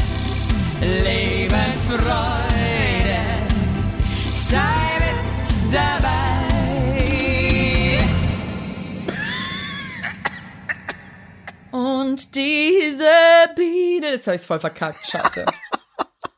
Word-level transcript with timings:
Lebensfreude, 1.05 3.20
sei 4.36 5.00
mit 5.00 5.73
dabei. 5.73 6.18
Und 11.71 12.36
diese 12.36 13.04
Biene, 13.55 14.07
jetzt 14.07 14.28
habe 14.28 14.36
ich 14.36 14.41
es 14.41 14.48
voll 14.48 14.60
verkackt, 14.60 15.00
scheiße. 15.10 15.46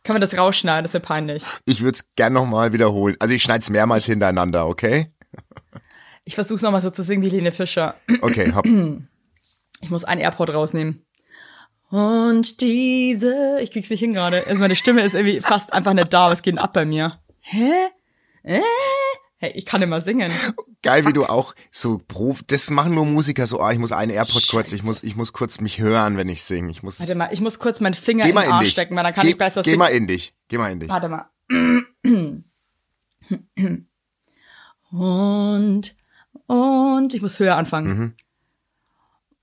Kann 0.03 0.13
man 0.15 0.21
das 0.21 0.35
rausschneiden? 0.37 0.83
Das 0.83 0.93
wäre 0.93 1.03
peinlich. 1.03 1.43
Ich 1.65 1.81
würde 1.81 1.95
es 1.95 2.05
gern 2.15 2.33
nochmal 2.33 2.73
wiederholen. 2.73 3.15
Also 3.19 3.33
ich 3.33 3.41
schneide 3.43 3.59
es 3.59 3.69
mehrmals 3.69 4.05
hintereinander, 4.05 4.67
okay? 4.67 5.11
Ich 6.31 6.35
versuche 6.35 6.55
es 6.55 6.61
nochmal 6.61 6.79
so 6.79 6.89
zu 6.89 7.03
singen 7.03 7.23
wie 7.23 7.29
Lene 7.29 7.51
Fischer. 7.51 7.95
Okay, 8.21 8.53
hopp. 8.55 8.65
Ich 9.81 9.89
muss 9.89 10.05
einen 10.05 10.21
Airport 10.21 10.51
rausnehmen. 10.51 11.05
Und 11.89 12.61
diese, 12.61 13.59
ich 13.61 13.69
krieg's 13.69 13.89
nicht 13.89 13.99
hin 13.99 14.13
gerade. 14.13 14.41
Also 14.47 14.61
meine 14.61 14.77
Stimme 14.77 15.01
ist 15.01 15.13
irgendwie 15.13 15.41
fast 15.41 15.73
einfach 15.73 15.91
nicht 15.91 16.13
da. 16.13 16.31
Was 16.31 16.41
geht 16.41 16.53
denn 16.53 16.59
ab 16.59 16.71
bei 16.71 16.85
mir? 16.85 17.19
Hä? 17.41 17.69
Äh? 18.43 18.61
Hey, 19.39 19.51
ich 19.55 19.65
kann 19.65 19.81
immer 19.81 19.99
singen. 19.99 20.31
Geil, 20.81 21.05
wie 21.05 21.11
du 21.11 21.25
auch 21.25 21.53
so 21.69 21.99
Prof, 22.07 22.43
das 22.47 22.69
machen 22.69 22.95
nur 22.95 23.05
Musiker 23.05 23.45
so, 23.45 23.59
ah, 23.59 23.73
ich 23.73 23.79
muss 23.79 23.91
einen 23.91 24.11
Airpod 24.11 24.47
kurz, 24.47 24.71
ich 24.71 24.83
muss, 24.83 25.03
ich 25.03 25.17
muss 25.17 25.33
kurz 25.33 25.59
mich 25.59 25.79
hören, 25.79 26.15
wenn 26.15 26.29
ich 26.29 26.43
singe. 26.43 26.71
Ich 26.71 26.81
muss. 26.81 27.01
Warte 27.01 27.15
mal, 27.15 27.27
ich 27.33 27.41
muss 27.41 27.59
kurz 27.59 27.81
meinen 27.81 27.93
Finger 27.93 28.23
geh 28.23 28.29
in 28.29 28.37
den 28.37 28.45
in 28.45 28.51
Arsch 28.53 28.63
dich. 28.67 28.71
stecken, 28.71 28.95
weil 28.95 29.03
dann 29.03 29.13
kann 29.13 29.25
geh, 29.25 29.31
ich 29.31 29.37
besser 29.37 29.63
Geh 29.63 29.71
singen. 29.71 29.79
mal 29.79 29.87
in 29.89 30.07
dich. 30.07 30.33
Geh 30.47 30.57
mal 30.57 30.71
in 30.71 30.79
dich. 30.79 30.87
Warte 30.89 31.09
mal. 31.09 31.25
Und, 34.91 35.95
und, 36.51 37.13
ich 37.13 37.21
muss 37.21 37.39
höher 37.39 37.55
anfangen. 37.55 37.97
Mhm. 37.97 38.13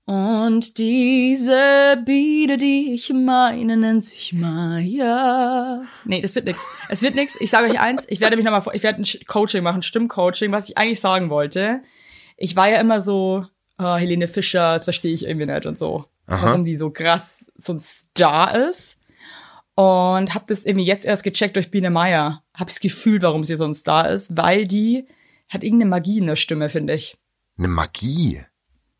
Und 0.05 0.77
diese 0.77 2.01
Biene, 2.05 2.57
die 2.57 2.93
ich 2.93 3.11
meine, 3.11 3.77
nennt 3.77 4.05
sich 4.05 4.33
Maya. 4.33 5.81
Nee, 6.05 6.21
das 6.21 6.35
wird 6.35 6.45
nix. 6.45 6.63
Es 6.89 7.01
wird 7.01 7.15
nix. 7.15 7.35
Ich 7.39 7.49
sage 7.49 7.67
euch 7.67 7.79
eins, 7.79 8.05
ich 8.09 8.19
werde 8.19 8.35
mich 8.35 8.45
nochmal, 8.45 8.61
ich 8.75 8.83
werde 8.83 9.01
ein 9.01 9.25
Coaching 9.27 9.63
machen, 9.63 9.81
Stimmcoaching, 9.81 10.51
was 10.51 10.69
ich 10.69 10.77
eigentlich 10.77 10.99
sagen 10.99 11.31
wollte. 11.31 11.81
Ich 12.37 12.55
war 12.55 12.69
ja 12.69 12.79
immer 12.79 13.01
so, 13.01 13.45
ah, 13.77 13.97
Helene 13.97 14.27
Fischer, 14.27 14.73
das 14.73 14.83
verstehe 14.83 15.13
ich 15.13 15.25
irgendwie 15.25 15.47
nicht 15.47 15.65
und 15.65 15.77
so. 15.79 16.05
Warum 16.27 16.63
die 16.63 16.75
so 16.75 16.91
krass 16.91 17.51
so 17.57 17.73
ein 17.73 17.79
Star 17.79 18.55
ist. 18.55 18.97
Und 19.73 20.35
habe 20.35 20.45
das 20.47 20.63
irgendwie 20.63 20.85
jetzt 20.85 21.05
erst 21.05 21.23
gecheckt 21.23 21.55
durch 21.55 21.71
Biene 21.71 21.89
Meier. 21.89 22.43
Hab's 22.53 22.79
gefühlt, 22.79 23.23
warum 23.23 23.43
sie 23.43 23.57
so 23.57 23.65
ein 23.65 23.73
Star 23.73 24.09
ist, 24.09 24.37
weil 24.37 24.67
die 24.67 25.07
hat 25.49 25.63
irgendeine 25.63 25.89
Magie 25.89 26.19
in 26.19 26.27
der 26.27 26.35
Stimme, 26.35 26.69
finde 26.69 26.93
ich. 26.93 27.17
Eine 27.57 27.67
Magie. 27.67 28.41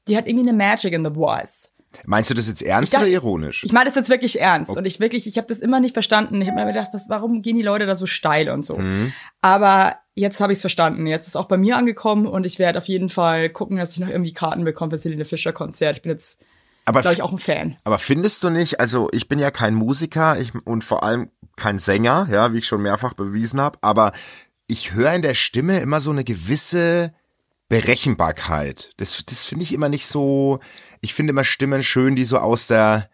Die 0.07 0.17
hat 0.17 0.27
irgendwie 0.27 0.49
eine 0.49 0.57
Magic 0.57 0.93
in 0.93 1.05
the 1.05 1.11
voice. 1.11 1.69
Meinst 2.05 2.29
du 2.29 2.35
das 2.35 2.47
jetzt 2.47 2.61
ernst 2.61 2.89
Ich 2.89 2.91
dacht- 2.91 3.01
oder 3.01 3.11
ironisch? 3.11 3.63
Ich 3.63 3.71
meine 3.71 3.85
das 3.85 3.95
jetzt 3.95 4.09
wirklich 4.09 4.39
ernst 4.39 4.77
und 4.77 4.85
ich 4.85 4.99
wirklich, 4.99 5.25
ich 5.25 5.37
habe 5.37 5.47
das 5.47 5.57
immer 5.57 5.79
nicht 5.79 5.93
verstanden. 5.93 6.39
Ich 6.41 6.47
habe 6.47 6.59
mir 6.59 6.67
gedacht, 6.67 6.89
was, 6.93 7.09
warum 7.09 7.41
gehen 7.41 7.55
die 7.55 7.63
Leute 7.63 7.87
da 7.87 7.95
so 7.95 8.05
steil 8.05 8.49
und 8.49 8.61
so? 8.61 8.77
Mhm. 8.77 9.11
Aber 9.41 9.95
jetzt 10.13 10.39
habe 10.39 10.53
ich 10.53 10.57
es 10.57 10.61
verstanden. 10.61 11.07
Jetzt 11.07 11.27
ist 11.27 11.35
auch 11.35 11.47
bei 11.47 11.57
mir 11.57 11.77
angekommen 11.77 12.27
und 12.27 12.45
ich 12.45 12.59
werde 12.59 12.77
auf 12.77 12.85
jeden 12.85 13.09
Fall 13.09 13.49
gucken, 13.49 13.77
dass 13.77 13.93
ich 13.93 13.99
noch 13.99 14.07
irgendwie 14.07 14.33
Karten 14.33 14.63
bekomme 14.63 14.95
für 14.95 15.03
Helene 15.03 15.25
Fischer 15.25 15.51
Konzert. 15.51 15.95
Ich 15.95 16.01
bin 16.03 16.11
jetzt, 16.11 16.39
aber, 16.85 17.01
glaube 17.01 17.15
ich, 17.15 17.21
auch 17.23 17.31
ein 17.31 17.39
Fan. 17.39 17.77
aber 17.83 17.97
findest 17.97 18.43
du 18.43 18.51
nicht, 18.51 18.79
also 18.79 19.07
ich 19.11 19.27
bin 19.27 19.39
ja 19.39 19.49
kein 19.49 19.73
Musiker 19.73 20.39
ich, 20.39 20.51
und 20.65 20.83
vor 20.83 21.03
allem 21.03 21.31
kein 21.55 21.79
Sänger, 21.79 22.27
ja, 22.31 22.53
wie 22.53 22.59
ich 22.59 22.67
schon 22.67 22.83
mehrfach 22.83 23.13
bewiesen 23.15 23.59
habe, 23.59 23.79
aber 23.81 24.11
ich 24.69 24.93
höre 24.93 25.13
in 25.13 25.23
der 25.23 25.33
Stimme 25.33 25.79
immer 25.79 25.99
so 25.99 26.11
eine 26.11 26.23
gewisse 26.23 27.11
Berechenbarkeit. 27.69 28.93
Das, 28.97 29.23
das 29.25 29.45
finde 29.45 29.63
ich 29.63 29.73
immer 29.73 29.89
nicht 29.89 30.05
so, 30.05 30.59
ich 31.01 31.13
finde 31.13 31.31
immer 31.31 31.43
Stimmen 31.43 31.83
schön, 31.83 32.15
die 32.15 32.23
so 32.23 32.37
aus 32.37 32.67
der, 32.67 33.09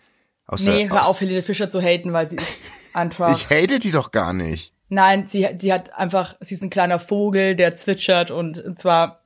aus 0.46 0.62
Nee, 0.64 0.84
der, 0.84 0.90
hör 0.90 1.02
aus, 1.02 1.08
auf, 1.08 1.22
Helene 1.22 1.44
Fischer 1.44 1.70
zu 1.70 1.82
haten, 1.82 2.12
weil 2.14 2.30
sie 2.30 2.36
ist 2.36 2.58
einfach. 2.94 3.36
ich 3.36 3.50
hate 3.50 3.80
die 3.80 3.92
doch 3.92 4.12
gar 4.12 4.34
nicht. 4.34 4.74
Nein, 4.90 5.26
sie, 5.26 5.48
die 5.56 5.74
hat 5.74 5.94
einfach, 5.94 6.36
sie 6.42 6.56
ist 6.56 6.64
ein 6.64 6.70
kleiner 6.70 7.00
Vogel, 7.00 7.56
der 7.56 7.76
zwitschert 7.76 8.32
und 8.32 8.78
zwar 8.78 9.24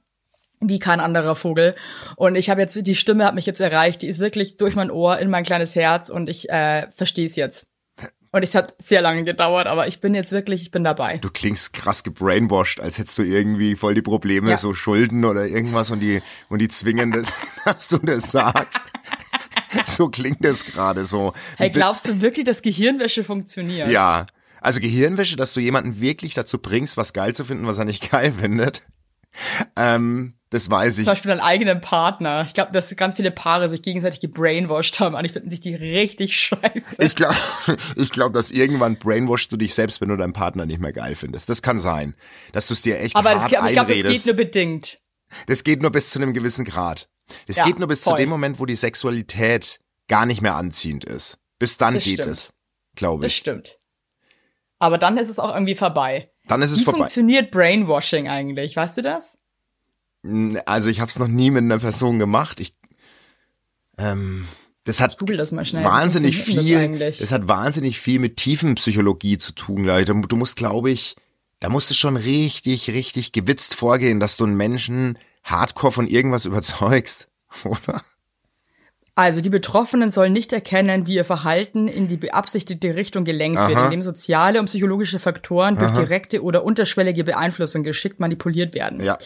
wie 0.61 0.79
kein 0.79 0.99
anderer 0.99 1.35
Vogel. 1.35 1.75
Und 2.15 2.35
ich 2.35 2.49
habe 2.49 2.61
jetzt, 2.61 2.75
die 2.85 2.95
Stimme 2.95 3.25
hat 3.25 3.33
mich 3.35 3.45
jetzt 3.45 3.59
erreicht, 3.59 4.03
die 4.03 4.07
ist 4.07 4.19
wirklich 4.19 4.57
durch 4.57 4.75
mein 4.75 4.91
Ohr 4.91 5.17
in 5.17 5.29
mein 5.29 5.43
kleines 5.43 5.73
Herz 5.73 6.09
und 6.09 6.29
ich 6.29 6.49
äh, 6.49 6.89
verstehe 6.91 7.25
es 7.25 7.35
jetzt. 7.35 7.67
Und 8.31 8.43
es 8.43 8.53
hat 8.53 8.75
sehr 8.79 9.01
lange 9.01 9.23
gedauert, 9.23 9.65
aber 9.65 9.87
ich 9.87 10.01
bin 10.01 10.13
jetzt 10.13 10.31
wirklich, 10.31 10.61
ich 10.61 10.71
bin 10.71 10.83
dabei. 10.83 11.17
Du 11.17 11.31
klingst 11.31 11.73
krass 11.73 12.03
gebrainwashed, 12.03 12.79
als 12.79 12.99
hättest 12.99 13.17
du 13.17 13.23
irgendwie 13.23 13.75
voll 13.75 13.95
die 13.95 14.03
Probleme, 14.03 14.51
Ja. 14.51 14.57
so 14.57 14.73
Schulden 14.75 15.25
oder 15.25 15.47
irgendwas 15.47 15.89
und 15.89 15.99
die, 15.99 16.21
und 16.47 16.59
die 16.59 16.67
zwingen 16.67 17.11
das, 17.11 17.27
dass 17.65 17.87
du 17.87 17.97
das 17.97 18.31
sagst. 18.31 18.81
so 19.85 20.09
klingt 20.09 20.45
das 20.45 20.65
gerade 20.65 21.05
so. 21.05 21.33
Hey, 21.57 21.71
glaubst 21.71 22.07
du 22.07 22.21
wirklich, 22.21 22.45
dass 22.45 22.61
Gehirnwäsche 22.61 23.23
funktioniert? 23.23 23.89
Ja. 23.89 24.27
Also 24.61 24.79
Gehirnwäsche, 24.79 25.35
dass 25.37 25.53
du 25.53 25.59
jemanden 25.61 25.99
wirklich 26.01 26.33
dazu 26.33 26.59
bringst, 26.59 26.97
was 26.97 27.13
geil 27.13 27.33
zu 27.33 27.45
finden, 27.45 27.65
was 27.65 27.77
er 27.79 27.85
nicht 27.85 28.11
geil 28.11 28.31
findet. 28.39 28.83
Ähm, 29.75 30.33
das 30.51 30.69
weiß 30.69 30.97
ich. 30.97 31.05
Zum 31.05 31.11
Beispiel 31.13 31.29
deinen 31.29 31.41
eigenen 31.41 31.79
Partner. 31.81 32.43
Ich 32.47 32.53
glaube, 32.53 32.71
dass 32.71 32.95
ganz 32.95 33.15
viele 33.15 33.29
Paare 33.31 33.67
sich 33.69 33.81
gegenseitig 33.83 34.19
gebrainwashed 34.19 34.99
haben. 34.99 35.15
Eigentlich 35.15 35.33
finden 35.33 35.49
sich 35.49 35.61
die 35.61 35.75
richtig 35.75 36.37
scheiße. 36.39 36.97
Ich 36.99 37.15
glaube, 37.15 37.35
ich 37.95 38.09
glaub, 38.11 38.33
dass 38.33 38.49
irgendwann 38.51 38.97
brainwashst 38.97 39.51
du 39.51 39.57
dich 39.57 39.73
selbst, 39.73 40.01
wenn 40.01 40.09
du 40.09 40.17
deinen 40.17 40.33
Partner 40.33 40.65
nicht 40.65 40.79
mehr 40.79 40.93
geil 40.93 41.15
findest. 41.15 41.49
Das 41.49 41.61
kann 41.61 41.79
sein. 41.79 42.15
Dass 42.53 42.67
du 42.67 42.73
es 42.73 42.81
dir 42.81 42.99
echt 42.99 43.15
aber 43.15 43.33
das, 43.33 43.43
hart 43.43 43.55
aber 43.57 43.67
ich 43.67 43.73
glaube, 43.73 44.01
das 44.01 44.11
geht 44.11 44.25
nur 44.25 44.35
bedingt. 44.35 44.99
Das 45.47 45.63
geht 45.63 45.81
nur 45.81 45.91
bis 45.91 46.09
zu 46.09 46.19
einem 46.19 46.33
gewissen 46.33 46.65
Grad. 46.65 47.09
Das 47.45 47.57
Ja, 47.57 47.65
geht 47.65 47.77
nur 47.77 47.87
bis 47.87 48.03
voll. 48.03 48.13
zu 48.15 48.17
dem 48.17 48.29
Moment, 48.29 48.59
wo 48.59 48.65
die 48.65 48.75
Sexualität 48.75 49.79
gar 50.07 50.25
nicht 50.25 50.41
mehr 50.41 50.55
anziehend 50.55 51.03
ist. 51.05 51.37
Bis 51.59 51.77
dann 51.77 51.95
Das 51.95 52.03
geht 52.03 52.19
stimmt. 52.19 52.31
es, 52.33 52.53
glaube 52.95 53.23
Das 53.23 53.31
ich. 53.33 53.37
stimmt. 53.37 53.79
Aber 54.79 54.97
dann 54.97 55.17
ist 55.17 55.29
es 55.29 55.39
auch 55.39 55.53
irgendwie 55.53 55.75
vorbei. 55.75 56.31
Dann 56.47 56.61
ist 56.61 56.71
es 56.71 56.79
Wie 56.79 56.83
vorbei. 56.85 56.99
funktioniert 56.99 57.51
Brainwashing 57.51 58.27
eigentlich? 58.29 58.75
Weißt 58.75 58.97
du 58.97 59.01
das? 59.01 59.37
Also 60.65 60.89
ich 60.89 60.99
habe 60.99 61.09
es 61.09 61.19
noch 61.19 61.27
nie 61.27 61.51
mit 61.51 61.63
einer 61.63 61.79
Person 61.79 62.19
gemacht. 62.19 62.59
Ich, 62.59 62.75
ähm, 63.97 64.47
das 64.83 65.01
hat 65.01 65.17
Google 65.17 65.37
das 65.37 65.51
mal 65.51 65.65
schnell. 65.65 65.83
Wie 65.83 65.87
wahnsinnig 65.87 66.37
funktioniert 66.37 66.89
viel. 66.91 66.99
Das? 66.99 67.19
Das 67.19 67.31
hat 67.31 67.47
wahnsinnig 67.47 67.99
viel 67.99 68.19
mit 68.19 68.37
Tiefenpsychologie 68.37 69.37
zu 69.37 69.53
tun, 69.53 69.83
Leute. 69.83 70.13
Du 70.27 70.35
musst, 70.35 70.55
glaube 70.55 70.91
ich, 70.91 71.15
da 71.59 71.69
musst 71.69 71.89
du 71.89 71.93
schon 71.93 72.17
richtig, 72.17 72.89
richtig 72.89 73.31
gewitzt 73.31 73.75
vorgehen, 73.75 74.19
dass 74.19 74.37
du 74.37 74.45
einen 74.45 74.57
Menschen 74.57 75.17
hardcore 75.43 75.91
von 75.91 76.07
irgendwas 76.07 76.45
überzeugst, 76.45 77.27
oder? 77.63 78.01
Also 79.15 79.41
die 79.41 79.49
Betroffenen 79.49 80.11
sollen 80.11 80.31
nicht 80.31 80.53
erkennen, 80.53 81.05
wie 81.05 81.15
ihr 81.15 81.25
Verhalten 81.25 81.89
in 81.89 82.07
die 82.07 82.15
beabsichtigte 82.15 82.95
Richtung 82.95 83.25
gelenkt 83.25 83.59
wird, 83.59 83.75
Aha. 83.75 83.85
indem 83.85 84.01
soziale 84.01 84.61
und 84.61 84.67
psychologische 84.67 85.19
Faktoren 85.19 85.75
durch 85.75 85.91
direkte 85.91 86.41
oder 86.41 86.63
unterschwellige 86.63 87.25
Beeinflussung 87.25 87.83
geschickt 87.83 88.21
manipuliert 88.21 88.73
werden. 88.73 89.03
Ja. 89.03 89.17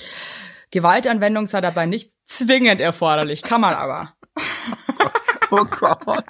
Gewaltanwendung 0.74 1.46
sei 1.46 1.62
dabei 1.62 1.86
nicht 1.86 2.12
zwingend 2.26 2.82
erforderlich, 2.82 3.44
kann 3.44 3.62
man 3.62 3.76
aber. 3.76 4.14
Oh 5.52 5.66
Gott. 5.66 6.26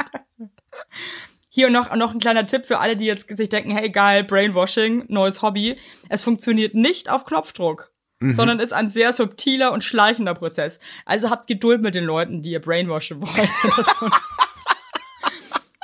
Hier 1.48 1.70
noch, 1.70 1.96
noch 1.96 2.14
ein 2.14 2.20
kleiner 2.20 2.46
Tipp 2.46 2.66
für 2.66 2.80
alle, 2.80 2.98
die 2.98 3.06
jetzt 3.06 3.38
sich 3.38 3.48
denken, 3.48 3.72
hey 3.72 3.90
geil, 3.90 4.26
Brainwashing, 4.26 5.06
neues 5.08 5.42
Hobby. 5.42 5.78
Es 6.10 6.24
funktioniert 6.24 6.74
nicht 6.74 7.10
auf 7.10 7.24
Knopfdruck, 7.24 7.94
sondern 8.20 8.60
ist 8.60 8.74
ein 8.74 8.90
sehr 8.90 9.14
subtiler 9.14 9.72
und 9.72 9.82
schleichender 9.82 10.34
Prozess. 10.34 10.80
Also 11.06 11.30
habt 11.30 11.48
Geduld 11.48 11.82
mit 11.82 11.96
den 11.96 12.04
Leuten, 12.04 12.42
die 12.42 12.52
ihr 12.52 12.62
brainwashen 12.62 13.22
wollt. 13.22 14.12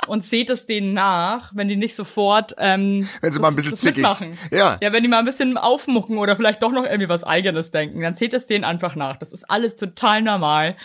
und 0.06 0.24
seht 0.24 0.50
es 0.50 0.66
denen 0.66 0.92
nach, 0.94 1.52
wenn 1.54 1.68
die 1.68 1.76
nicht 1.76 1.94
sofort 1.94 2.54
ähm, 2.58 3.08
Wenn 3.20 3.32
sie 3.32 3.38
das- 3.38 3.42
mal 3.42 3.48
ein 3.48 3.56
bisschen 3.56 3.70
das 3.72 3.80
zickig. 3.80 3.96
mitmachen. 3.98 4.38
Ja. 4.50 4.78
Ja, 4.82 4.92
wenn 4.92 5.02
die 5.02 5.08
mal 5.08 5.18
ein 5.18 5.24
bisschen 5.24 5.56
aufmucken 5.56 6.18
oder 6.18 6.36
vielleicht 6.36 6.62
doch 6.62 6.72
noch 6.72 6.84
irgendwie 6.84 7.08
was 7.08 7.22
Eigenes 7.24 7.70
denken, 7.70 8.00
dann 8.00 8.16
seht 8.16 8.34
es 8.34 8.46
denen 8.46 8.64
einfach 8.64 8.94
nach. 8.96 9.16
Das 9.18 9.32
ist 9.32 9.48
alles 9.50 9.76
total 9.76 10.22
normal. 10.22 10.76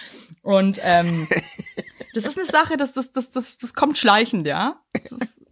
Und 0.42 0.80
ähm, 0.84 1.28
das 2.14 2.26
ist 2.26 2.38
eine 2.38 2.46
Sache, 2.48 2.78
das, 2.78 2.94
das, 2.94 3.12
das, 3.12 3.32
das, 3.32 3.58
das 3.58 3.74
kommt 3.74 3.98
schleichend, 3.98 4.46
ja. 4.48 4.76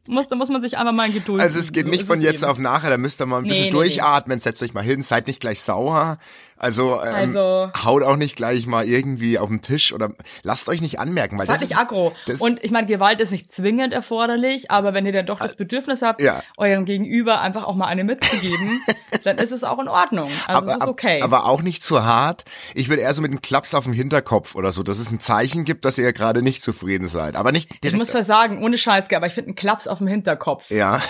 Muss, 0.06 0.27
da 0.27 0.36
muss 0.36 0.50
man 0.50 0.62
sich 0.62 0.77
einfach 0.77 0.92
mal 0.92 1.07
in 1.07 1.13
Geduld 1.13 1.39
Also 1.42 1.59
es 1.59 1.71
geht. 1.71 1.86
So 1.86 1.92
nicht 1.92 2.04
von 2.04 2.19
jetzt 2.19 2.44
eben. 2.44 2.51
auf 2.51 2.57
nachher, 2.57 2.89
da 2.89 2.98
müsst 2.98 3.21
ihr 3.21 3.25
mal 3.25 3.38
ein 3.38 3.44
Nee, 3.44 3.50
bisschen 3.50 3.63
nee, 3.66 3.71
durchatmen, 3.71 4.39
setzt 4.42 4.62
euch 4.62 4.74
mal 4.74 4.83
hin, 4.83 5.01
seid 5.01 5.27
nicht 5.27 5.39
gleich 5.39 5.62
sauer. 5.62 6.18
Also, 6.63 7.01
ähm, 7.04 7.13
Also- 7.13 7.69
haut 7.83 8.04
auch 8.04 8.15
nicht 8.15 8.36
gleich 8.36 8.65
mal 8.68 8.86
irgendwie 8.88 9.38
auf 9.38 9.50
den 9.50 9.62
Tisch 9.62 9.94
oder 9.94 10.12
lasst 10.44 10.69
euch 10.69 10.81
nicht 10.81 11.00
anmerken, 11.00 11.38
weil 11.38 11.45
das 11.45 11.62
nicht 11.62 11.71
ist, 11.74 11.77
aggro. 11.77 12.13
das- 12.25 12.42
Und 12.42 12.63
ich 12.63 12.71
meine, 12.71 12.88
Gewalt 12.88 13.19
ist 13.21 13.31
nicht 13.31 13.51
zwingend 13.51 13.94
erforderlich, 13.94 14.71
aber 14.71 14.94
wenn 14.94 15.06
ihr 15.06 15.12
dann 15.12 15.25
doch 15.25 15.39
das 15.39 15.56
Bedürfnis 15.56 16.01
habt, 16.01 16.21
Ja. 16.21 16.42
eurem 16.57 16.86
Gegenüber 16.86 17.42
einfach 17.42 17.65
auch 17.65 17.75
mal 17.75 17.88
eine 17.88 18.04
mitzugeben, 18.04 18.81
dann 19.24 19.38
ist 19.38 19.51
es 19.51 19.63
auch 19.63 19.80
in 19.80 19.88
Ordnung. 19.88 20.30
Also 20.48 20.69
es 20.69 20.77
ist 20.77 20.88
okay. 20.88 21.21
aber 21.21 21.45
auch 21.45 21.62
nicht 21.62 21.83
zu 21.83 22.04
hart. 22.04 22.45
Ich 22.74 22.89
würde 22.89 23.01
eher 23.01 23.13
so 23.13 23.21
mit 23.21 23.31
einem 23.31 23.42
Klaps 23.42 23.74
auf 23.75 23.83
dem 23.83 23.94
Hinterkopf 23.94 24.56
oder 24.56 24.71
so, 24.71 24.83
dass 24.83 25.00
es 25.00 25.12
ein 25.12 25.19
Zeichen 25.19 25.66
gibt, 25.66 25.86
dass 25.86 25.98
ihr 25.98 26.12
gerade 26.13 26.42
nicht 26.42 26.63
zufrieden 26.63 27.07
seid. 27.07 27.36
Aber 27.36 27.51
nicht 27.51 27.74
ich 27.75 27.80
direkt. 27.81 27.98
muss 28.00 28.09
zwar 28.09 28.24
sagen, 28.24 28.63
ohne 28.63 28.77
Scheiß, 28.77 29.12
aber 29.13 29.27
ich 29.27 29.33
finde 29.33 29.50
einen 29.50 29.56
Klaps 29.56 29.88
auf 29.88 29.98
dem 29.98 30.07
Hinterkopf, 30.07 30.71
ja, 30.71 31.01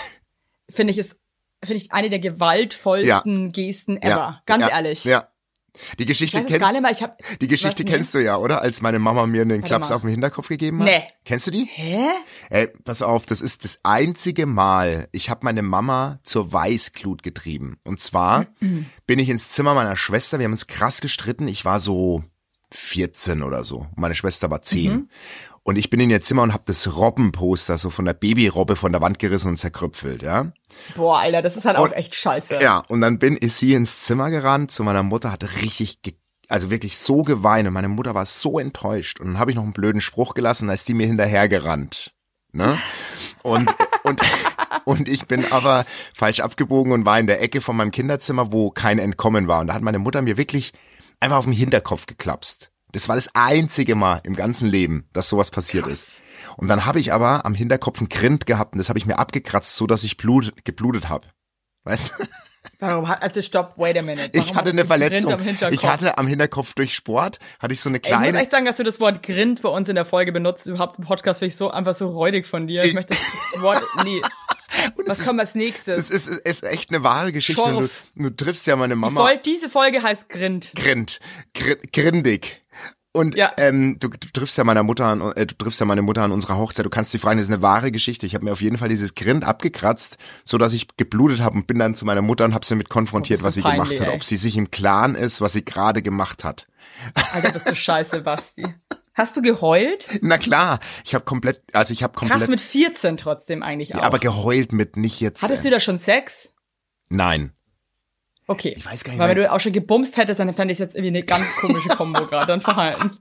finde 0.70 0.92
ich 0.92 0.98
ist, 0.98 1.18
finde 1.64 1.82
ich 1.84 1.92
eine 1.94 2.10
der 2.10 2.20
gewaltvollsten 2.20 3.52
Gesten 3.52 3.98
ever. 3.98 4.10
ja, 4.10 4.42
Ganz 4.46 4.66
ja, 4.66 4.70
ehrlich. 4.72 5.04
Ja, 5.04 5.28
Die 5.98 6.06
Geschichte 6.06 6.44
kennst 6.44 7.02
hab, 7.02 7.18
Die 7.40 7.48
Geschichte 7.48 7.84
kennst 7.84 8.14
du 8.14 8.20
ja, 8.20 8.38
oder? 8.38 8.62
Als 8.62 8.82
meine 8.82 9.00
Mama 9.00 9.26
mir 9.26 9.42
einen 9.42 9.64
Klaps 9.64 9.92
auf 9.92 10.02
den 10.02 10.12
Hinterkopf 10.12 10.48
gegeben 10.48 10.80
hat. 10.80 10.86
Nee. 10.86 11.04
Kennst 11.26 11.48
du 11.48 11.52
die? 11.52 11.66
Hä? 11.66 12.06
Ey, 12.50 12.68
pass 12.84 13.02
auf, 13.02 13.26
das 13.26 13.42
ist 13.42 13.64
das 13.64 13.80
einzige 13.84 14.46
Mal, 14.46 15.08
ich 15.12 15.30
habe 15.30 15.42
meine 15.44 15.64
Mama 15.64 16.20
zur 16.24 16.54
Weißglut 16.54 17.24
getrieben. 17.24 17.80
Und 17.86 18.00
zwar 18.00 18.48
bin 19.08 19.20
ich 19.20 19.30
ins 19.30 19.52
Zimmer 19.52 19.74
meiner 19.74 19.98
Schwester, 19.98 20.38
wir 20.40 20.46
haben 20.46 20.52
uns 20.52 20.68
krass 20.68 21.02
gestritten, 21.02 21.48
ich 21.48 21.66
war 21.66 21.80
so 21.80 22.24
14 22.72 23.42
oder 23.42 23.64
so, 23.64 23.88
meine 23.96 24.16
Schwester 24.16 24.52
war 24.52 24.62
10. 24.62 25.10
Und 25.66 25.78
ich 25.78 25.90
bin 25.90 26.00
in 26.02 26.10
ihr 26.10 26.22
Zimmer 26.22 26.42
und 26.42 26.52
habe 26.54 26.64
das 26.66 26.94
Robbenposter 26.98 27.78
so 27.78 27.90
von 27.90 28.04
der 28.04 28.14
Babyrobbe 28.14 28.76
von 28.76 28.92
der 28.92 29.02
Wand 29.02 29.18
gerissen 29.18 29.48
und 29.50 29.58
zerkrüpfelt, 29.58 30.22
ja? 30.22 30.52
Boah, 30.96 31.20
Alter, 31.20 31.42
das 31.42 31.56
ist 31.56 31.64
halt 31.66 31.78
auch 31.78 31.86
Und- 31.86 31.94
echt 31.94 32.16
scheiße. 32.16 32.62
Ja, 32.62 32.80
und 32.80 33.00
dann 33.00 33.18
bin 33.18 33.38
ich 33.40 33.54
sie 33.54 33.74
ins 33.74 34.02
Zimmer 34.02 34.30
gerannt 34.30 34.72
zu 34.72 34.84
meiner 34.84 35.04
Mutter, 35.04 35.32
hatte 35.32 35.50
richtig, 35.62 36.02
ge 36.02 36.16
also 36.50 36.70
wirklich 36.70 36.98
so 36.98 37.24
geweint 37.24 37.66
und 37.68 37.74
meine 37.74 37.88
Mutter 37.88 38.14
war 38.14 38.26
so 38.26 38.60
enttäuscht. 38.60 39.22
Und 39.22 39.28
dann 39.28 39.40
habe 39.40 39.52
ich 39.52 39.56
noch 39.56 39.64
einen 39.64 39.72
blöden 39.72 40.02
Spruch 40.02 40.34
gelassen, 40.34 40.68
da 40.68 40.74
ist 40.74 40.88
die 40.90 40.94
mir 40.94 41.08
hinterhergerannt. 41.08 42.14
Ne? 42.52 42.78
Und, 43.42 43.74
und, 44.04 44.22
und 44.84 45.08
ich 45.08 45.28
bin 45.28 45.50
aber 45.52 45.86
falsch 46.14 46.42
abgebogen 46.42 46.92
und 46.92 47.06
war 47.06 47.18
in 47.18 47.26
der 47.28 47.42
Ecke 47.42 47.62
von 47.62 47.78
meinem 47.78 47.92
Kinderzimmer, 47.92 48.52
wo 48.52 48.70
kein 48.70 49.00
Entkommen 49.00 49.48
war. 49.48 49.62
Und 49.62 49.68
da 49.68 49.74
hat 49.74 49.82
meine 49.82 50.00
Mutter 50.00 50.22
mir 50.22 50.36
wirklich 50.36 50.74
einfach 51.22 51.38
auf 51.38 51.46
den 51.46 51.54
Hinterkopf 51.54 52.06
geklapst. 52.06 52.70
Das 52.94 53.10
war 53.10 53.16
das 53.16 53.30
einzige 53.34 53.96
Mal 53.96 54.22
im 54.24 54.36
ganzen 54.36 54.68
Leben, 54.70 55.06
dass 55.14 55.28
sowas 55.30 55.52
passiert 55.52 55.88
ist. 55.88 56.06
Und 56.58 56.68
dann 56.68 56.86
habe 56.86 57.00
ich 57.00 57.12
aber 57.12 57.46
am 57.46 57.56
Hinterkopf 57.56 58.00
einen 58.00 58.10
Grind 58.10 58.46
gehabt 58.46 58.74
und 58.74 58.78
das 58.78 58.88
habe 58.90 59.00
ich 59.00 59.06
mir 59.06 59.18
abgekratzt, 59.20 59.76
so 59.76 59.88
dass 59.88 60.04
ich 60.04 60.16
Blut, 60.18 60.54
geblutet 60.64 61.10
habe. 61.10 61.28
Weißt 61.84 62.14
du? 62.20 62.24
Warum 62.80 63.08
hat, 63.08 63.22
also 63.22 63.42
stopp, 63.42 63.74
wait 63.78 63.98
a 63.98 64.02
minute. 64.02 64.30
Warum 64.34 64.48
Ich 64.48 64.56
hatte 64.56 64.70
eine 64.70 64.86
Verletzung. 64.86 65.38
Ich 65.72 65.84
hatte 65.86 66.18
am 66.18 66.28
Hinterkopf 66.28 66.74
durch 66.76 66.94
Sport, 66.94 67.40
hatte 67.60 67.74
ich 67.74 67.82
so 67.82 67.90
eine 67.90 67.98
Ey, 67.98 68.02
ich 68.06 68.10
muss 68.12 68.20
kleine. 68.22 68.40
echt 68.42 68.52
sagen, 68.52 68.66
dass 68.66 68.78
du 68.78 68.84
das 68.84 69.00
Wort 69.00 69.24
Grind 69.24 69.62
bei 69.62 69.70
uns 69.70 69.90
in 69.90 69.96
der 69.96 70.06
Folge 70.06 70.32
benutzt. 70.32 70.68
Überhaupt 70.68 70.98
im 71.00 71.06
Podcast 71.06 71.40
finde 71.40 71.50
ich 71.50 71.56
so 71.58 71.72
einfach 71.72 71.94
so 71.96 72.10
räudig 72.10 72.46
von 72.46 72.68
dir. 72.68 72.82
Ich, 72.84 72.90
Ich- 72.90 72.94
möchte 72.94 73.16
das 73.16 73.62
Wort, 73.62 73.82
nee. 74.06 74.22
Was 75.08 75.20
ist- 75.20 75.28
kommt 75.28 75.40
als 75.40 75.56
nächstes? 75.56 76.10
Es 76.10 76.28
ist, 76.28 76.28
ist 76.46 76.64
echt 76.64 76.90
eine 76.90 77.04
wahre 77.04 77.32
Geschichte. 77.32 77.62
Und 77.64 77.90
Du, 78.16 78.24
du 78.24 78.36
triffst 78.36 78.66
ja 78.68 78.76
meine 78.76 78.94
Die 78.96 79.00
Mama. 79.00 79.26
Fol 79.28 79.38
diese 79.44 79.70
Folge 79.70 80.02
heißt 80.04 80.30
Grind. 80.30 80.72
Grind, 80.76 81.20
gr 81.54 81.76
grindig. 81.92 82.63
Und 83.16 83.36
Ja. 83.36 83.52
ähm, 83.58 83.98
du, 84.00 84.10
du 84.10 84.28
triffst 84.34 84.58
ja 84.58 84.64
meiner 84.64 84.82
Mutter 84.84 85.06
an, 85.06 85.22
äh, 85.36 85.46
du 85.46 85.56
triffst 85.56 85.80
ja 85.80 85.86
meine 85.86 86.02
Mutter 86.02 86.24
an 86.24 86.32
unserer 86.32 86.58
Hochzeit. 86.58 86.84
Du 86.86 86.90
kannst 86.90 87.14
dich 87.14 87.22
fragen, 87.22 87.38
das 87.38 87.48
ist 87.48 87.54
eine 87.54 87.62
wahre 87.62 87.92
Geschichte. 87.92 88.26
Ich 88.26 88.34
habe 88.34 88.44
mir 88.44 88.52
auf 88.52 88.62
jeden 88.62 88.78
Fall 88.80 88.90
dieses 88.90 89.14
Grind 89.14 89.44
abgekratzt, 89.46 90.18
so 90.44 90.58
dass 90.58 90.74
ich 90.74 90.88
geblutet 90.98 91.40
habe 91.40 91.56
und 91.56 91.68
bin 91.68 91.78
dann 91.80 91.94
zu 91.96 92.06
meiner 92.06 92.24
Mutter 92.24 92.44
und 92.44 92.54
habe 92.56 92.66
sie 92.66 92.76
mit 92.76 92.90
konfrontiert, 92.90 93.42
Oh, 93.42 93.46
was 93.46 93.54
sie 93.54 93.62
du 93.62 93.70
gemacht 93.70 93.90
peinlich, 93.90 94.02
hat, 94.02 94.08
ey. 94.10 94.16
ob 94.16 94.24
sie 94.24 94.36
sich 94.36 94.58
im 94.58 94.72
Klaren 94.72 95.14
ist, 95.16 95.42
was 95.42 95.54
sie 95.54 95.64
gerade 95.64 96.02
gemacht 96.02 96.44
hat. 96.44 96.68
Alter, 97.34 97.52
bist 97.52 97.70
du 97.70 97.76
scheiße, 97.76 98.22
Basti. 98.22 98.64
Hast 99.14 99.38
du 99.38 99.44
geheult? 99.44 100.08
Na 100.22 100.40
klar, 100.40 100.80
ich 101.06 101.14
habe 101.14 101.24
komplett, 101.24 101.62
also 101.72 101.94
ich 101.94 102.02
habe 102.02 102.14
komplett, 102.18 102.40
Krass 102.40 102.50
mit 102.50 102.62
14 102.62 103.18
trotzdem 103.18 103.62
eigentlich 103.62 103.94
auch. 103.96 104.02
aber 104.02 104.18
geheult 104.18 104.72
mit 104.74 104.98
nicht 104.98 105.20
jetzt. 105.22 105.44
Hattest 105.44 105.62
äh, 105.66 105.70
du 105.70 105.76
da 105.76 105.80
schon 105.80 106.00
Sex? 106.00 106.50
Nein. 107.10 107.52
Okay. 108.54 108.74
Ich 108.78 108.86
weiß 108.86 109.04
gar 109.04 109.12
nicht, 109.12 109.20
Weil 109.20 109.30
wenn 109.30 109.38
du 109.38 109.52
auch 109.52 109.60
schon 109.60 109.74
gebumst 109.74 110.16
hättest, 110.18 110.40
dann 110.40 110.54
fände 110.54 110.72
ich 110.72 110.80
jetzt 110.80 110.96
irgendwie 110.96 111.18
eine 111.18 111.24
ganz 111.24 111.46
komische 111.60 111.90
Kombo 111.90 112.26
gerade 112.28 112.48
dann 112.48 112.62
verhalten. 112.62 113.18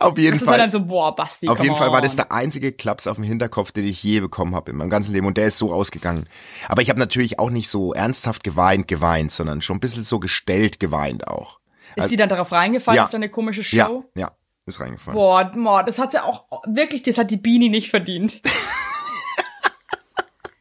Auf 0.00 0.18
jeden 0.18 0.32
Das 0.32 0.42
ist 0.42 0.48
halt 0.48 0.58
Fall. 0.58 0.66
dann 0.66 0.70
so, 0.72 0.84
boah, 0.84 1.14
Basti, 1.14 1.48
Auf 1.48 1.62
jeden 1.62 1.76
Fall 1.76 1.92
war 1.92 2.00
das 2.00 2.12
on. 2.12 2.16
der 2.16 2.32
einzige 2.32 2.72
Klaps 2.72 3.06
auf 3.06 3.14
dem 3.16 3.24
Hinterkopf, 3.24 3.70
den 3.70 3.86
ich 3.86 4.02
je 4.02 4.18
bekommen 4.20 4.56
habe 4.56 4.72
in 4.72 4.76
meinem 4.76 4.90
ganzen 4.90 5.12
Leben 5.14 5.26
und 5.28 5.36
der 5.36 5.46
ist 5.46 5.58
so 5.58 5.72
ausgegangen. 5.72 6.26
Aber 6.68 6.82
ich 6.82 6.90
habe 6.90 6.98
natürlich 6.98 7.38
auch 7.38 7.50
nicht 7.50 7.68
so 7.68 7.92
ernsthaft 7.94 8.42
geweint, 8.42 8.88
geweint, 8.88 9.30
sondern 9.30 9.62
schon 9.62 9.76
ein 9.76 9.80
bisschen 9.80 10.02
so 10.02 10.18
gestellt 10.18 10.80
geweint 10.80 11.28
auch. 11.28 11.60
Ist 11.94 12.10
die 12.10 12.16
dann 12.16 12.28
darauf 12.28 12.50
reingefallen, 12.50 12.96
Ja. 12.96 13.04
auf 13.04 13.10
deine 13.10 13.28
komische 13.28 13.62
Show? 13.62 14.04
Ja, 14.16 14.22
ja, 14.22 14.30
ist 14.66 14.80
reingefallen. 14.80 15.14
Boah, 15.16 15.44
boah, 15.54 15.84
das 15.84 16.00
hat 16.00 16.14
ja 16.14 16.24
auch, 16.24 16.46
wirklich, 16.66 17.02
das 17.04 17.16
hat 17.18 17.30
die 17.30 17.36
Beanie 17.36 17.68
nicht 17.68 17.90
verdient. 17.90 18.40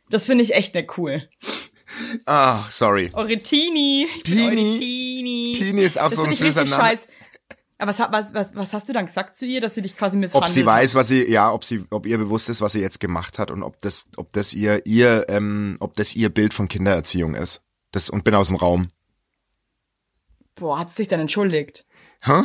das 0.09 0.25
finde 0.25 0.43
ich 0.43 0.53
echt 0.53 0.75
nicht 0.75 0.97
cool. 0.97 1.27
Ah, 2.25 2.63
sorry. 2.69 3.09
Eure 3.13 3.41
Tini. 3.41 4.07
Ich 4.17 4.23
bin 4.23 4.37
Tini. 4.37 5.53
Tini. 5.55 5.81
Ist 5.81 5.99
auch 5.99 6.05
das 6.09 6.15
so 6.15 6.23
ein 6.23 6.33
süßer 6.33 6.61
richtig 6.61 6.71
Name. 6.71 6.83
scheiß. 6.83 7.07
Aber 7.81 7.97
was, 7.97 7.99
was, 8.11 8.33
was, 8.33 8.55
was 8.55 8.73
hast 8.73 8.89
du 8.89 8.93
dann 8.93 9.05
gesagt 9.05 9.37
zu 9.37 9.45
ihr, 9.45 9.61
dass 9.61 9.75
sie 9.75 9.81
dich 9.81 9.95
quasi 9.95 10.17
misshandelt 10.17 10.49
Ob 10.49 10.53
sie 10.53 10.65
weiß, 10.65 10.95
was 10.95 11.07
sie, 11.07 11.29
ja, 11.29 11.51
ob 11.51 11.63
sie, 11.63 11.85
ob 11.91 12.05
ihr 12.05 12.17
bewusst 12.17 12.49
ist, 12.49 12.59
was 12.59 12.73
sie 12.73 12.81
jetzt 12.81 12.99
gemacht 12.99 13.39
hat 13.39 13.51
und 13.51 13.63
ob 13.63 13.79
das, 13.79 14.09
ob 14.17 14.33
das 14.33 14.53
ihr, 14.53 14.85
ihr, 14.85 15.25
ähm, 15.29 15.77
ob 15.79 15.93
das 15.93 16.13
ihr 16.13 16.29
Bild 16.29 16.53
von 16.53 16.67
Kindererziehung 16.67 17.35
ist. 17.35 17.61
Das 17.91 18.09
und 18.09 18.25
bin 18.25 18.35
aus 18.35 18.49
dem 18.49 18.57
Raum. 18.57 18.89
Boah, 20.55 20.79
hat 20.79 20.89
sie 20.89 20.97
sich 20.97 21.07
dann 21.07 21.21
entschuldigt? 21.21 21.85
Hä? 22.21 22.43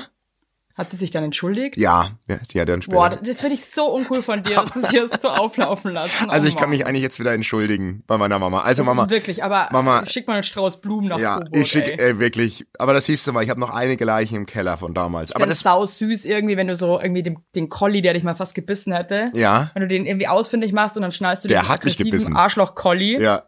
Hat 0.76 0.90
sie 0.90 0.96
sich 0.96 1.12
dann 1.12 1.22
entschuldigt? 1.22 1.76
Ja, 1.76 2.08
ja 2.28 2.36
die 2.50 2.60
hat 2.60 2.68
dann 2.68 2.80
Boah, 2.80 3.06
später. 3.12 3.22
das 3.22 3.40
finde 3.40 3.54
ich 3.54 3.64
so 3.64 3.86
uncool 3.94 4.22
von 4.22 4.42
dir, 4.42 4.56
dass 4.56 4.72
du 4.72 4.80
es 4.80 4.90
hier 4.90 5.08
so 5.20 5.28
auflaufen 5.28 5.92
lassen. 5.92 6.28
Also 6.28 6.46
Oh 6.46 6.48
ich 6.48 6.56
kann 6.56 6.68
Mann. 6.68 6.70
mich 6.78 6.84
eigentlich 6.86 7.02
jetzt 7.02 7.20
wieder 7.20 7.32
entschuldigen 7.32 8.02
bei 8.08 8.18
meiner 8.18 8.40
Mama. 8.40 8.62
Also 8.62 8.82
Das 8.82 8.86
Mama, 8.86 9.08
Wirklich, 9.08 9.44
aber 9.44 9.68
Mama- 9.70 10.04
schick 10.06 10.26
mal 10.26 10.34
einen 10.34 10.42
Strauß 10.42 10.80
Blumen 10.80 11.08
nach 11.08 11.18
ja, 11.20 11.36
Coburg, 11.38 11.56
ich 11.56 11.70
schicke 11.70 11.96
ey. 11.96 12.10
äh, 12.10 12.18
wirklich. 12.18 12.66
Aber 12.78 12.92
das 12.92 13.06
siehst 13.06 13.24
du 13.26 13.32
mal, 13.32 13.44
ich 13.44 13.50
habe 13.50 13.60
noch 13.60 13.70
einige 13.70 14.04
Leichen 14.04 14.34
im 14.36 14.46
Keller 14.46 14.76
von 14.76 14.94
damals. 14.94 15.30
Aber 15.30 15.44
Aber 15.44 15.50
das 15.50 15.60
sau 15.60 15.86
süß 15.86 16.24
irgendwie, 16.24 16.56
wenn 16.56 16.66
du 16.66 16.74
so 16.74 16.98
irgendwie 17.00 17.22
den, 17.22 17.38
den 17.54 17.68
Collie, 17.68 18.02
der 18.02 18.14
dich 18.14 18.24
mal 18.24 18.34
fast 18.34 18.54
gebissen 18.56 18.92
hätte, 18.92 19.30
ja, 19.32 19.70
wenn 19.74 19.82
du 19.82 19.86
den 19.88 20.06
irgendwie 20.06 20.26
ausfindig 20.26 20.72
machst 20.72 20.96
und 20.96 21.02
dann 21.02 21.12
schnallst 21.12 21.44
du 21.44 21.48
Der 21.48 21.60
diesen 21.60 21.72
hat 21.72 21.84
mich 21.84 22.00
aggressiven. 22.00 22.36
Arschloch-Collie, 22.36 23.20
ja. 23.22 23.42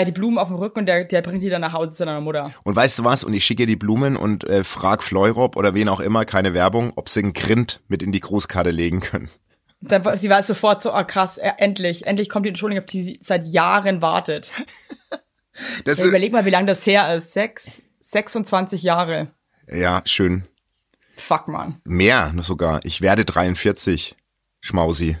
Äh, 0.00 0.04
die 0.04 0.12
Blumen 0.12 0.38
auf 0.38 0.48
dem 0.48 0.56
Rücken 0.56 0.80
und 0.80 0.86
der, 0.86 1.04
der 1.04 1.22
bringt 1.22 1.42
die 1.42 1.48
dann 1.48 1.60
nach 1.60 1.72
Hause 1.72 1.94
zu 1.94 2.04
deiner 2.04 2.20
Mutter. 2.20 2.52
Und 2.64 2.74
weißt 2.76 2.98
du 2.98 3.04
was? 3.04 3.24
Und 3.24 3.32
ich 3.34 3.44
schicke 3.44 3.62
ihr 3.64 3.66
die 3.66 3.76
Blumen 3.76 4.16
und 4.16 4.44
äh, 4.44 4.64
frag 4.64 5.02
Fleurop 5.02 5.56
oder 5.56 5.74
wen 5.74 5.88
auch 5.88 6.00
immer, 6.00 6.24
keine 6.24 6.54
Werbung, 6.54 6.92
ob 6.96 7.08
sie 7.08 7.20
einen 7.20 7.32
Grind 7.32 7.80
mit 7.88 8.02
in 8.02 8.12
die 8.12 8.20
Großkarte 8.20 8.70
legen 8.70 9.00
können. 9.00 9.28
Dann, 9.80 10.04
war- 10.04 10.16
sie 10.16 10.30
weiß 10.30 10.46
sofort 10.46 10.82
so, 10.82 10.92
ah 10.92 11.02
krass, 11.04 11.38
äh, 11.38 11.50
endlich, 11.58 12.06
endlich 12.06 12.28
kommt 12.28 12.46
die 12.46 12.50
Entschuldigung, 12.50 12.82
auf 12.84 12.86
die 12.86 13.02
sie 13.02 13.18
seit 13.22 13.44
Jahren 13.44 14.00
wartet. 14.02 14.52
Das 15.84 15.98
Ja, 15.98 16.06
überleg 16.06 16.32
mal, 16.32 16.46
wie 16.46 16.50
lange 16.50 16.66
das 16.66 16.86
her 16.86 17.14
ist. 17.14 17.34
Sechs, 17.34 17.82
26 18.00 18.82
Jahre. 18.82 19.32
ja, 19.70 20.00
schön. 20.06 20.44
Fuck, 21.14 21.46
man. 21.48 21.78
Mehr 21.84 22.32
noch 22.32 22.42
sogar. 22.42 22.80
Ich 22.84 23.02
werde 23.02 23.26
43, 23.26 24.16
Schmausi. 24.62 25.18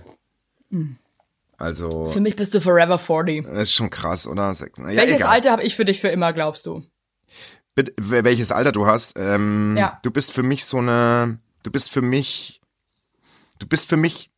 Also, 1.62 2.08
Für 2.10 2.20
mich 2.20 2.34
bist 2.34 2.52
du 2.54 2.60
forever 2.60 2.98
40. 2.98 3.44
das 3.46 3.62
ist 3.68 3.72
schon 3.74 3.88
krass, 3.88 4.26
oder? 4.26 4.52
Ja, 4.52 4.96
Welches 4.96 5.16
egal. 5.16 5.28
Alter 5.30 5.52
habe 5.52 5.62
ich 5.62 5.76
für 5.76 5.84
dich 5.84 6.00
für 6.00 6.08
immer, 6.08 6.32
glaubst 6.32 6.66
du? 6.66 6.82
Bitte, 7.76 7.92
wel- 8.00 8.24
welches 8.24 8.50
Alter 8.50 8.72
du 8.72 8.86
hast? 8.86 9.14
Ähm, 9.16 9.76
Ja. 9.78 10.00
Du 10.02 10.10
bist 10.10 10.32
für 10.32 10.42
mich 10.42 10.64
so 10.64 10.78
eine, 10.78 11.38
du 11.62 11.70
bist 11.70 11.90
für 11.90 12.02
mich, 12.02 12.60
du 13.60 13.66
bist 13.68 13.88
für 13.88 13.96
mich 13.96 14.30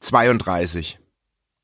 32. 0.00 0.98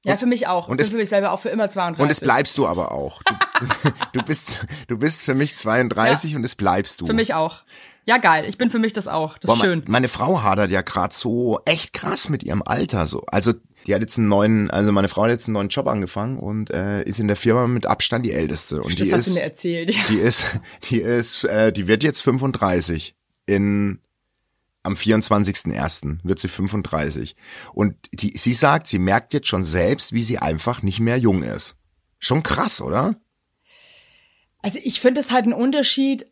Ja, 0.05 0.17
für 0.17 0.27
mich 0.27 0.49
auch. 0.49 0.69
und 0.69 0.81
es- 0.81 0.89
ich 0.89 0.93
bin 0.93 0.99
für 0.99 1.03
mich 1.03 1.09
selber 1.11 1.31
auch 1.33 1.39
für 1.41 1.49
immer 1.49 1.71
32. 1.71 2.03
Und 2.03 2.11
es 2.11 2.21
bleibst 2.21 2.59
du 2.59 2.67
aber 2.67 2.93
auch. 2.93 3.23
Du, 3.23 3.35
du 4.13 4.23
bist, 4.25 4.61
du 4.89 4.99
bist 4.99 5.23
für 5.23 5.35
mich 5.35 5.55
32 5.57 6.35
und 6.37 6.45
es 6.45 6.55
bleibst 6.57 7.01
du. 7.01 7.07
Für 7.07 7.13
mich 7.15 7.35
auch. 7.35 7.63
Ja, 8.05 8.19
geil. 8.19 8.45
Ich 8.49 8.59
bin 8.59 8.69
für 8.69 8.81
mich 8.81 8.93
das 8.93 9.07
auch. 9.07 9.39
Das 9.39 9.49
Boah, 9.49 9.55
ist 9.55 9.63
schön. 9.63 9.85
Meine 9.87 10.09
Frau 10.09 10.43
hadert 10.43 10.73
ja 10.73 10.83
gerade 10.83 11.15
so 11.15 11.61
echt 11.67 11.93
krass 11.93 12.29
mit 12.29 12.43
ihrem 12.43 12.63
Alter 12.65 13.07
so. 13.07 13.23
Also 13.29 13.55
die 13.87 13.95
hat 13.95 14.01
jetzt 14.01 14.19
einen 14.19 14.29
neuen, 14.29 14.71
also 14.71 14.93
meine 14.93 15.09
Frau 15.09 15.23
hat 15.23 15.31
jetzt 15.31 15.47
einen 15.47 15.55
neuen 15.55 15.69
Job 15.69 15.87
angefangen 15.87 16.39
und 16.39 16.71
äh, 16.71 17.03
ist 17.03 17.19
in 17.19 17.29
der 17.29 17.37
Firma 17.37 17.67
mit 17.67 17.87
Abstand 17.87 18.25
die 18.25 18.33
älteste 18.33 18.83
und 18.83 18.99
Das 18.99 19.07
die 19.07 19.13
ist 19.13 19.35
mir 19.35 19.43
erzählt. 19.43 19.95
die 20.09 20.19
ist 20.19 20.47
die 20.91 21.01
ist 21.01 21.45
äh, 21.45 21.73
die 21.73 21.89
wird 21.89 22.03
jetzt 22.03 22.21
35 22.23 23.15
in 23.47 24.01
am 24.85 24.95
24.01. 24.95 26.19
wird 26.25 26.39
sie 26.41 26.49
35 26.49 27.37
und 27.73 27.95
die 28.13 28.37
sie 28.37 28.55
sagt, 28.55 28.89
sie 28.89 28.99
merkt 28.99 29.33
jetzt 29.35 29.49
schon 29.49 29.65
selbst, 29.65 30.13
wie 30.13 30.23
sie 30.23 30.39
einfach 30.39 30.83
nicht 30.83 31.01
mehr 31.01 31.19
jung 31.19 31.43
ist. 31.43 31.77
Schon 32.19 32.43
krass, 32.43 32.81
oder? 32.81 33.17
Also 34.63 34.79
ich 34.83 35.01
finde 35.01 35.21
es 35.21 35.33
halt 35.33 35.47
ein 35.47 35.53
Unterschied, 35.53 36.31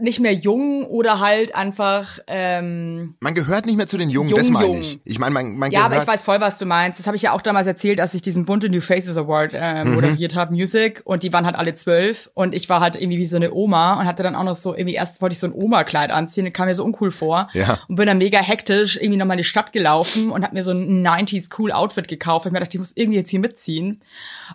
nicht 0.00 0.20
mehr 0.20 0.32
jung 0.32 0.84
oder 0.84 1.20
halt 1.20 1.54
einfach, 1.54 2.18
ähm, 2.26 3.16
Man 3.20 3.34
gehört 3.34 3.66
nicht 3.66 3.76
mehr 3.76 3.86
zu 3.86 3.98
den 3.98 4.10
Jungen, 4.10 4.30
Jung, 4.30 4.38
das 4.38 4.50
meine 4.50 4.78
ich. 4.78 5.00
Ich 5.04 5.18
meine, 5.18 5.32
man, 5.32 5.56
man 5.56 5.70
ja, 5.70 5.84
aber 5.84 5.98
ich 5.98 6.06
weiß 6.06 6.22
voll, 6.22 6.40
was 6.40 6.58
du 6.58 6.66
meinst. 6.66 6.98
Das 6.98 7.06
habe 7.06 7.16
ich 7.16 7.22
ja 7.22 7.32
auch 7.32 7.42
damals 7.42 7.66
erzählt, 7.66 8.00
als 8.00 8.14
ich 8.14 8.22
diesen 8.22 8.44
bunte 8.44 8.68
New 8.68 8.80
Faces 8.80 9.16
Award 9.16 9.52
äh, 9.54 9.84
moderiert 9.84 10.34
habe, 10.34 10.52
Music. 10.54 11.02
Und 11.04 11.22
die 11.22 11.32
waren 11.32 11.46
halt 11.46 11.56
alle 11.56 11.74
zwölf. 11.74 12.30
Und 12.34 12.54
ich 12.54 12.68
war 12.68 12.80
halt 12.80 12.96
irgendwie 12.96 13.18
wie 13.18 13.26
so 13.26 13.36
eine 13.36 13.52
Oma 13.52 14.00
und 14.00 14.06
hatte 14.06 14.22
dann 14.22 14.36
auch 14.36 14.44
noch 14.44 14.54
so, 14.54 14.74
irgendwie 14.74 14.94
erst 14.94 15.20
wollte 15.20 15.32
ich 15.32 15.40
so 15.40 15.46
ein 15.46 15.52
Oma-Kleid 15.52 16.10
anziehen, 16.10 16.52
kam 16.52 16.66
mir 16.66 16.74
so 16.74 16.84
uncool 16.84 17.10
vor. 17.10 17.48
Ja. 17.54 17.78
Und 17.88 17.96
bin 17.96 18.06
dann 18.06 18.18
mega 18.18 18.38
hektisch 18.38 18.96
irgendwie 18.96 19.18
nochmal 19.18 19.36
in 19.36 19.38
die 19.38 19.44
Stadt 19.44 19.72
gelaufen 19.72 20.30
und 20.30 20.44
habe 20.44 20.54
mir 20.54 20.62
so 20.62 20.70
ein 20.70 21.06
90s 21.06 21.50
cool 21.58 21.72
Outfit 21.72 22.08
gekauft. 22.08 22.46
Ich 22.46 22.52
mir 22.52 22.60
dachte, 22.60 22.76
ich 22.76 22.80
muss 22.80 22.92
irgendwie 22.94 23.18
jetzt 23.18 23.30
hier 23.30 23.40
mitziehen. 23.40 24.00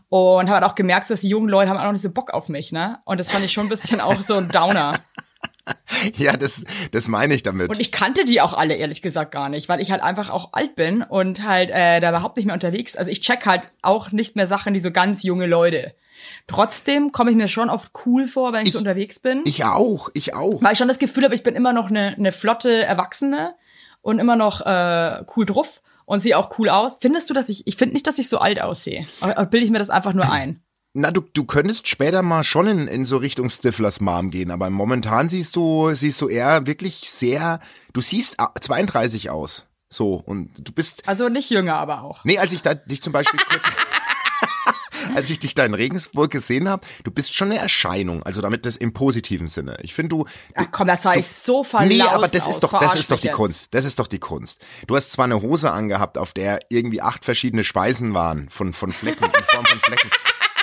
Und 0.09 0.47
habe 0.47 0.61
halt 0.61 0.63
auch 0.63 0.75
gemerkt, 0.75 1.09
dass 1.09 1.21
die 1.21 1.29
jungen 1.29 1.49
Leute 1.49 1.69
haben 1.69 1.77
auch 1.77 1.83
noch 1.83 1.91
nicht 1.91 2.01
so 2.01 2.11
Bock 2.11 2.31
auf 2.31 2.49
mich, 2.49 2.71
ne? 2.71 2.99
Und 3.05 3.19
das 3.19 3.31
fand 3.31 3.43
ich 3.43 3.51
schon 3.51 3.65
ein 3.65 3.69
bisschen 3.69 3.99
auch 4.01 4.21
so 4.21 4.35
ein 4.35 4.47
Downer. 4.53 4.93
Ja, 6.17 6.35
das, 6.35 6.65
das 6.91 7.07
meine 7.07 7.33
ich 7.33 7.41
damit. 7.43 7.69
Und 7.69 7.79
ich 7.79 7.93
kannte 7.93 8.25
die 8.25 8.41
auch 8.41 8.51
alle 8.51 8.73
ehrlich 8.75 9.01
gesagt 9.01 9.31
gar 9.31 9.47
nicht, 9.47 9.69
weil 9.69 9.79
ich 9.79 9.91
halt 9.91 10.03
einfach 10.03 10.29
auch 10.29 10.49
alt 10.51 10.75
bin 10.75 11.01
und 11.03 11.43
halt 11.47 11.69
äh, 11.69 12.01
da 12.01 12.09
überhaupt 12.09 12.35
nicht 12.35 12.45
mehr 12.45 12.53
unterwegs. 12.53 12.97
Also 12.97 13.09
ich 13.09 13.21
check 13.21 13.45
halt 13.45 13.61
auch 13.81 14.11
nicht 14.11 14.35
mehr 14.35 14.45
Sachen, 14.47 14.73
die 14.73 14.81
so 14.81 14.91
ganz 14.91 15.23
junge 15.23 15.45
Leute. 15.45 15.95
Trotzdem 16.47 17.13
komme 17.13 17.31
ich 17.31 17.37
mir 17.37 17.47
schon 17.47 17.69
oft 17.69 17.91
cool 18.05 18.27
vor, 18.27 18.51
wenn 18.51 18.63
ich, 18.63 18.69
Ich- 18.69 18.73
so 18.73 18.79
unterwegs 18.79 19.19
bin. 19.19 19.41
ich 19.45 19.63
auch, 19.63 20.09
ich 20.13 20.33
auch. 20.33 20.61
weil 20.61 20.73
ich 20.73 20.77
schon 20.79 20.87
das 20.89 20.99
Gefühl 20.99 21.23
habe, 21.23 21.35
ich 21.35 21.43
bin 21.43 21.55
immer 21.55 21.71
noch 21.71 21.89
eine, 21.89 22.15
eine 22.17 22.31
flotte 22.33 22.83
Erwachsene 22.83 23.55
und 24.01 24.19
immer 24.19 24.35
noch 24.35 24.61
äh, 24.65 25.23
cool 25.37 25.45
drauf 25.45 25.81
und 26.05 26.21
sehe 26.21 26.37
auch 26.37 26.57
cool 26.59 26.67
aus. 26.69 26.97
Findest 26.99 27.29
du, 27.29 27.33
dass 27.33 27.47
ich, 27.47 27.67
ich 27.67 27.77
finde 27.77 27.93
nicht, 27.93 28.05
dass 28.07 28.19
ich 28.19 28.27
so 28.27 28.39
alt 28.39 28.61
aussehe. 28.61 29.05
Bilde 29.49 29.65
ich 29.65 29.71
mir 29.71 29.79
das 29.79 29.89
einfach 29.89 30.13
nur 30.13 30.29
ein. 30.29 30.61
Na, 30.95 31.09
du, 31.09 31.21
du 31.21 31.45
könntest 31.45 31.87
später 31.87 32.21
mal 32.21 32.43
schon 32.43 32.67
in, 32.67 32.87
in 32.87 33.03
so 33.05 33.17
Richtung 33.17 33.49
Stiflers 33.49 33.99
Mom 33.99 34.29
gehen, 34.29 34.51
aber 34.51 34.69
momentan 34.69 35.27
siehst 35.27 35.55
du, 35.55 35.91
siehst 35.95 36.21
du 36.21 36.27
eher 36.29 36.67
wirklich 36.67 37.09
sehr, 37.09 37.59
du 37.93 38.01
siehst 38.01 38.39
ah, 38.39 38.51
32 38.59 39.31
aus. 39.31 39.65
So, 39.89 40.15
und 40.15 40.51
du 40.59 40.71
bist, 40.71 41.07
Also 41.07 41.29
nicht 41.29 41.49
jünger, 41.49 41.77
aber 41.77 42.03
auch. 42.03 42.23
nee, 42.25 42.37
als 42.37 42.51
ich 42.51 42.61
da, 42.61 42.75
dich 42.75 43.01
zum 43.01 43.11
Beispiel 43.11 43.39
kurz, 43.39 43.63
als 45.15 45.31
ich 45.31 45.39
dich 45.39 45.55
da 45.55 45.65
in 45.65 45.73
Regensburg 45.73 46.29
gesehen 46.29 46.69
habe, 46.69 46.85
du 47.03 47.09
bist 47.09 47.33
schon 47.33 47.49
eine 47.51 47.59
Erscheinung, 47.59 48.21
also 48.21 48.41
damit 48.43 48.67
das 48.67 48.75
im 48.75 48.93
positiven 48.93 49.47
Sinne. 49.47 49.77
Ich 49.81 49.95
finde, 49.95 50.09
du, 50.09 50.25
Ach 50.53 50.67
komm, 50.71 50.85
das 50.85 51.01
sah 51.01 51.15
ich 51.15 51.27
so 51.27 51.63
verlaust 51.63 51.89
Nee, 51.91 52.01
aber 52.03 52.27
das 52.27 52.43
aus. 52.45 52.53
ist 52.55 52.59
doch, 52.63 52.79
das 52.79 52.93
ist 52.93 53.09
doch 53.09 53.19
die 53.19 53.27
jetzt. 53.27 53.35
Kunst. 53.35 53.67
Das 53.73 53.83
ist 53.85 53.97
doch 53.97 54.07
die 54.07 54.19
Kunst. 54.19 54.63
Du 54.85 54.95
hast 54.95 55.11
zwar 55.11 55.25
eine 55.25 55.41
Hose 55.41 55.71
angehabt, 55.71 56.19
auf 56.19 56.33
der 56.33 56.59
irgendwie 56.69 57.01
acht 57.01 57.25
verschiedene 57.25 57.63
Speisen 57.63 58.13
waren 58.13 58.47
von, 58.49 58.73
von 58.73 58.91
Flecken, 58.91 59.23
in 59.25 59.43
Form 59.45 59.65
von 59.65 59.79
Flecken. 59.79 60.11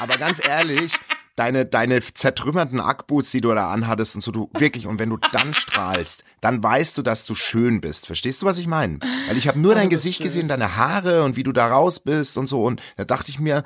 Aber 0.01 0.17
ganz 0.17 0.45
ehrlich, 0.45 0.93
deine, 1.37 1.65
deine 1.67 2.01
zertrümmerten 2.03 2.81
Ackboots, 2.81 3.31
die 3.31 3.41
du 3.41 3.55
da 3.55 3.71
anhattest 3.71 4.15
und 4.17 4.21
so, 4.23 4.31
du 4.31 4.51
wirklich, 4.55 4.87
und 4.87 4.99
wenn 4.99 5.11
du 5.11 5.19
dann 5.33 5.55
strahlst, 5.55 6.25
dann 6.41 6.63
weißt 6.63 6.99
du, 6.99 7.03
dass 7.03 7.27
du 7.27 7.35
schön 7.35 7.81
bist. 7.81 8.07
Verstehst 8.07 8.43
du, 8.43 8.47
was 8.47 8.59
ich 8.59 8.67
meine? 8.67 8.99
Weil 9.29 9.37
ich 9.37 9.49
habe 9.49 9.59
nur 9.59 9.75
dein 9.75 9.85
du 9.85 9.91
bist 9.91 10.05
Gesicht 10.05 10.19
süß. 10.19 10.25
gesehen, 10.25 10.49
deine 10.49 10.77
Haare 10.77 11.23
und 11.23 11.37
wie 11.37 11.43
du 11.43 11.53
da 11.53 11.69
raus 11.69 12.01
bist 12.01 12.37
und 12.37 12.47
so. 12.47 12.65
Und 12.65 12.83
da 12.97 13.05
dachte 13.05 13.31
ich 13.31 13.39
mir, 13.39 13.63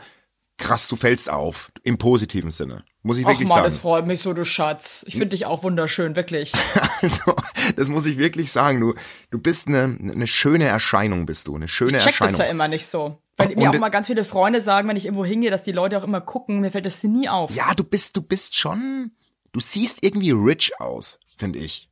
krass, 0.59 0.89
du 0.89 0.97
fällst 0.97 1.31
auf. 1.31 1.73
Im 1.83 1.99
positiven 1.99 2.51
Sinne. 2.51 2.85
Muss 3.03 3.19
ich 3.19 3.25
Ach 3.27 3.31
wirklich 3.31 3.49
man, 3.49 3.57
sagen. 3.57 3.65
das 3.65 3.79
freut 3.79 4.07
mich 4.07 4.23
so, 4.23 4.33
du 4.33 4.45
Schatz. 4.45 5.05
Ich 5.07 5.15
finde 5.15 5.29
dich 5.31 5.45
auch 5.47 5.63
wunderschön, 5.63 6.17
wirklich. 6.17 6.53
Also, 7.03 7.37
das 7.77 7.91
muss 7.91 8.07
ich 8.07 8.17
wirklich 8.17 8.51
sagen. 8.51 8.81
Du, 8.81 8.95
du 9.31 9.39
bist 9.39 9.69
eine, 9.69 9.83
eine 10.01 10.27
schöne 10.27 10.65
Erscheinung, 10.65 11.27
bist 11.27 11.49
du. 11.49 11.55
Eine 11.57 11.69
schöne 11.69 11.99
Ich 11.99 12.05
check 12.05 12.13
das 12.13 12.21
Erscheinung. 12.21 12.37
zwar 12.37 12.47
immer 12.49 12.67
nicht 12.69 12.87
so. 12.87 13.21
Weil 13.37 13.49
Und- 13.49 13.59
mir 13.59 13.71
auch 13.71 13.79
mal 13.79 13.89
ganz 13.89 14.07
viele 14.07 14.25
Freunde 14.25 14.61
sagen, 14.61 14.89
wenn 14.89 14.97
ich 14.97 15.07
irgendwo 15.07 15.25
hingehe, 15.25 15.51
dass 15.51 15.63
die 15.65 15.73
Leute 15.73 15.99
auch 15.99 16.05
immer 16.05 16.21
gucken, 16.21 16.61
mir 16.61 16.71
fällt 16.71 16.87
das 16.87 17.03
nie 17.03 17.29
auf. 17.29 17.51
Ja, 17.53 17.75
du 17.75 17.83
bist, 17.85 18.17
du 18.17 18.23
bist 18.23 18.55
schon, 18.57 19.11
du 19.53 19.61
siehst 19.61 20.05
irgendwie 20.05 20.31
rich 20.31 20.81
aus, 20.81 21.19
finde 21.37 21.59
ich. 21.59 21.91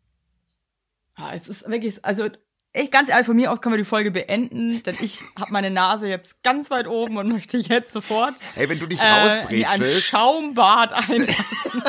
Ja, 1.19 1.33
es 1.35 1.49
ist 1.49 1.69
wirklich, 1.69 2.05
also 2.05 2.29
ich 2.75 2.91
ganz 2.91 3.11
ehrlich, 3.11 3.27
von 3.27 3.37
mir 3.37 3.51
aus 3.53 3.61
können 3.61 3.75
wir 3.75 3.79
die 3.79 3.85
Folge 3.85 4.11
beenden, 4.13 4.83
denn 4.85 4.97
ich 5.01 5.21
habe 5.39 5.53
meine 5.53 5.71
Nase 5.71 6.07
jetzt 6.09 6.43
ganz 6.43 6.71
weit 6.71 6.87
oben 6.87 7.17
und 7.19 7.29
möchte 7.29 7.57
jetzt 7.59 7.93
sofort 7.93 8.35
Ey, 8.55 8.69
wenn 8.69 8.79
du 8.79 8.87
dich 8.87 9.01
äh, 9.01 9.03
in 9.03 9.09
ein 9.11 9.27
rausbrezelst, 9.29 10.05
Schaumbad 10.07 10.93
einlassen. 11.11 11.83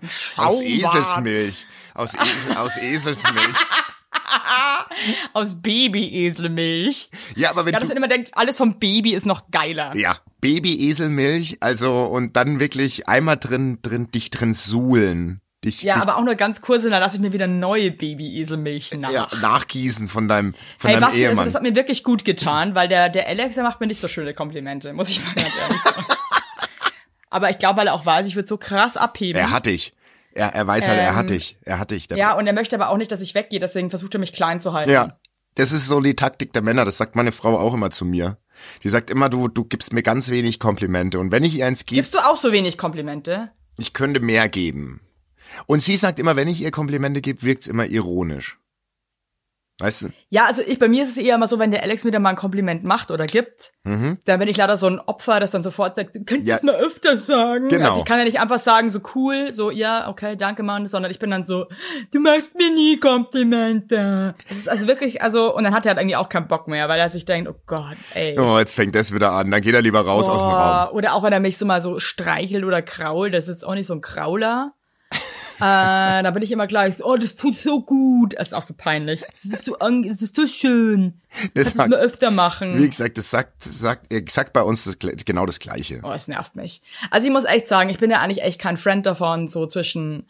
Ein 0.00 0.08
aus 0.08 0.10
Schaumbad. 0.10 0.62
Eselsmilch, 0.66 1.66
aus, 1.94 2.14
Esel, 2.14 2.56
aus 2.56 2.76
Eselsmilch. 2.78 3.56
Aus 5.32 5.60
Babyeselmilch. 5.62 7.10
Ja, 7.36 7.50
aber 7.50 7.64
wenn 7.66 7.72
Ja, 7.74 7.80
dass 7.80 7.88
du, 7.88 7.94
man 7.94 8.04
immer 8.04 8.08
denkt, 8.12 8.30
alles 8.34 8.58
vom 8.58 8.78
Baby 8.78 9.14
ist 9.14 9.26
noch 9.26 9.50
geiler. 9.50 9.94
ja, 9.96 10.18
Baby-Eselmilch, 10.40 11.58
also, 11.60 12.02
und 12.04 12.36
dann 12.36 12.58
wirklich 12.60 13.08
einmal 13.08 13.36
drin, 13.36 13.78
drin, 13.82 14.10
dich 14.10 14.30
drin 14.30 14.54
suhlen. 14.54 15.40
Dich, 15.64 15.82
Ja, 15.82 15.94
dich, 15.94 16.02
aber 16.02 16.16
auch 16.16 16.24
nur 16.24 16.34
ganz 16.34 16.60
kurz, 16.60 16.84
und 16.84 16.90
dann 16.90 17.00
lasse 17.00 17.16
ich 17.16 17.22
mir 17.22 17.32
wieder 17.32 17.46
neue 17.46 17.92
Babyeselmilch 17.92 18.90
nach. 18.98 19.10
ja, 19.12 19.28
nachgießen 19.40 20.08
von 20.08 20.26
deinem, 20.26 20.52
von 20.78 20.90
Hey, 20.90 20.94
deinem 20.94 21.02
Basti, 21.02 21.18
also 21.24 21.30
Ehemann. 21.30 21.44
das 21.46 21.54
hat 21.54 21.62
mir 21.62 21.74
wirklich 21.76 22.02
gut 22.02 22.24
getan, 22.24 22.74
weil 22.74 22.88
der, 22.88 23.08
der 23.08 23.28
Alex, 23.28 23.54
der 23.54 23.62
macht 23.62 23.80
mir 23.80 23.86
nicht 23.86 24.00
so 24.00 24.08
schöne 24.08 24.34
Komplimente, 24.34 24.92
muss 24.92 25.08
ich 25.10 25.20
mal 25.24 25.32
ganz 25.34 25.52
ehrlich 25.60 25.82
sagen. 25.82 26.04
Aber 27.30 27.48
ich 27.48 27.58
glaube, 27.58 27.78
weil 27.80 27.86
er 27.86 27.94
auch 27.94 28.04
weiß, 28.04 28.26
ich 28.26 28.34
würde 28.34 28.48
so 28.48 28.56
krass 28.58 28.96
abheben. 28.96 29.40
er 29.40 29.50
hat 29.52 29.66
dich. 29.66 29.94
Er, 30.34 30.54
er 30.54 30.66
weiß 30.66 30.88
halt, 30.88 30.98
er 30.98 31.10
Ähm, 31.10 31.16
hat 31.16 31.30
dich. 31.30 31.58
Er 31.62 31.78
hat 31.78 31.90
dich. 31.90 32.08
Ja, 32.14 32.36
und 32.36 32.46
er 32.46 32.52
möchte 32.52 32.76
aber 32.76 32.90
auch 32.90 32.96
nicht, 32.96 33.10
dass 33.12 33.20
ich 33.20 33.34
weggehe, 33.34 33.60
deswegen 33.60 33.90
versucht 33.90 34.14
er 34.14 34.20
mich 34.20 34.32
klein 34.32 34.60
zu 34.60 34.72
halten. 34.72 34.90
Ja, 34.90 35.18
das 35.56 35.72
ist 35.72 35.86
so 35.86 36.00
die 36.00 36.16
Taktik 36.16 36.52
der 36.52 36.62
Männer. 36.62 36.84
Das 36.84 36.96
sagt 36.96 37.16
meine 37.16 37.32
Frau 37.32 37.58
auch 37.58 37.74
immer 37.74 37.90
zu 37.90 38.04
mir. 38.04 38.38
Die 38.82 38.88
sagt 38.88 39.10
immer, 39.10 39.28
du, 39.28 39.48
du 39.48 39.64
gibst 39.64 39.92
mir 39.92 40.02
ganz 40.02 40.30
wenig 40.30 40.58
Komplimente. 40.58 41.18
Und 41.18 41.32
wenn 41.32 41.44
ich 41.44 41.56
ihr 41.56 41.66
eins 41.66 41.84
gebe, 41.84 41.96
Gibst 41.96 42.14
du 42.14 42.18
auch 42.18 42.36
so 42.36 42.52
wenig 42.52 42.78
Komplimente? 42.78 43.50
ich 43.78 43.92
könnte 43.92 44.20
mehr 44.20 44.48
geben. 44.48 45.00
Und 45.66 45.82
sie 45.82 45.96
sagt 45.96 46.18
immer, 46.18 46.36
wenn 46.36 46.48
ich 46.48 46.60
ihr 46.60 46.70
Komplimente 46.70 47.20
gebe, 47.20 47.42
wirkt's 47.42 47.66
immer 47.66 47.86
ironisch. 47.86 48.58
Weißt 49.82 50.02
du? 50.02 50.08
Ja, 50.30 50.46
also 50.46 50.62
ich, 50.64 50.78
bei 50.78 50.86
mir 50.88 51.02
ist 51.02 51.10
es 51.10 51.16
eher 51.16 51.34
immer 51.34 51.48
so, 51.48 51.58
wenn 51.58 51.72
der 51.72 51.82
Alex 51.82 52.04
mir 52.04 52.12
dann 52.12 52.22
mal 52.22 52.30
ein 52.30 52.36
Kompliment 52.36 52.84
macht 52.84 53.10
oder 53.10 53.26
gibt, 53.26 53.72
dann 53.84 54.18
bin 54.24 54.46
ich 54.46 54.56
leider 54.56 54.76
so 54.76 54.86
ein 54.86 55.00
Opfer, 55.00 55.40
das 55.40 55.50
dann 55.50 55.64
sofort 55.64 55.96
sagt, 55.96 56.14
du 56.14 56.24
könntest 56.24 56.42
Mhm. 56.42 56.48
Ja. 56.48 56.56
es 56.56 56.62
mal 56.62 56.76
öfter 56.76 57.18
sagen. 57.18 57.68
Genau. 57.68 57.88
Also 57.88 57.98
ich 57.98 58.04
kann 58.04 58.18
ja 58.18 58.24
nicht 58.24 58.38
einfach 58.38 58.60
sagen, 58.60 58.90
so 58.90 59.00
cool, 59.16 59.50
so, 59.52 59.72
ja, 59.72 60.08
okay, 60.08 60.36
danke, 60.36 60.62
Mann, 60.62 60.86
sondern 60.86 61.10
ich 61.10 61.18
bin 61.18 61.30
dann 61.30 61.44
so, 61.44 61.66
du 62.12 62.20
machst 62.20 62.54
mir 62.56 62.72
nie 62.72 62.98
Komplimente. 63.00 64.34
Das 64.48 64.56
ist 64.58 64.68
also 64.68 64.86
wirklich, 64.86 65.20
also, 65.22 65.54
und 65.54 65.64
dann 65.64 65.74
hat 65.74 65.84
er 65.84 65.90
halt 65.90 65.98
irgendwie 65.98 66.14
auch 66.16 66.28
keinen 66.28 66.46
Bock 66.46 66.68
mehr, 66.68 66.88
weil 66.88 67.00
er 67.00 67.08
sich 67.08 67.24
denkt, 67.24 67.50
oh 67.50 67.56
Gott, 67.66 67.96
ey. 68.14 68.38
Oh, 68.38 68.58
jetzt 68.58 68.74
fängt 68.74 68.94
das 68.94 69.12
wieder 69.12 69.32
an. 69.32 69.50
Dann 69.50 69.60
geht 69.62 69.74
er 69.74 69.82
lieber 69.82 70.00
raus 70.02 70.28
aus 70.28 70.42
dem 70.42 70.50
Raum. 70.50 70.94
Oder 70.96 71.14
auch 71.14 71.22
wenn 71.24 71.32
er 71.32 71.40
mich 71.40 71.58
so 71.58 71.66
mal 71.66 71.82
so 71.82 71.98
streichelt 71.98 72.64
oder 72.64 72.82
krault, 72.82 73.34
das 73.34 73.42
ist 73.44 73.48
jetzt 73.48 73.64
auch 73.66 73.74
nicht 73.74 73.86
so 73.86 73.94
ein 73.94 74.00
Krauler. 74.00 74.72
Äh, 75.62 76.22
da 76.24 76.30
bin 76.32 76.42
ich 76.42 76.50
immer 76.50 76.66
gleich, 76.66 76.96
so, 76.96 77.04
oh, 77.04 77.16
das 77.16 77.36
tut 77.36 77.54
so 77.54 77.82
gut. 77.82 78.34
Das 78.36 78.48
ist 78.48 78.52
auch 78.52 78.64
so 78.64 78.74
peinlich. 78.76 79.22
Das 79.44 79.60
ist 79.60 79.64
so, 79.66 79.76
das 79.78 80.20
ist 80.20 80.34
so 80.34 80.48
schön. 80.48 81.20
Das 81.54 81.76
müssen 81.76 81.92
wir 81.92 81.98
öfter 81.98 82.30
Wie 82.30 82.34
machen. 82.34 82.76
gesagt, 82.84 83.16
das 83.16 83.30
sagt, 83.30 83.62
sagt, 83.62 84.12
er 84.12 84.22
sagt 84.28 84.52
bei 84.54 84.62
uns 84.62 84.84
das, 84.84 84.96
genau 85.24 85.46
das 85.46 85.60
Gleiche. 85.60 86.00
Oh, 86.02 86.10
es 86.10 86.26
nervt 86.26 86.56
mich. 86.56 86.82
Also 87.12 87.28
ich 87.28 87.32
muss 87.32 87.44
echt 87.44 87.68
sagen, 87.68 87.90
ich 87.90 87.98
bin 87.98 88.10
ja 88.10 88.18
eigentlich 88.18 88.42
echt 88.42 88.60
kein 88.60 88.76
Friend 88.76 89.06
davon, 89.06 89.46
so 89.46 89.68
zwischen 89.68 90.26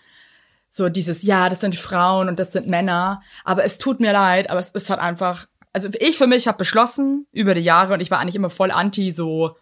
so 0.69 0.91
dieses, 0.91 1.23
ja, 1.23 1.49
das 1.49 1.61
sind 1.61 1.77
Frauen 1.77 2.29
und 2.29 2.39
das 2.39 2.53
sind 2.53 2.69
Männer. 2.69 3.23
Aber 3.45 3.65
es 3.65 3.79
tut 3.79 4.01
mir 4.01 4.12
leid, 4.12 4.51
aber 4.51 4.61
es 4.61 4.71
ist 4.71 4.91
halt 4.91 5.01
einfach, 5.01 5.47
also 5.73 5.89
ich 5.99 6.19
für 6.19 6.27
mich 6.27 6.47
habe 6.47 6.59
beschlossen 6.59 7.27
über 7.33 7.55
die 7.55 7.62
Jahre 7.62 7.95
und 7.95 8.01
ich 8.01 8.11
war 8.11 8.21
eigentlich 8.21 8.37
immer 8.37 8.51
voll 8.51 8.71
anti 8.71 9.12
so 9.12 9.57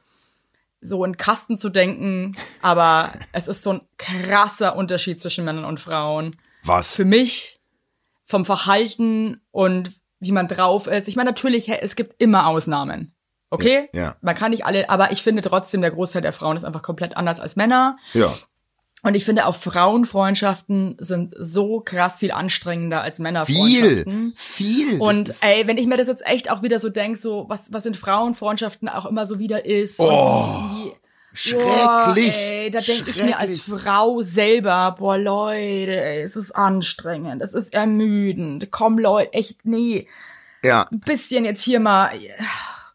so 0.81 1.05
in 1.05 1.17
Kasten 1.17 1.59
zu 1.59 1.69
denken, 1.69 2.37
aber 2.63 3.13
es 3.33 3.49
ist 3.49 3.63
so 3.63 3.75
ein 3.75 3.81
krasser 3.99 4.77
Unterschied 4.77 5.21
zwischen 5.21 5.45
Männern 5.45 5.65
und 5.65 5.81
Frauen. 5.81 6.35
Was? 6.65 6.95
Für 6.95 7.05
mich 7.05 7.59
vom 8.25 8.45
Verhalten 8.45 9.41
und 9.51 9.93
wie 10.21 10.33
man 10.33 10.49
drauf 10.49 10.87
ist. 10.87 11.09
Ich 11.09 11.17
meine 11.17 11.31
natürlich, 11.31 11.69
es 11.69 11.97
gibt 11.97 12.21
immer 12.21 12.47
Ausnahmen. 12.47 13.15
Okay? 13.51 13.89
Ja. 13.93 14.17
Man 14.21 14.37
kann 14.37 14.53
nicht 14.53 14.65
alle, 14.65 14.89
aber 14.89 15.11
ich 15.11 15.23
finde 15.23 15.43
trotzdem, 15.43 15.81
der 15.81 15.91
Großteil 15.91 16.23
der 16.23 16.33
Frauen 16.33 16.57
ist 16.57 16.65
einfach 16.65 16.83
komplett 16.83 17.17
anders 17.17 17.41
als 17.41 17.57
Männer. 17.57 17.99
Ja. 18.13 18.33
Und 19.03 19.15
ich 19.15 19.25
finde 19.25 19.47
auch 19.47 19.55
Frauenfreundschaften 19.55 20.97
sind 20.99 21.35
so 21.39 21.81
krass 21.81 22.19
viel 22.19 22.33
anstrengender 22.33 23.01
als 23.03 23.17
Viel, 23.17 23.23
Männerfreundschaften. 23.23 24.33
viel. 24.37 24.99
Das 24.99 25.01
Und 25.01 25.33
ey, 25.43 25.67
wenn 25.67 25.79
ich 25.79 25.87
mir 25.87 25.97
das 25.97 26.07
jetzt 26.07 26.27
echt 26.27 26.51
auch 26.51 26.63
wieder 26.63 26.79
so 26.79 26.91
denk, 26.91 27.17
so 27.17 27.47
was 27.49 27.73
was 27.73 27.87
in 27.87 27.95
Frauenfreundschaften 27.95 28.89
auch 28.89 29.07
immer 29.07 29.27
so 29.27 29.39
wieder 29.39 29.65
ist. 29.65 30.01
Oh, 30.01 30.93
schrecklich. 31.33 31.65
Boah, 31.65 32.15
ey, 32.17 32.71
da 32.71 32.81
denke 32.81 33.11
ich 33.11 33.23
mir 33.23 33.39
als. 33.39 33.59
Frau 33.61 34.21
selber, 34.23 34.95
boah 34.99 35.17
Leute, 35.17 35.99
ey, 36.03 36.23
es 36.23 36.37
ist 36.37 36.53
anstrengend, 36.55 37.41
es 37.43 37.55
ist 37.55 37.73
ermüdend. 37.73 38.71
Komm 38.71 38.99
Leute, 38.99 39.33
echt 39.33 39.65
nee, 39.65 40.07
Ja, 40.63 40.89
ein 40.93 41.01
bisschen 41.01 41.45
jetzt 41.45 41.63
hier 41.63 41.81
mal 41.81 42.11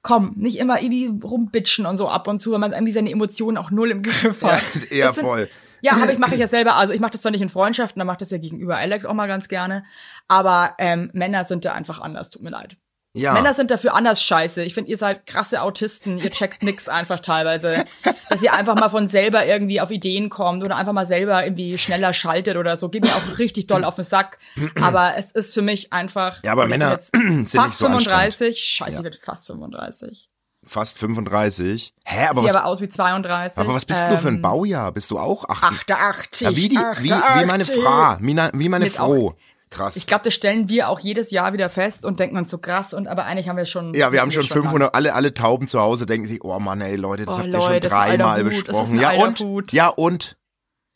komm, 0.03 0.33
nicht 0.35 0.59
immer 0.59 0.79
irgendwie 0.83 1.11
rumbitchen 1.25 1.87
und 1.87 1.97
so 1.97 2.07
ab 2.09 2.27
und 2.27 2.37
zu, 2.37 2.51
wenn 2.51 2.59
man 2.59 2.73
irgendwie 2.73 2.91
seine 2.93 3.09
Emotionen 3.09 3.57
auch 3.57 3.71
null 3.71 3.89
im 3.89 4.03
Griff 4.03 4.43
hat. 4.43 4.61
eher 4.91 5.07
Das 5.07 5.15
sind- 5.15 5.25
voll. 5.25 5.49
Ja, 5.81 5.93
aber 5.93 6.11
ich 6.11 6.19
mache 6.19 6.33
ich 6.35 6.39
ja 6.41 6.47
selber, 6.47 6.75
also 6.75 6.93
ich 6.93 6.99
mache 6.99 7.11
das 7.11 7.21
zwar 7.21 7.31
nicht 7.31 7.41
in 7.41 7.49
Freundschaften, 7.49 7.99
da 7.99 8.05
macht 8.05 8.21
das 8.21 8.31
ja 8.31 8.37
gegenüber 8.37 8.77
Alex 8.77 9.05
auch 9.05 9.13
mal 9.13 9.27
ganz 9.27 9.47
gerne, 9.47 9.83
aber 10.27 10.75
ähm, 10.79 11.09
Männer 11.13 11.43
sind 11.43 11.65
da 11.65 11.73
einfach 11.73 11.99
anders, 11.99 12.29
tut 12.29 12.41
mir 12.41 12.49
leid. 12.49 12.77
Ja. 13.17 13.31
Männer 13.31 13.53
sind 13.53 13.71
dafür 13.71 13.95
anders 13.95 14.21
scheiße. 14.21 14.61
Ich 14.63 14.73
finde, 14.73 14.91
ihr 14.91 14.97
seid 14.97 15.25
krasse 15.25 15.61
Autisten. 15.61 16.17
Ihr 16.17 16.31
checkt 16.31 16.63
nix 16.63 16.89
einfach 16.89 17.21
teilweise. 17.21 17.85
Dass 18.29 18.43
ihr 18.43 18.53
einfach 18.53 18.75
mal 18.75 18.89
von 18.89 19.07
selber 19.07 19.45
irgendwie 19.45 19.79
auf 19.79 19.89
Ideen 19.89 20.27
kommt 20.27 20.61
oder 20.63 20.75
einfach 20.75 20.91
mal 20.91 21.05
selber 21.07 21.45
irgendwie 21.45 21.77
schneller 21.77 22.13
schaltet 22.13 22.57
oder 22.57 22.75
so. 22.75 22.89
Geht 22.89 23.05
mir 23.05 23.15
auch 23.15 23.37
richtig 23.37 23.67
doll 23.67 23.85
auf 23.85 23.95
den 23.95 24.03
Sack. 24.03 24.37
Aber 24.81 25.13
es 25.17 25.31
ist 25.31 25.53
für 25.53 25.61
mich 25.61 25.93
einfach. 25.93 26.43
Ja, 26.43 26.51
aber 26.51 26.67
Männer 26.67 26.97
sind 26.99 27.39
nicht 27.39 27.55
fast 27.55 27.77
so 27.77 27.85
35. 27.85 28.59
Scheiße, 28.59 28.91
Ja. 28.91 28.97
ich 28.97 29.03
werde 29.05 29.17
fast 29.17 29.47
35. 29.47 30.29
Fast 30.67 30.97
35. 30.97 31.93
Hä, 32.05 32.27
aber 32.27 32.41
Sieht 32.41 32.49
was, 32.49 32.55
aber 32.55 32.65
aus 32.65 32.81
wie 32.81 32.89
32. 32.89 33.57
aber 33.57 33.73
was 33.73 33.85
bist 33.85 34.03
du 34.09 34.17
für 34.17 34.27
ein 34.29 34.35
Ähm, 34.35 34.41
Baujahr? 34.41 34.91
Bist 34.91 35.11
du 35.11 35.19
auch 35.19 35.47
8? 35.47 35.63
88. 35.91 36.41
Ja, 36.41 36.55
wie, 36.55 36.69
die, 36.69 36.75
wie, 36.75 37.03
wie 37.11 37.45
meine 37.45 37.63
88. 37.63 37.83
Frau, 37.83 38.17
wie, 38.19 38.35
wie 38.59 38.69
meine 38.69 38.85
Mit 38.85 38.99
auch- 38.99 39.05
Frau. 39.07 39.35
Krass. 39.71 39.95
Ich 39.95 40.05
glaube, 40.07 40.23
das 40.23 40.33
stellen 40.33 40.69
wir 40.69 40.89
auch 40.89 40.99
jedes 40.99 41.31
Jahr 41.31 41.51
wieder 41.51 41.69
fest 41.69 42.05
und 42.05 42.19
denken 42.19 42.37
uns 42.37 42.49
so 42.51 42.59
krass 42.59 42.93
und 42.93 43.07
aber 43.07 43.25
eigentlich 43.25 43.49
haben 43.49 43.57
wir 43.57 43.65
schon. 43.65 43.93
ja, 43.95 44.11
wir 44.11 44.21
haben 44.21 44.31
schon 44.31 44.43
lange. 44.43 44.61
500, 44.61 44.95
alle, 44.95 45.13
alle 45.15 45.33
Tauben 45.33 45.67
zu 45.67 45.81
Hause 45.81 46.05
denken 46.05 46.27
sich, 46.27 46.43
oh 46.43 46.59
Mann, 46.59 46.79
ey, 46.81 46.95
Leute, 46.95 47.25
das 47.25 47.35
Oh, 47.35 47.39
habt 47.39 47.47
ihr 47.47 47.53
Leute, 47.59 47.89
schon 47.89 47.97
ein 47.97 48.11
alter 48.11 48.17
dreimal 48.17 48.43
besprochen. 48.43 48.99
Ja 48.99 49.11
und? 49.13 49.71
Ja 49.73 49.87
und? 49.89 50.37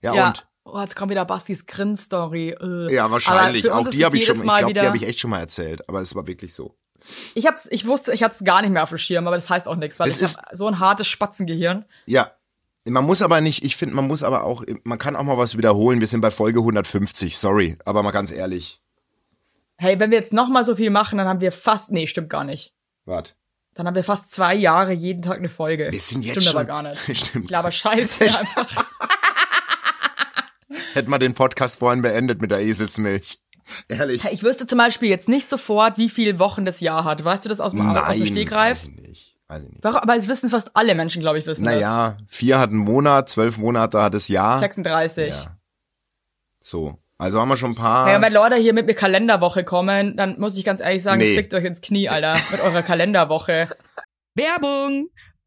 Ja, 0.01 0.13
Ja. 0.13 0.27
und? 0.27 0.47
Oh, 0.65 0.79
jetzt 0.79 0.95
kommt 0.95 1.09
wieder 1.09 1.25
Bastis 1.25 1.65
Grin-Story. 1.65 2.51
Äh. 2.61 2.93
Ja, 2.93 3.09
wahrscheinlich. 3.09 3.69
Auch 3.71 3.89
die 3.89 4.05
habe 4.05 4.17
ich 4.17 4.25
schon, 4.25 4.37
ich 4.37 4.43
glaube, 4.43 4.73
die 4.73 4.81
habe 4.81 4.97
ich 4.97 5.07
echt 5.07 5.19
schon 5.19 5.31
mal 5.31 5.39
erzählt, 5.39 5.87
aber 5.89 5.99
es 6.01 6.13
war 6.15 6.27
wirklich 6.27 6.53
so. 6.53 6.75
Ich 7.35 7.45
hab's, 7.47 7.67
ich 7.71 7.85
wusste, 7.85 8.13
ich 8.13 8.23
hatte 8.23 8.35
es 8.35 8.43
gar 8.43 8.61
nicht 8.61 8.71
mehr 8.71 8.83
auf 8.83 8.89
dem 8.89 8.97
Schirm, 8.97 9.27
aber 9.27 9.35
das 9.37 9.49
heißt 9.49 9.67
auch 9.67 9.75
nichts, 9.75 9.99
weil 9.99 10.07
Das 10.07 10.17
ich 10.17 10.23
ist- 10.23 10.37
habe 10.37 10.55
so 10.55 10.67
ein 10.67 10.79
hartes 10.79 11.07
Spatzengehirn. 11.07 11.85
Ja. 12.05 12.31
Man 12.85 13.05
muss 13.05 13.21
aber 13.21 13.41
nicht, 13.41 13.63
ich 13.63 13.75
finde, 13.75 13.93
man 13.95 14.07
muss 14.07 14.23
aber 14.23 14.43
auch, 14.45 14.63
man 14.83 14.97
kann 14.97 15.15
auch 15.15 15.23
mal 15.23 15.37
was 15.37 15.57
wiederholen. 15.57 15.99
Wir 15.99 16.07
sind 16.07 16.21
bei 16.21 16.31
Folge 16.31 16.59
150, 16.59 17.37
sorry, 17.37 17.77
aber 17.85 18.01
mal 18.03 18.11
ganz 18.11 18.31
ehrlich. 18.31 18.81
Hey, 19.77 19.99
wenn 19.99 20.11
wir 20.11 20.17
jetzt 20.17 20.33
noch 20.33 20.49
mal 20.49 20.65
so 20.65 20.75
viel 20.75 20.89
machen, 20.89 21.17
dann 21.17 21.27
haben 21.27 21.41
wir 21.41 21.51
fast, 21.51 21.91
nee, 21.91 22.07
stimmt 22.07 22.29
gar 22.29 22.43
nicht. 22.45 22.73
Warte. 23.05 23.33
Dann 23.75 23.85
haben 23.85 23.95
wir 23.95 24.03
fast 24.03 24.31
zwei 24.33 24.55
Jahre 24.55 24.91
jeden 24.93 25.21
Tag 25.21 25.37
eine 25.37 25.49
Folge. 25.49 25.89
Wir 25.91 25.99
sind 26.01 26.23
jetzt 26.23 26.41
Stimmt 26.41 26.45
schon, 26.47 26.55
aber 26.57 26.65
gar 26.65 26.83
nicht. 26.83 27.17
Stimmt. 27.27 27.45
Ich 27.45 27.51
laber 27.51 27.71
Scheiße 27.71 28.23
einfach. 28.39 28.85
Hätten 30.93 31.09
wir 31.11 31.19
den 31.19 31.33
Podcast 31.33 31.79
vorhin 31.79 32.01
beendet 32.01 32.41
mit 32.41 32.51
der 32.51 32.59
Eselsmilch. 32.61 33.39
Ehrlich. 33.87 34.23
Ich 34.31 34.43
wüsste 34.43 34.65
zum 34.67 34.77
Beispiel 34.77 35.09
jetzt 35.09 35.29
nicht 35.29 35.47
sofort, 35.49 35.97
wie 35.97 36.09
viele 36.09 36.39
Wochen 36.39 36.65
das 36.65 36.79
Jahr 36.79 37.03
hat. 37.03 37.23
Weißt 37.23 37.45
du 37.45 37.49
das 37.49 37.59
aus 37.61 37.71
dem, 37.73 37.87
aus 37.89 38.15
dem 38.15 38.25
Stegreif? 38.25 38.83
weiß 38.83 38.85
ich 38.87 39.07
nicht. 39.07 39.35
Weiß 39.47 39.63
ich 39.63 39.69
nicht. 39.71 39.83
Warum- 39.83 39.97
Aber 39.99 40.15
es 40.15 40.27
wissen 40.27 40.49
fast 40.49 40.69
alle 40.75 40.93
Menschen, 40.95 41.21
glaube 41.21 41.39
ich, 41.39 41.45
wissen 41.47 41.63
Naja, 41.65 42.17
vier 42.27 42.59
hat 42.59 42.69
einen 42.69 42.79
Monat, 42.79 43.29
zwölf 43.29 43.57
Monate 43.57 44.01
hat 44.01 44.13
das 44.13 44.27
Jahr. 44.27 44.53
das. 44.53 44.59
36. 44.61 45.33
Ja. 45.33 45.57
So. 46.59 46.97
Also 47.17 47.41
haben 47.41 47.49
wir 47.49 47.57
schon 47.57 47.71
ein 47.71 47.75
paar. 47.75 48.15
Und 48.15 48.21
wenn 48.21 48.31
Leute 48.31 48.55
hier 48.55 48.73
mit 48.73 48.85
mir 48.85 48.93
Kalenderwoche 48.93 49.63
kommen, 49.65 50.15
dann 50.15 50.39
muss 50.39 50.55
ich 50.57 50.63
ganz 50.63 50.79
ehrlich 50.79 51.03
sagen, 51.03 51.19
Nee. 51.19 51.35
fickt 51.35 51.53
euch 51.53 51.65
ins 51.65 51.81
Knie, 51.81 52.07
Alter, 52.07 52.33
mit 52.51 52.61
eurer 52.61 52.81
Kalenderwoche. 52.81 53.67
Werbung! 54.35 55.09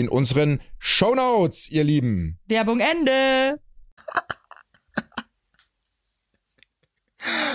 in 0.00 0.08
unseren 0.08 0.60
Shownotes, 0.78 1.68
ihr 1.70 1.84
Lieben. 1.84 2.38
Werbung 2.46 2.80
Ende. 2.80 3.60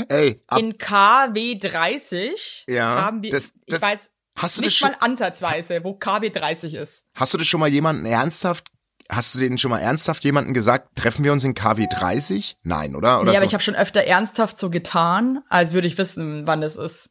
Ey, 0.10 0.42
In 0.58 0.78
KW 0.78 1.56
30 1.58 2.66
Ja, 2.68 3.02
haben 3.04 3.24
wir, 3.24 3.32
das- 3.32 3.54
ich 3.66 3.74
das- 3.74 3.82
weiß 3.82 4.10
hast 4.36 4.58
du 4.58 4.62
das 4.62 4.68
nicht 4.68 4.78
schon, 4.78 4.90
mal 4.92 4.98
ansatzweise, 5.00 5.84
wo 5.84 5.94
KW 5.94 6.30
30 6.30 6.74
ist. 6.74 7.06
hast 7.14 7.34
du 7.34 7.38
das 7.38 7.48
schon 7.48 7.60
mal 7.60 7.70
jemanden 7.70 8.06
ernsthaft, 8.06 8.68
hast 9.10 9.36
du 9.36 9.40
denen 9.40 9.58
schon 9.58 9.72
mal 9.72 9.80
ernsthaft 9.80 10.24
jemanden 10.24 10.54
gesagt, 10.54 10.96
treffen 10.98 11.24
wir 11.24 11.32
uns 11.32 11.44
in 11.44 11.54
KW 11.54 11.88
30? 11.90 12.58
Nein, 12.64 12.96
oder? 12.96 13.22
oder 13.22 13.32
nee, 13.32 13.38
aber 13.38 13.46
so? 13.46 13.50
ich 13.50 13.54
habe 13.54 13.64
schon 13.64 13.76
öfter 13.76 14.04
ernsthaft 14.04 14.58
so 14.58 14.70
getan, 14.70 15.42
als 15.50 15.74
würde 15.74 15.88
ich 15.88 15.98
wissen, 15.98 16.48
wann 16.48 16.64
es 16.64 16.76
ist. 16.76 17.10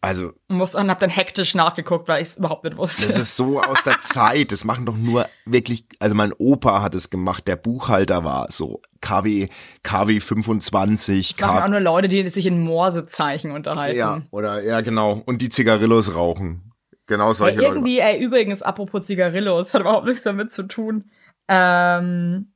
Also, 0.00 0.32
Und, 0.48 0.56
muss, 0.56 0.74
und 0.74 0.90
hab 0.90 0.98
dann 0.98 1.10
hektisch 1.10 1.54
nachgeguckt, 1.54 2.08
weil 2.08 2.22
ich 2.22 2.28
es 2.28 2.36
überhaupt 2.36 2.64
nicht 2.64 2.76
wusste. 2.78 3.06
das 3.06 3.18
ist 3.18 3.36
so 3.36 3.60
aus 3.60 3.82
der 3.84 4.00
Zeit. 4.00 4.50
Das 4.52 4.64
machen 4.64 4.86
doch 4.86 4.96
nur 4.96 5.26
wirklich, 5.44 5.84
also 6.00 6.14
mein 6.14 6.32
Opa 6.38 6.80
hat 6.82 6.94
es 6.94 7.10
gemacht, 7.10 7.46
der 7.46 7.56
Buchhalter 7.56 8.24
war 8.24 8.46
so 8.50 8.80
KW, 9.02 9.48
KW 9.82 10.20
25, 10.20 11.36
Das 11.36 11.46
machen 11.48 11.62
auch 11.64 11.68
nur 11.68 11.80
Leute, 11.80 12.08
die 12.08 12.26
sich 12.30 12.46
in 12.46 12.60
Morsezeichen 12.62 13.50
unterhalten. 13.50 13.98
ja, 13.98 14.22
oder, 14.30 14.62
ja, 14.62 14.80
genau. 14.80 15.22
Und 15.26 15.42
die 15.42 15.50
Zigarillos 15.50 16.16
rauchen. 16.16 16.72
Genau 17.06 17.28
Ja, 17.28 17.34
solche 17.34 17.56
Leute. 17.60 17.68
irgendwie, 17.74 17.98
ey, 17.98 18.18
übrigens, 18.22 18.62
apropos 18.62 19.04
Zigarillos, 19.06 19.74
hat 19.74 19.82
überhaupt 19.82 20.06
nichts 20.06 20.22
damit 20.22 20.50
zu 20.52 20.62
tun. 20.62 21.10
Ähm, 21.48 22.53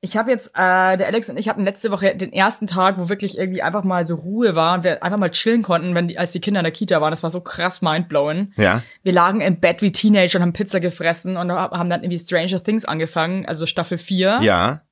ich 0.00 0.16
habe 0.16 0.30
jetzt, 0.30 0.48
äh, 0.54 0.96
der 0.96 1.06
Alex 1.06 1.28
und 1.28 1.38
ich 1.38 1.48
hatten 1.48 1.64
letzte 1.64 1.90
Woche 1.90 2.14
den 2.14 2.32
ersten 2.32 2.68
Tag, 2.68 2.98
wo 2.98 3.08
wirklich 3.08 3.36
irgendwie 3.36 3.62
einfach 3.62 3.82
mal 3.82 4.04
so 4.04 4.14
Ruhe 4.14 4.54
war 4.54 4.74
und 4.74 4.84
wir 4.84 5.02
einfach 5.02 5.18
mal 5.18 5.30
chillen 5.30 5.62
konnten, 5.62 5.94
wenn 5.94 6.06
die, 6.06 6.18
als 6.18 6.30
die 6.30 6.40
Kinder 6.40 6.60
in 6.60 6.64
der 6.64 6.72
Kita 6.72 7.00
waren. 7.00 7.10
Das 7.10 7.24
war 7.24 7.32
so 7.32 7.40
krass 7.40 7.82
mindblowing. 7.82 8.52
Ja. 8.56 8.82
Wir 9.02 9.12
lagen 9.12 9.40
im 9.40 9.58
Bett 9.58 9.82
wie 9.82 9.90
Teenager 9.90 10.38
und 10.38 10.42
haben 10.42 10.52
Pizza 10.52 10.78
gefressen 10.78 11.36
und 11.36 11.50
haben 11.50 11.88
dann 11.88 12.04
irgendwie 12.04 12.18
Stranger 12.18 12.62
Things 12.62 12.84
angefangen, 12.84 13.44
also 13.46 13.66
Staffel 13.66 13.98
4. 13.98 14.38
Ja. 14.42 14.82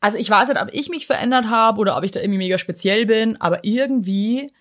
Also 0.00 0.16
ich 0.16 0.30
weiß 0.30 0.48
nicht, 0.48 0.62
ob 0.62 0.68
ich 0.72 0.88
mich 0.90 1.06
verändert 1.06 1.50
habe 1.50 1.80
oder 1.80 1.96
ob 1.96 2.04
ich 2.04 2.12
da 2.12 2.20
irgendwie 2.20 2.38
mega 2.38 2.58
speziell 2.58 3.06
bin, 3.06 3.40
aber 3.40 3.64
irgendwie 3.64 4.52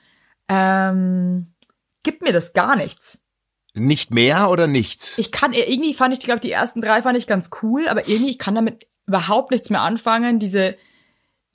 ähm, 0.50 1.54
gibt 2.02 2.24
mir 2.24 2.34
das 2.34 2.54
gar 2.54 2.76
nichts. 2.76 3.20
Nicht 3.76 4.12
mehr 4.12 4.50
oder 4.50 4.66
nichts? 4.68 5.18
Ich 5.18 5.32
kann 5.32 5.54
irgendwie 5.54 5.94
fand 5.94 6.14
ich, 6.14 6.22
glaube 6.22 6.40
die 6.40 6.52
ersten 6.52 6.82
drei 6.82 7.02
fand 7.04 7.18
ich 7.18 7.28
ganz 7.28 7.52
cool, 7.62 7.88
aber 7.88 8.08
irgendwie 8.08 8.32
ich 8.32 8.40
kann 8.40 8.56
damit 8.56 8.88
überhaupt 9.08 9.52
nichts 9.52 9.70
mehr 9.70 9.82
anfangen. 9.82 10.40
Diese 10.40 10.76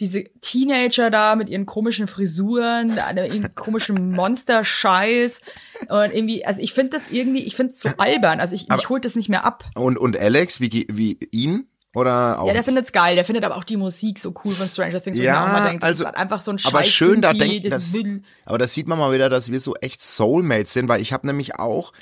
diese 0.01 0.23
Teenager 0.41 1.11
da 1.11 1.35
mit 1.35 1.49
ihren 1.49 1.67
komischen 1.67 2.07
Frisuren, 2.07 2.97
ihren 3.17 3.53
komischen 3.57 4.13
Monster-Scheiß 4.13 5.41
und 5.89 6.13
irgendwie, 6.13 6.45
also 6.45 6.61
ich 6.61 6.73
finde 6.73 6.91
das 6.91 7.03
irgendwie, 7.11 7.43
ich 7.43 7.57
finde 7.57 7.73
es 7.73 7.81
so 7.81 7.89
albern. 7.99 8.39
Also 8.39 8.55
ich, 8.55 8.69
mich 8.69 8.89
holt 8.89 9.05
das 9.05 9.17
nicht 9.17 9.29
mehr 9.29 9.45
ab. 9.45 9.65
Und, 9.75 9.99
und 9.99 10.17
Alex, 10.17 10.61
wie, 10.61 10.87
wie 10.89 11.19
ihn? 11.33 11.67
Oder 11.95 12.39
auch? 12.41 12.47
Ja, 12.47 12.53
der 12.53 12.63
findet's 12.63 12.93
geil. 12.93 13.17
Der 13.17 13.25
findet 13.25 13.45
aber 13.45 13.57
auch 13.57 13.65
die 13.65 13.77
Musik 13.77 14.21
so 14.21 14.33
cool 14.45 14.53
von 14.55 14.69
Stranger 14.69 15.03
Things. 15.03 15.19
wo 15.19 15.23
Ja, 15.23 15.33
ich 15.35 15.41
mir 15.41 15.47
auch 15.49 15.53
mal 15.61 15.65
denke, 15.69 15.81
das 15.81 15.89
also- 15.89 16.05
ist 16.05 16.15
einfach 16.15 16.43
so 16.43 16.53
ein 16.53 16.59
Scheiß. 16.61 16.73
aber 16.75 16.85
schön, 16.85 17.21
da 17.21 17.33
denkt 17.33 17.73
das 17.73 17.93
Müll. 17.95 18.23
aber 18.45 18.59
das 18.59 18.75
sieht 18.75 18.87
man 18.87 18.99
mal 18.99 19.13
wieder, 19.13 19.29
dass 19.29 19.51
wir 19.51 19.59
so 19.59 19.75
echt 19.77 20.01
Soulmates 20.01 20.73
sind, 20.75 20.89
weil 20.89 21.01
ich 21.01 21.13
habe 21.13 21.27
nämlich 21.27 21.57
auch 21.57 21.93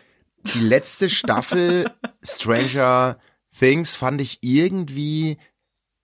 die 0.54 0.60
letzte 0.60 1.08
Staffel 1.08 1.86
Stranger 2.22 3.16
Things 3.58 3.94
fand 3.94 4.20
ich 4.20 4.38
irgendwie 4.42 5.38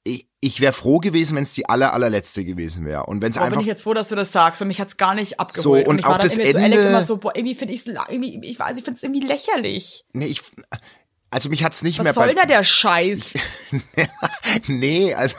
ich, 0.05 0.27
ich 0.41 0.61
wäre 0.61 0.73
froh 0.73 0.99
gewesen, 0.99 1.37
wenn 1.37 1.45
es 1.45 1.55
die 1.55 1.69
aller 1.69 1.93
allerletzte 1.93 2.45
gewesen 2.45 2.85
wäre 2.85 3.07
und 3.07 3.23
wenn 3.23 3.31
es 3.31 3.37
Aber 3.37 3.47
bin 3.47 3.53
einfach 3.53 3.61
ich 3.62 3.69
jetzt 3.69 3.83
froh, 3.83 3.95
dass 3.95 4.09
du 4.09 4.17
das 4.17 4.33
sagst. 4.33 4.61
Und 4.61 4.67
mich 4.69 4.81
hat's 4.81 4.97
gar 4.97 5.15
nicht 5.15 5.38
abgeholt. 5.38 5.85
So, 5.85 5.88
und 5.91 5.99
ich 6.01 6.05
war 6.05 6.15
auch 6.15 6.19
dann 6.19 6.27
das 6.27 6.37
irgendwie 6.38 6.51
zu 6.53 6.59
Alex 6.59 6.77
Ende- 6.79 6.88
immer 6.88 7.03
so, 7.05 7.17
boah, 7.19 7.37
irgendwie 7.37 7.55
finde 7.55 7.75
ich's, 7.75 7.87
la- 7.87 8.07
irgendwie, 8.11 8.41
ich 8.43 8.59
weiß, 8.59 8.77
ich 8.77 8.83
find's 8.85 9.03
irgendwie 9.05 9.25
lächerlich. 9.25 10.05
nee, 10.12 10.27
ich 10.27 10.41
also 11.31 11.49
mich 11.49 11.62
hat's 11.65 11.83
nicht 11.83 11.99
Was 11.99 12.05
mehr 12.05 12.15
soll 12.15 12.27
bei 12.27 12.35
da 12.35 12.47
der 12.47 12.65
Scheiß? 12.65 13.33
nee, 14.67 15.15
also 15.15 15.37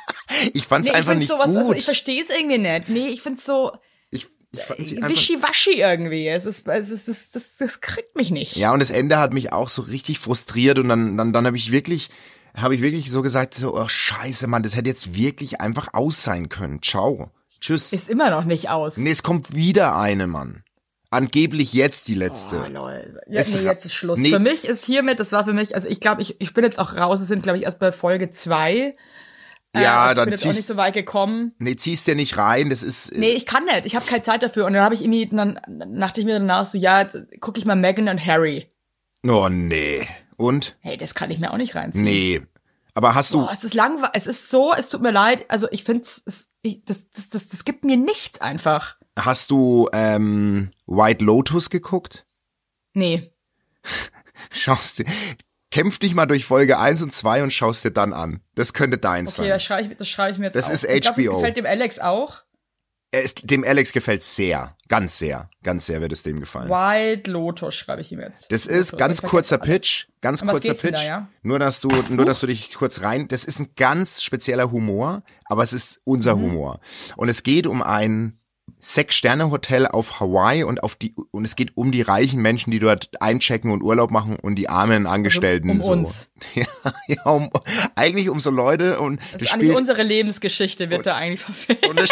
ich 0.52 0.66
fand's 0.66 0.88
Nee, 0.88 0.92
ich 0.92 0.96
einfach 0.98 1.12
find's 1.12 1.20
nicht 1.20 1.28
sowas, 1.30 1.46
gut. 1.46 1.56
also 1.56 1.72
ich 1.72 1.84
verstehe 1.84 2.22
es 2.22 2.30
irgendwie 2.30 2.58
nicht. 2.58 2.88
Nee, 2.88 3.08
ich 3.08 3.22
find's 3.22 3.44
so 3.44 3.72
wischiwaschi 4.52 5.80
irgendwie. 5.80 6.28
Es 6.28 6.46
ist, 6.46 6.66
es 6.68 6.90
ist, 6.90 7.08
das, 7.08 7.30
das, 7.30 7.56
das 7.56 7.80
kriegt 7.80 8.16
mich 8.16 8.30
nicht. 8.30 8.56
Ja, 8.56 8.72
und 8.72 8.80
das 8.80 8.90
Ende 8.90 9.18
hat 9.18 9.32
mich 9.32 9.52
auch 9.52 9.68
so 9.68 9.82
richtig 9.82 10.18
frustriert 10.18 10.78
und 10.78 10.88
dann, 10.88 11.16
dann, 11.16 11.32
dann 11.32 11.46
habe 11.46 11.56
ich 11.56 11.72
wirklich, 11.72 12.10
habe 12.54 12.74
ich 12.74 12.82
wirklich 12.82 13.10
so 13.10 13.22
gesagt, 13.22 13.54
so, 13.54 13.74
oh, 13.76 13.88
scheiße, 13.88 14.46
Mann, 14.46 14.62
das 14.62 14.76
hätte 14.76 14.88
jetzt 14.88 15.14
wirklich 15.14 15.60
einfach 15.60 15.88
aus 15.94 16.22
sein 16.22 16.48
können. 16.48 16.82
Ciao. 16.82 17.30
Tschüss. 17.60 17.92
Ist 17.92 18.08
immer 18.08 18.30
noch 18.30 18.44
nicht 18.44 18.68
aus. 18.68 18.96
nee, 18.96 19.10
es 19.10 19.22
kommt 19.22 19.54
wieder 19.54 19.96
eine, 19.96 20.26
Mann. 20.26 20.64
Angeblich 21.10 21.74
jetzt 21.74 22.08
die 22.08 22.14
letzte. 22.14 22.64
Oh, 22.66 22.72
lol. 22.72 23.20
Ja, 23.28 23.40
Es 23.40 23.54
nee, 23.54 23.62
jetzt 23.62 23.84
ist 23.84 23.92
Schluss. 23.92 24.18
nee. 24.18 24.30
Für 24.30 24.38
mich 24.38 24.64
ist 24.64 24.84
hiermit, 24.84 25.20
das 25.20 25.30
war 25.30 25.44
für 25.44 25.52
mich, 25.52 25.74
also 25.74 25.88
ich 25.88 26.00
glaube, 26.00 26.22
ich, 26.22 26.40
ich 26.40 26.54
bin 26.54 26.64
jetzt 26.64 26.78
auch 26.78 26.96
raus, 26.96 27.20
es 27.20 27.28
sind, 27.28 27.42
glaube 27.42 27.58
ich, 27.58 27.64
erst 27.64 27.78
bei 27.78 27.92
Folge 27.92 28.30
zwei. 28.30 28.96
Ja, 29.74 30.02
also 30.02 30.16
dann 30.20 30.28
ich 30.28 30.30
bin 30.30 30.32
jetzt 30.32 30.42
auch 30.44 30.46
nicht 30.48 30.56
ziehst- 30.58 30.68
so 30.68 30.76
weit 30.76 30.94
gekommen. 30.94 31.54
Nee, 31.58 31.76
ziehst 31.76 32.06
dir 32.06 32.14
nicht 32.14 32.36
rein, 32.36 32.68
das 32.70 32.82
ist. 32.82 33.08
äh, 33.10 33.18
Nee, 33.18 33.30
ich 33.32 33.46
kann 33.46 33.64
nicht. 33.64 33.86
Ich 33.86 33.96
habe 33.96 34.04
keine 34.04 34.22
Zeit 34.22 34.42
dafür. 34.42 34.66
Und 34.66 34.74
dann 34.74 34.82
habe 34.84 34.94
ich 34.94 35.02
irgendwie, 35.02 35.26
dann 35.26 35.58
dachte 35.98 36.20
ich 36.20 36.26
mir 36.26 36.34
danach 36.38 36.66
so, 36.66 36.76
ja, 36.76 37.08
gucke 37.40 37.58
ich 37.58 37.64
mal 37.64 37.74
Meghan 37.76 38.08
und 38.08 38.24
Harry. 38.26 38.68
Oh, 39.26 39.48
nee. 39.48 40.06
Und? 40.36 40.76
Hey, 40.80 40.96
das 40.98 41.14
kann 41.14 41.30
ich 41.30 41.38
mir 41.38 41.52
auch 41.52 41.56
nicht 41.56 41.74
reinziehen. 41.74 42.04
Nee. 42.04 42.42
Aber 42.94 43.14
hast 43.14 43.32
du. 43.32 43.40
Oh, 43.44 43.48
es 43.50 43.64
ist 43.64 43.72
langweilig. 43.72 44.10
Es 44.14 44.26
ist 44.26 44.50
so, 44.50 44.74
es 44.76 44.90
tut 44.90 45.00
mir 45.00 45.12
leid. 45.12 45.46
Also 45.48 45.66
ich 45.70 45.84
finde, 45.84 46.04
das, 46.24 46.48
das, 46.84 47.28
das, 47.30 47.48
das 47.48 47.64
gibt 47.64 47.84
mir 47.86 47.96
nichts 47.96 48.40
einfach. 48.42 48.96
Hast 49.18 49.50
du 49.50 49.88
ähm, 49.94 50.70
White 50.86 51.24
Lotus 51.24 51.70
geguckt? 51.70 52.26
Nee. 52.92 53.32
Schaust 54.50 54.98
dir. 54.98 55.06
Kämpf 55.72 55.98
dich 55.98 56.14
mal 56.14 56.26
durch 56.26 56.44
Folge 56.44 56.78
1 56.78 57.02
und 57.02 57.12
2 57.12 57.42
und 57.42 57.52
schaust 57.52 57.84
dir 57.84 57.90
dann 57.90 58.12
an. 58.12 58.40
Das 58.54 58.72
könnte 58.74 58.98
deins 58.98 59.32
Okay, 59.38 59.48
sein. 59.48 59.50
das 59.50 59.62
schreibe 59.64 59.90
ich, 59.90 59.96
das 59.98 60.08
schreibe 60.08 60.32
ich 60.32 60.38
mir 60.38 60.44
jetzt 60.46 60.54
Das 60.54 60.66
auf. 60.66 60.72
ist 60.74 60.84
Ich 60.84 61.00
glaub, 61.00 61.14
HBO. 61.16 61.22
das 61.24 61.34
gefällt 61.36 61.56
dem 61.56 61.66
Alex 61.66 61.98
auch. 61.98 62.42
Er 63.14 63.22
ist, 63.22 63.50
dem 63.50 63.62
Alex 63.64 63.92
gefällt 63.92 64.22
sehr. 64.22 64.74
Ganz 64.88 65.18
sehr. 65.18 65.50
Ganz 65.62 65.84
sehr 65.86 66.00
wird 66.00 66.12
es 66.12 66.22
dem 66.22 66.40
gefallen. 66.40 66.70
Wild 66.70 67.26
Lotus 67.26 67.74
schreibe 67.74 68.00
ich 68.00 68.10
ihm 68.12 68.20
jetzt. 68.20 68.50
Das 68.52 68.66
ist 68.66 68.92
Lotus. 68.92 68.98
ganz 68.98 69.20
Das 69.20 69.30
kurzer. 69.30 69.58
Pitch, 69.58 70.06
ganz 70.22 70.42
kurzer 70.46 70.72
Pitch. 70.74 70.94
da, 70.94 71.02
ja? 71.02 71.28
Nur 71.42 71.58
dass 71.58 71.80
du, 71.82 71.88
nur 72.08 72.24
dass 72.24 72.40
du 72.40 72.46
dich 72.46 72.72
kurz 72.74 73.02
rein. 73.02 73.28
Das 73.28 73.44
ist 73.44 73.58
ein 73.58 73.68
ganz 73.76 74.22
spezieller 74.22 74.70
Humor, 74.70 75.22
aber 75.46 75.62
es 75.62 75.72
ist 75.74 76.00
unser 76.04 76.36
Mhm. 76.36 76.42
Humor. 76.42 76.80
Und 77.16 77.28
es 77.28 77.42
geht 77.42 77.66
um 77.66 77.82
ein 77.82 78.38
Sechs-Sterne-Hotel 78.84 79.86
auf 79.86 80.18
Hawaii 80.18 80.64
und 80.64 80.82
auf 80.82 80.96
die 80.96 81.14
und 81.30 81.44
es 81.44 81.54
geht 81.54 81.76
um 81.76 81.92
die 81.92 82.02
reichen 82.02 82.42
Menschen, 82.42 82.72
die 82.72 82.80
dort 82.80 83.22
einchecken 83.22 83.70
und 83.70 83.80
Urlaub 83.80 84.10
machen 84.10 84.36
und 84.42 84.56
die 84.56 84.68
armen 84.68 85.06
Angestellten. 85.06 85.70
um 85.70 85.80
so. 85.80 85.92
uns. 85.92 86.28
Ja, 86.54 86.66
ja 87.06 87.22
um, 87.22 87.48
eigentlich 87.94 88.28
um 88.28 88.40
so 88.40 88.50
Leute 88.50 88.98
und 88.98 89.20
Das 89.34 89.42
ist 89.42 89.54
eigentlich 89.54 89.70
unsere 89.70 90.02
Lebensgeschichte, 90.02 90.90
wird 90.90 91.06
da 91.06 91.14
eigentlich 91.14 91.40
verfilmt. 91.40 91.88
und, 91.88 92.00
es, 92.00 92.10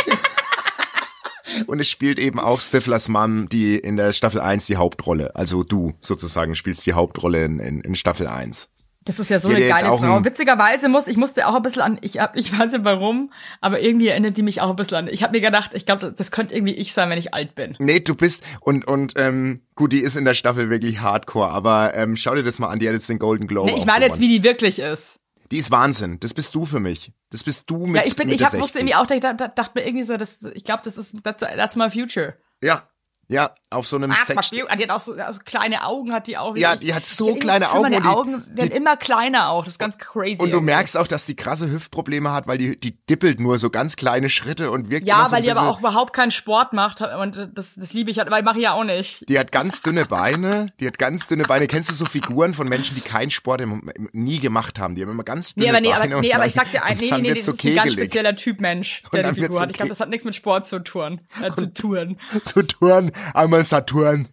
und 1.67 1.81
es 1.81 1.91
spielt 1.91 2.21
eben 2.21 2.39
auch 2.39 2.61
Stiflers 2.61 3.09
Mom, 3.09 3.49
die 3.49 3.77
in 3.77 3.97
der 3.97 4.13
Staffel 4.13 4.41
1 4.41 4.67
die 4.67 4.77
Hauptrolle. 4.77 5.35
Also 5.35 5.65
du 5.65 5.95
sozusagen 5.99 6.55
spielst 6.55 6.87
die 6.87 6.93
Hauptrolle 6.93 7.45
in, 7.45 7.59
in, 7.59 7.81
in 7.81 7.97
Staffel 7.97 8.29
1. 8.29 8.71
Das 9.07 9.19
ist 9.19 9.31
ja 9.31 9.41
so 9.41 9.49
Die 9.49 9.57
eine 9.57 9.67
geile 9.69 9.87
Frau. 9.97 10.17
ein- 10.17 10.25
Witzigerweise 10.27 10.89
muss, 10.91 11.07
ich 11.07 11.17
musste 11.17 11.47
auch 11.49 11.55
ein 11.55 11.63
bisschen 11.63 11.81
an, 11.81 11.99
ich 12.03 12.19
hab, 12.19 12.37
ich 12.37 12.57
weiß 12.57 12.73
nicht 12.73 12.85
warum, 12.85 13.33
aber 13.63 13.81
irgendwie 13.81 14.09
erinnert 14.09 14.37
die 14.37 14.43
mich 14.43 14.61
auch 14.61 14.69
ein 14.69 14.77
bisschen 14.77 14.97
an. 14.99 15.09
Ich 15.09 15.23
habe 15.23 15.33
mir 15.33 15.41
gedacht, 15.41 15.71
ich 15.75 15.87
glaube, 15.87 16.13
das 16.13 16.31
könnte 16.31 16.55
irgendwie 16.55 16.75
ich 16.75 16.93
sein, 16.93 17.09
wenn 17.09 17.19
ich 17.19 17.33
alt 17.33 17.55
bin. 17.55 17.77
Nee, 17.79 18.01
du 18.01 18.15
bist 18.15 18.45
und 18.61 18.87
und 18.87 19.15
ähm, 19.17 19.63
gut, 19.75 19.93
die 19.93 20.01
ist 20.01 20.17
in 20.17 20.27
der 20.27 20.35
Staffel 20.35 20.69
wirklich 20.69 21.01
Hardcore, 21.01 21.49
aber 21.49 21.95
ähm, 21.95 22.15
schau 22.17 22.35
dir 22.35 22.43
das 22.43 22.59
mal 22.59 22.69
an, 22.69 22.79
die 22.79 22.89
hat 22.89 22.95
jetzt 22.95 23.09
den 23.09 23.19
Golden 23.19 23.47
Globe. 23.47 23.71
Nee, 23.73 23.79
ich 23.79 23.87
meine 23.87 24.05
jetzt, 24.07 24.21
wie 24.21 24.29
die 24.29 24.43
wirklich 24.45 24.79
ist. 24.81 25.19
die 25.51 25.57
ist 25.57 25.71
Wahnsinn. 25.71 26.21
Das 26.21 26.35
bist 26.35 26.55
du 26.55 26.67
für 26.67 26.79
mich. 26.81 27.11
Das 27.31 27.43
bist 27.43 27.71
du 27.71 27.87
mit 27.87 27.97
Ja, 27.97 28.07
ich 28.07 28.17
bin, 28.17 28.29
ich 28.29 28.35
Mitte 28.41 28.45
hab, 28.45 28.53
wusste 28.61 28.79
60. 28.79 28.81
irgendwie 28.81 28.95
auch, 28.97 29.11
ich 29.17 29.21
dachte, 29.23 29.53
dachte 29.55 29.73
mir 29.79 29.87
irgendwie 29.87 30.05
so, 30.05 30.17
das, 30.19 30.39
ich 30.55 30.65
glaube, 30.65 30.83
das 30.85 30.99
ist, 30.99 31.15
that's, 31.25 31.41
that's 31.41 31.75
my 31.75 31.91
future. 31.91 32.35
Ja, 32.63 32.83
ja, 33.31 33.51
auf 33.71 33.87
so 33.87 33.95
einem 33.97 34.11
Ah, 34.11 34.17
Sex. 34.25 34.51
die 34.51 34.63
hat 34.65 34.91
auch 34.91 34.99
so 34.99 35.13
also 35.15 35.41
kleine 35.45 35.85
Augen, 35.87 36.13
hat 36.13 36.27
die 36.27 36.37
auch. 36.37 36.57
Ja, 36.57 36.75
die 36.75 36.93
hat 36.93 37.07
so 37.07 37.37
kleine 37.37 37.71
Augen 37.71 37.83
Meine 37.83 37.97
und 37.99 38.03
die- 38.03 38.09
Augen 38.09 38.45
werden 38.53 38.73
immer 38.73 38.97
kleiner 38.97 39.51
auch. 39.51 39.65
Das 39.65 39.75
ist 39.75 39.79
ganz 39.79 39.97
crazy. 39.99 40.33
Und 40.41 40.51
du 40.51 40.57
irgendwie. 40.57 40.65
merkst 40.73 40.97
auch, 40.97 41.07
dass 41.07 41.27
die 41.27 41.37
krasse 41.37 41.71
Hüftprobleme 41.71 42.33
hat, 42.33 42.49
weil 42.49 42.59
die 42.59 42.79
die 42.81 42.99
dippelt 43.07 43.39
nur 43.39 43.59
so 43.61 43.71
ganz 43.71 43.95
kleine 43.95 44.29
Schritte 44.31 44.73
und 44.73 44.91
wirkt 44.91 45.07
Ja, 45.07 45.27
so 45.27 45.31
weil 45.33 45.43
die 45.43 45.51
aber 45.53 45.69
auch 45.69 45.79
überhaupt 45.79 46.13
keinen 46.13 46.33
Sport 46.33 46.73
macht 46.73 47.01
und 47.01 47.51
das, 47.55 47.77
das 47.77 47.93
liebe 47.93 48.11
ich 48.11 48.19
halt, 48.19 48.29
weil 48.33 48.43
mache 48.43 48.59
ich 48.59 48.65
ja 48.65 48.73
auch 48.73 48.83
nicht. 48.83 49.29
Die 49.29 49.39
hat 49.39 49.53
ganz 49.53 49.81
dünne 49.83 50.07
Beine, 50.07 50.73
die 50.81 50.89
hat 50.89 50.99
ganz 50.99 51.29
dünne 51.29 51.45
Beine. 51.45 51.69
Kennst 51.69 51.89
du 51.89 51.95
so 51.95 52.07
Figuren 52.07 52.53
von 52.53 52.69
Menschen, 52.69 52.97
die 52.97 53.01
keinen 53.03 53.31
Sport 53.31 53.61
im, 53.61 53.89
im, 53.95 54.09
nie 54.13 54.41
gemacht 54.41 54.81
haben? 54.81 54.97
Die 54.97 55.03
haben 55.03 55.11
immer 55.11 55.23
ganz 55.23 55.55
dünne 55.55 55.67
Nee, 55.67 55.71
aber 55.71 55.81
nee, 55.81 55.91
Beine. 55.93 56.15
aber, 56.15 56.21
nee, 56.23 56.33
aber 56.35 56.47
ich 56.47 56.55
sag 56.55 56.71
dir, 56.73 56.83
ein- 56.85 56.99
nee, 56.99 57.11
nee, 57.13 57.19
nee, 57.21 57.35
das 57.35 57.45
so 57.45 57.53
ist 57.53 57.65
ein 57.65 57.77
ganz 57.77 57.93
spezieller 57.93 58.35
Typ 58.35 58.61
Mensch, 58.61 59.05
der 59.13 59.33
die 59.33 59.43
Figur 59.43 59.61
hat. 59.61 59.71
Ich 59.71 59.77
glaube, 59.77 59.91
das 59.91 60.01
hat 60.01 60.09
nichts 60.09 60.25
mit 60.25 60.35
Sport 60.35 60.67
zu 60.67 60.83
tun. 60.83 61.21
Äh, 61.41 61.53
zu 61.55 61.73
tun. 61.73 62.19
Zu 62.43 62.67
Turn, 62.67 63.13
einmal 63.35 63.65
Saturn. 63.65 64.29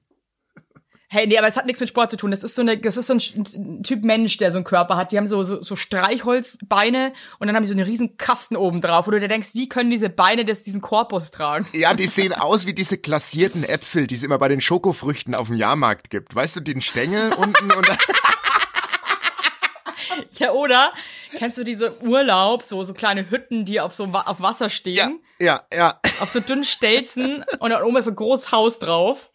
Hey, 1.10 1.26
nee, 1.26 1.38
aber 1.38 1.48
es 1.48 1.56
hat 1.56 1.66
nichts 1.66 1.80
mit 1.80 1.88
Sport 1.88 2.12
zu 2.12 2.18
tun. 2.18 2.32
Das 2.32 2.44
ist 2.44 2.58
so 2.58 2.62
eine, 2.62 2.78
das 2.78 2.98
ist 2.98 3.08
so 3.08 3.14
ein, 3.14 3.84
Typ 3.84 4.04
Mensch, 4.04 4.36
der 4.38 4.52
so 4.52 4.58
einen 4.58 4.66
Körper 4.66 4.98
hat. 4.98 5.14
Die 5.14 5.18
haben 5.18 5.26
so, 5.26 5.42
so, 5.42 5.64
so 5.64 5.78
Streichholzbeine 5.78 7.14
und 7.40 7.48
dann 7.48 7.56
haben 7.56 7.64
die 7.64 7.70
so 7.70 7.76
einen 7.76 7.86
riesen 7.86 8.18
Kasten 8.18 8.58
oben 8.58 8.82
drauf, 8.82 9.08
wo 9.08 9.12
du 9.12 9.20
dir 9.22 9.30
denkst, 9.30 9.52
wie 9.54 9.70
können 9.70 9.90
diese 9.90 10.10
Beine 10.10 10.44
das, 10.44 10.64
diesen 10.64 10.82
Korpus 10.82 11.32
tragen? 11.32 11.66
Ja, 11.74 11.94
die 11.94 12.08
sehen 12.08 12.34
aus 12.34 12.68
wie 12.68 12.74
diese 12.74 12.98
glasierten 12.98 13.64
Äpfel, 13.64 14.06
die 14.06 14.16
es 14.16 14.24
immer 14.24 14.38
bei 14.38 14.50
den 14.50 14.60
Schokofrüchten 14.60 15.34
auf 15.34 15.48
dem 15.48 15.56
Jahrmarkt 15.56 16.10
gibt. 16.10 16.36
Weißt 16.36 16.58
du, 16.58 16.60
den 16.60 16.82
Stängel 16.82 17.32
unten 17.38 17.72
und 17.72 17.88
dann, 17.88 17.98
Ja, 20.34 20.52
oder? 20.52 20.92
Kennst 21.38 21.58
du 21.58 21.64
diese 21.64 22.02
Urlaub, 22.04 22.64
so, 22.64 22.84
so 22.84 22.94
kleine 22.94 23.30
Hütten, 23.30 23.66
die 23.66 23.80
auf 23.80 23.94
so 23.94 24.06
auf 24.06 24.42
Wasser 24.42 24.70
stehen? 24.70 24.96
ja, 24.96 25.10
ja, 25.40 25.62
ja. 25.74 26.00
Auf 26.20 26.30
so 26.30 26.40
dünnen 26.40 26.64
Stelzen 26.64 27.44
und 27.60 27.70
dann 27.70 27.84
oben 27.84 27.98
ist 27.98 28.06
so 28.06 28.12
ein 28.12 28.16
großes 28.16 28.52
Haus 28.52 28.80
drauf. 28.80 29.30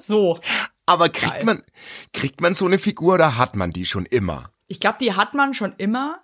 So. 0.00 0.38
Aber 0.86 1.08
kriegt 1.08 1.32
Geil. 1.32 1.44
man, 1.44 1.62
kriegt 2.12 2.40
man 2.40 2.54
so 2.54 2.66
eine 2.66 2.78
Figur 2.78 3.14
oder 3.14 3.36
hat 3.36 3.54
man 3.54 3.70
die 3.70 3.84
schon 3.86 4.06
immer? 4.06 4.50
Ich 4.66 4.80
glaube, 4.80 4.98
die 5.00 5.14
hat 5.14 5.34
man 5.34 5.54
schon 5.54 5.74
immer. 5.76 6.20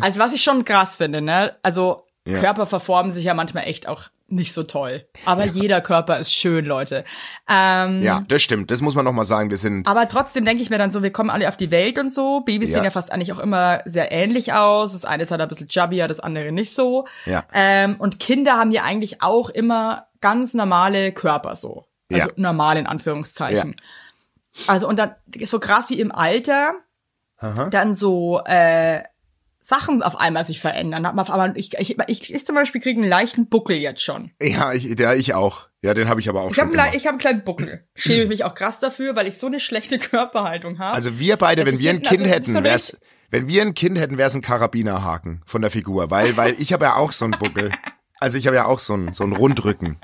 Also 0.00 0.20
was 0.20 0.32
ich 0.32 0.42
schon 0.42 0.64
krass 0.64 0.96
finde, 0.98 1.20
ne? 1.20 1.56
Also 1.62 2.06
Ja. 2.26 2.38
Körper 2.40 2.64
verformen 2.66 3.10
sich 3.10 3.24
ja 3.24 3.34
manchmal 3.34 3.64
echt 3.64 3.88
auch 3.88 4.04
nicht 4.26 4.52
so 4.54 4.62
toll. 4.62 5.06
Aber 5.26 5.44
jeder 5.44 5.80
Körper 5.80 6.18
ist 6.18 6.32
schön, 6.32 6.64
Leute. 6.64 7.04
Ähm, 7.48 8.00
Ja, 8.00 8.20
das 8.26 8.42
stimmt. 8.42 8.70
Das 8.70 8.80
muss 8.80 8.94
man 8.94 9.04
noch 9.04 9.12
mal 9.12 9.26
sagen. 9.26 9.50
Wir 9.50 9.58
sind, 9.58 9.86
Aber 9.86 10.08
trotzdem 10.08 10.44
denke 10.44 10.62
ich 10.62 10.70
mir 10.70 10.78
dann 10.78 10.90
so, 10.90 11.02
wir 11.02 11.12
kommen 11.12 11.30
alle 11.30 11.46
auf 11.48 11.56
die 11.56 11.70
Welt 11.70 11.98
und 11.98 12.12
so. 12.12 12.40
Babys 12.40 12.70
Ja. 12.70 12.76
sehen 12.76 12.84
ja 12.84 12.90
fast 12.90 13.12
eigentlich 13.12 13.32
auch 13.32 13.38
immer 13.38 13.82
sehr 13.84 14.10
ähnlich 14.12 14.52
aus. 14.54 14.92
Das 14.92 15.04
eine 15.04 15.22
ist 15.24 15.30
halt 15.30 15.40
ein 15.40 15.48
bisschen 15.48 15.68
chubbier, 15.68 16.08
das 16.08 16.20
andere 16.20 16.52
nicht 16.52 16.74
so. 16.74 17.06
Ja. 17.26 17.44
Ähm, 17.52 17.96
und 17.98 18.18
Kinder 18.18 18.54
haben 18.56 18.72
ja 18.72 18.82
eigentlich 18.82 19.22
auch 19.22 19.50
immer 19.50 20.06
ganz 20.20 20.54
normale 20.54 21.12
Körper 21.12 21.54
so. 21.54 21.84
Also 22.12 22.28
Ja. 22.28 22.34
normal 22.36 22.78
in 22.78 22.86
Anführungszeichen. 22.86 23.74
Also 24.66 24.88
und 24.88 24.98
dann 24.98 25.14
so 25.44 25.58
krass 25.60 25.90
wie 25.90 26.00
im 26.00 26.12
Alter 26.12 26.74
dann 27.70 27.94
so 27.94 28.40
äh, 28.46 29.02
Sachen 29.66 30.02
auf 30.02 30.16
einmal 30.16 30.44
sich 30.44 30.60
verändern. 30.60 31.06
Einmal, 31.06 31.56
ich, 31.56 31.72
ich, 31.78 31.96
ich, 32.06 32.34
ich 32.34 32.46
zum 32.46 32.54
Beispiel 32.54 32.82
kriege 32.82 33.00
einen 33.00 33.08
leichten 33.08 33.48
Buckel 33.48 33.76
jetzt 33.76 34.02
schon. 34.02 34.30
ja, 34.40 34.74
ich, 34.74 34.84
ja, 34.98 35.14
ich 35.14 35.32
auch. 35.32 35.68
Ja, 35.80 35.94
den 35.94 36.06
habe 36.06 36.20
ich 36.20 36.28
aber 36.28 36.42
auch 36.42 36.50
Ich 36.50 36.56
schon 36.56 36.68
habe 36.68 36.78
einen, 36.78 36.94
ich 36.94 37.06
hab 37.06 37.12
einen 37.12 37.18
kleinen 37.18 37.44
Buckel. 37.44 37.88
Schäme 37.94 38.24
ich 38.24 38.28
mich 38.28 38.44
auch 38.44 38.54
krass 38.54 38.78
dafür, 38.78 39.16
weil 39.16 39.26
ich 39.26 39.38
so 39.38 39.46
eine 39.46 39.60
schlechte 39.60 39.98
Körperhaltung 39.98 40.78
habe. 40.78 40.94
Also 40.94 41.18
wir 41.18 41.36
beide, 41.38 41.64
wenn 41.64 41.78
wir 41.78 41.90
ein 41.90 42.02
Kind 42.02 42.22
also 42.22 42.34
hätten, 42.34 42.62
wär's, 42.62 42.98
wenn 43.30 43.48
wir 43.48 43.62
ein 43.62 43.72
Kind 43.72 43.98
hätten, 43.98 44.18
wär's 44.18 44.34
ein 44.34 44.42
Karabinerhaken 44.42 45.42
von 45.46 45.62
der 45.62 45.70
Figur, 45.70 46.10
weil, 46.10 46.36
weil 46.36 46.54
ich 46.58 46.74
habe 46.74 46.84
ja 46.84 46.96
auch 46.96 47.12
so 47.12 47.24
einen 47.24 47.32
Buckel. 47.32 47.72
Also 48.20 48.36
ich 48.38 48.46
habe 48.46 48.56
ja 48.56 48.66
auch 48.66 48.80
so 48.80 48.94
einen, 48.94 49.14
so 49.14 49.24
einen 49.24 49.34
Rundrücken. 49.34 49.98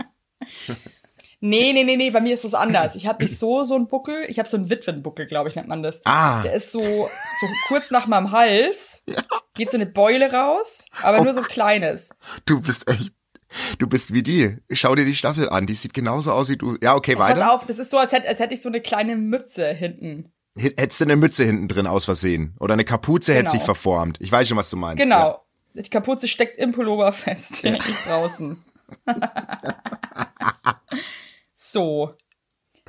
Nee, 1.42 1.72
nee, 1.72 1.84
nee, 1.84 1.96
nee, 1.96 2.10
bei 2.10 2.20
mir 2.20 2.34
ist 2.34 2.44
das 2.44 2.52
anders. 2.54 2.94
Ich 2.96 3.06
habe 3.06 3.24
nicht 3.24 3.38
so 3.38 3.64
so 3.64 3.74
einen 3.74 3.88
Buckel, 3.88 4.24
ich 4.28 4.38
habe 4.38 4.48
so 4.48 4.58
einen 4.58 4.68
Witwenbuckel, 4.68 5.26
glaube 5.26 5.48
ich, 5.48 5.56
nennt 5.56 5.68
man 5.68 5.82
das. 5.82 6.00
Ah. 6.04 6.42
Der 6.42 6.52
ist 6.52 6.70
so 6.70 6.82
so 6.82 7.46
kurz 7.68 7.90
nach 7.90 8.06
meinem 8.06 8.30
Hals. 8.30 9.02
Geht 9.54 9.70
so 9.70 9.78
eine 9.78 9.86
Beule 9.86 10.30
raus, 10.32 10.84
aber 11.02 11.20
Oh 11.20 11.24
nur 11.24 11.32
so 11.32 11.40
ein 11.40 11.46
kleines. 11.46 12.10
Du 12.44 12.60
bist 12.60 12.86
echt, 12.90 13.12
du 13.78 13.86
bist 13.86 14.12
wie 14.12 14.22
die. 14.22 14.58
Schau 14.70 14.94
dir 14.94 15.06
die 15.06 15.14
Staffel 15.14 15.48
an, 15.48 15.66
die 15.66 15.72
sieht 15.74 15.94
genauso 15.94 16.30
aus 16.32 16.50
wie 16.50 16.56
du. 16.58 16.76
Ja, 16.82 16.94
okay, 16.94 17.16
Pass 17.16 17.30
weiter. 17.36 17.54
auf, 17.54 17.64
das 17.64 17.78
ist 17.78 17.90
so, 17.90 17.96
als 17.96 18.12
hätte, 18.12 18.28
als 18.28 18.38
hätte 18.38 18.52
ich 18.52 18.60
so 18.60 18.68
eine 18.68 18.82
kleine 18.82 19.16
Mütze 19.16 19.72
hinten. 19.72 20.30
Hättest 20.58 21.00
du 21.00 21.04
eine 21.04 21.16
Mütze 21.16 21.44
hinten 21.44 21.68
drin 21.68 21.86
aus 21.86 22.04
Versehen. 22.04 22.54
Oder 22.60 22.74
eine 22.74 22.84
Kapuze 22.84 23.32
hätte 23.32 23.44
Genau. 23.44 23.52
sich 23.52 23.62
verformt. 23.62 24.18
Ich 24.20 24.30
weiß 24.30 24.46
schon, 24.46 24.58
was 24.58 24.68
du 24.68 24.76
meinst. 24.76 25.02
Genau. 25.02 25.42
Die 25.72 25.88
Kapuze 25.88 26.28
steckt 26.28 26.58
im 26.58 26.72
Pullover 26.72 27.12
fest, 27.12 27.62
ja. 27.62 27.70
nicht 27.86 28.06
draußen. 28.06 28.62
so. 31.72 32.14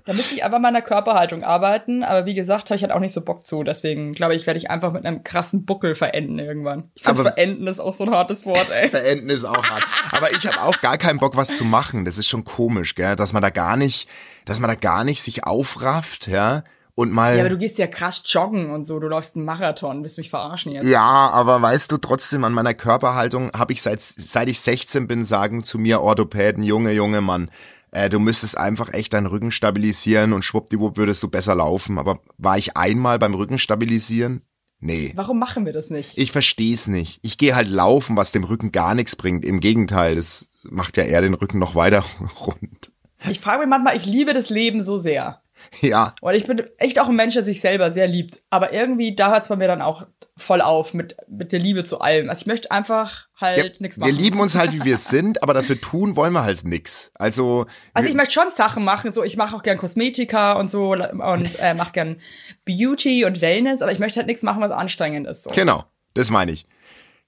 Da 0.05 0.13
müsste 0.13 0.33
ich 0.33 0.43
einfach 0.43 0.59
der 0.71 0.81
Körperhaltung 0.81 1.43
arbeiten, 1.43 2.03
aber 2.03 2.25
wie 2.25 2.33
gesagt, 2.33 2.69
habe 2.69 2.75
ich 2.75 2.81
halt 2.81 2.91
auch 2.91 2.99
nicht 2.99 3.13
so 3.13 3.21
Bock 3.21 3.45
zu. 3.45 3.63
Deswegen 3.63 4.13
glaube 4.13 4.35
ich, 4.35 4.47
werde 4.47 4.57
ich 4.57 4.71
einfach 4.71 4.91
mit 4.91 5.05
einem 5.05 5.23
krassen 5.23 5.65
Buckel 5.65 5.93
verenden 5.93 6.39
irgendwann. 6.39 6.89
Ich 6.95 7.03
finde, 7.03 7.21
verenden 7.21 7.67
ist 7.67 7.79
auch 7.79 7.93
so 7.93 8.05
ein 8.05 8.11
hartes 8.11 8.45
Wort, 8.45 8.71
ey. 8.71 8.89
Verenden 8.89 9.29
ist 9.29 9.45
auch 9.45 9.63
hart. 9.63 9.87
Aber 10.11 10.31
ich 10.31 10.47
habe 10.47 10.61
auch 10.61 10.81
gar 10.81 10.97
keinen 10.97 11.19
Bock, 11.19 11.35
was 11.37 11.55
zu 11.55 11.65
machen. 11.65 12.05
Das 12.05 12.17
ist 12.17 12.27
schon 12.27 12.43
komisch, 12.43 12.95
gell? 12.95 13.15
Dass 13.15 13.33
man 13.33 13.43
da 13.43 13.51
gar 13.51 13.77
nicht, 13.77 14.09
dass 14.45 14.59
man 14.59 14.69
da 14.69 14.75
gar 14.75 15.03
nicht 15.03 15.21
sich 15.21 15.43
aufrafft, 15.43 16.27
ja? 16.27 16.63
Und 16.95 17.13
mal. 17.13 17.35
Ja, 17.35 17.41
aber 17.41 17.49
du 17.49 17.57
gehst 17.57 17.77
ja 17.77 17.87
krass 17.87 18.23
joggen 18.25 18.71
und 18.71 18.83
so. 18.83 18.99
Du 18.99 19.07
läufst 19.07 19.35
einen 19.35 19.45
Marathon. 19.45 20.03
Willst 20.03 20.17
mich 20.17 20.29
verarschen 20.29 20.71
jetzt? 20.71 20.85
Ja, 20.85 21.01
aber 21.01 21.61
weißt 21.61 21.91
du, 21.91 21.97
trotzdem 21.97 22.43
an 22.43 22.53
meiner 22.53 22.73
Körperhaltung 22.73 23.51
habe 23.55 23.71
ich 23.73 23.81
seit, 23.81 24.01
seit 24.01 24.49
ich 24.49 24.59
16 24.59 25.07
bin, 25.07 25.23
sagen 25.23 25.63
zu 25.63 25.77
mir 25.77 26.01
Orthopäden, 26.01 26.63
Junge, 26.63 26.91
Junge 26.91 27.21
Mann, 27.21 27.49
äh, 27.91 28.09
du 28.09 28.19
müsstest 28.19 28.57
einfach 28.57 28.93
echt 28.93 29.13
deinen 29.13 29.27
Rücken 29.27 29.51
stabilisieren 29.51 30.33
und 30.33 30.43
schwuppdiwupp 30.43 30.97
würdest 30.97 31.21
du 31.23 31.27
besser 31.27 31.55
laufen. 31.55 31.97
Aber 31.97 32.19
war 32.37 32.57
ich 32.57 32.75
einmal 32.77 33.19
beim 33.19 33.33
Rücken 33.33 33.57
stabilisieren? 33.57 34.41
Nee. 34.79 35.11
Warum 35.15 35.37
machen 35.37 35.65
wir 35.65 35.73
das 35.73 35.91
nicht? 35.91 36.17
Ich 36.17 36.31
versteh's 36.31 36.87
nicht. 36.87 37.19
Ich 37.21 37.37
gehe 37.37 37.55
halt 37.55 37.69
laufen, 37.69 38.15
was 38.15 38.31
dem 38.31 38.43
Rücken 38.43 38.71
gar 38.71 38.95
nichts 38.95 39.15
bringt. 39.15 39.45
Im 39.45 39.59
Gegenteil, 39.59 40.15
das 40.15 40.49
macht 40.63 40.97
ja 40.97 41.03
eher 41.03 41.21
den 41.21 41.35
Rücken 41.35 41.59
noch 41.59 41.75
weiter 41.75 42.03
rund. 42.41 42.91
Ich 43.29 43.39
frage 43.39 43.59
mich 43.59 43.67
manchmal, 43.67 43.95
ich 43.95 44.05
liebe 44.05 44.33
das 44.33 44.49
Leben 44.49 44.81
so 44.81 44.97
sehr. 44.97 45.41
Ja. 45.81 46.15
Und 46.21 46.33
ich 46.33 46.47
bin 46.47 46.63
echt 46.77 46.99
auch 46.99 47.07
ein 47.07 47.15
Mensch, 47.15 47.33
der 47.33 47.43
sich 47.43 47.61
selber 47.61 47.91
sehr 47.91 48.07
liebt. 48.07 48.43
Aber 48.49 48.73
irgendwie, 48.73 49.15
da 49.15 49.31
hört 49.31 49.43
es 49.43 49.49
bei 49.49 49.55
mir 49.55 49.67
dann 49.67 49.81
auch 49.81 50.05
voll 50.37 50.61
auf 50.61 50.93
mit, 50.93 51.15
mit 51.27 51.51
der 51.51 51.59
Liebe 51.59 51.85
zu 51.85 52.01
allem. 52.01 52.29
Also 52.29 52.41
ich 52.41 52.47
möchte 52.47 52.71
einfach 52.71 53.27
halt 53.39 53.57
ja 53.57 53.63
nichts 53.79 53.97
machen. 53.97 54.11
Wir 54.11 54.17
lieben 54.17 54.39
uns 54.39 54.55
halt, 54.55 54.73
wie 54.73 54.83
wir 54.83 54.97
sind, 54.97 55.43
aber 55.43 55.53
dafür 55.53 55.79
tun 55.79 56.15
wollen 56.15 56.33
wir 56.33 56.43
halt 56.43 56.63
nix. 56.65 57.11
Also, 57.15 57.65
Also 57.93 58.09
ich 58.09 58.15
möchte 58.15 58.33
schon 58.33 58.51
Sachen 58.55 58.83
machen, 58.83 59.11
so 59.11 59.23
ich 59.23 59.37
mache 59.37 59.55
auch 59.55 59.63
gern 59.63 59.77
Kosmetika 59.77 60.53
und 60.53 60.69
so 60.69 60.91
und 60.91 61.55
äh, 61.59 61.73
mache 61.73 61.93
gern 61.93 62.17
Beauty 62.65 63.25
und 63.25 63.41
Wellness, 63.41 63.81
aber 63.81 63.91
ich 63.91 63.99
möchte 63.99 64.17
halt 64.17 64.27
nichts 64.27 64.43
machen, 64.43 64.61
was 64.61 64.71
anstrengend 64.71 65.27
ist. 65.27 65.43
So. 65.43 65.51
genau, 65.51 65.85
das 66.13 66.29
meine 66.29 66.51
ich. 66.51 66.65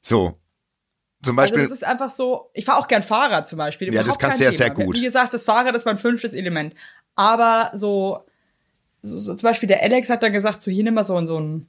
So. 0.02 0.34
Zum 1.24 1.40
Also 1.40 1.54
Beispiel, 1.54 1.70
das 1.70 1.78
ist 1.78 1.86
einfach 1.86 2.10
so, 2.10 2.50
ich 2.54 2.66
fahre 2.66 2.80
auch 2.80 2.88
gern 2.90 3.02
Fahrrad 3.02 3.48
zum 3.48 3.58
Beispiel. 3.58 3.94
Ja, 3.94 4.04
das 4.04 4.20
kannst 4.20 4.42
du 4.42 4.44
ja 4.44 4.52
sehr 4.52 4.70
gut. 4.70 4.98
Wie 4.98 5.04
gesagt, 5.04 5.34
das 5.34 5.46
Fahrrad 5.46 5.74
ist 5.74 5.86
mein 5.86 5.98
fünftes 5.98 6.34
Element. 6.34 6.76
Aber 7.16 7.72
so, 7.74 8.20
so, 9.02 9.18
so 9.18 9.36
zum 9.36 9.48
Beispiel 9.48 9.68
der 9.68 9.82
Alex 9.82 10.10
hat 10.10 10.24
dann 10.24 10.34
gesagt, 10.34 10.62
so 10.62 10.72
hier 10.72 10.84
nimm 10.84 10.94
mal 10.94 11.04
so 11.04 11.16
ein, 11.16 11.26
so 11.26 11.40
ein, 11.40 11.68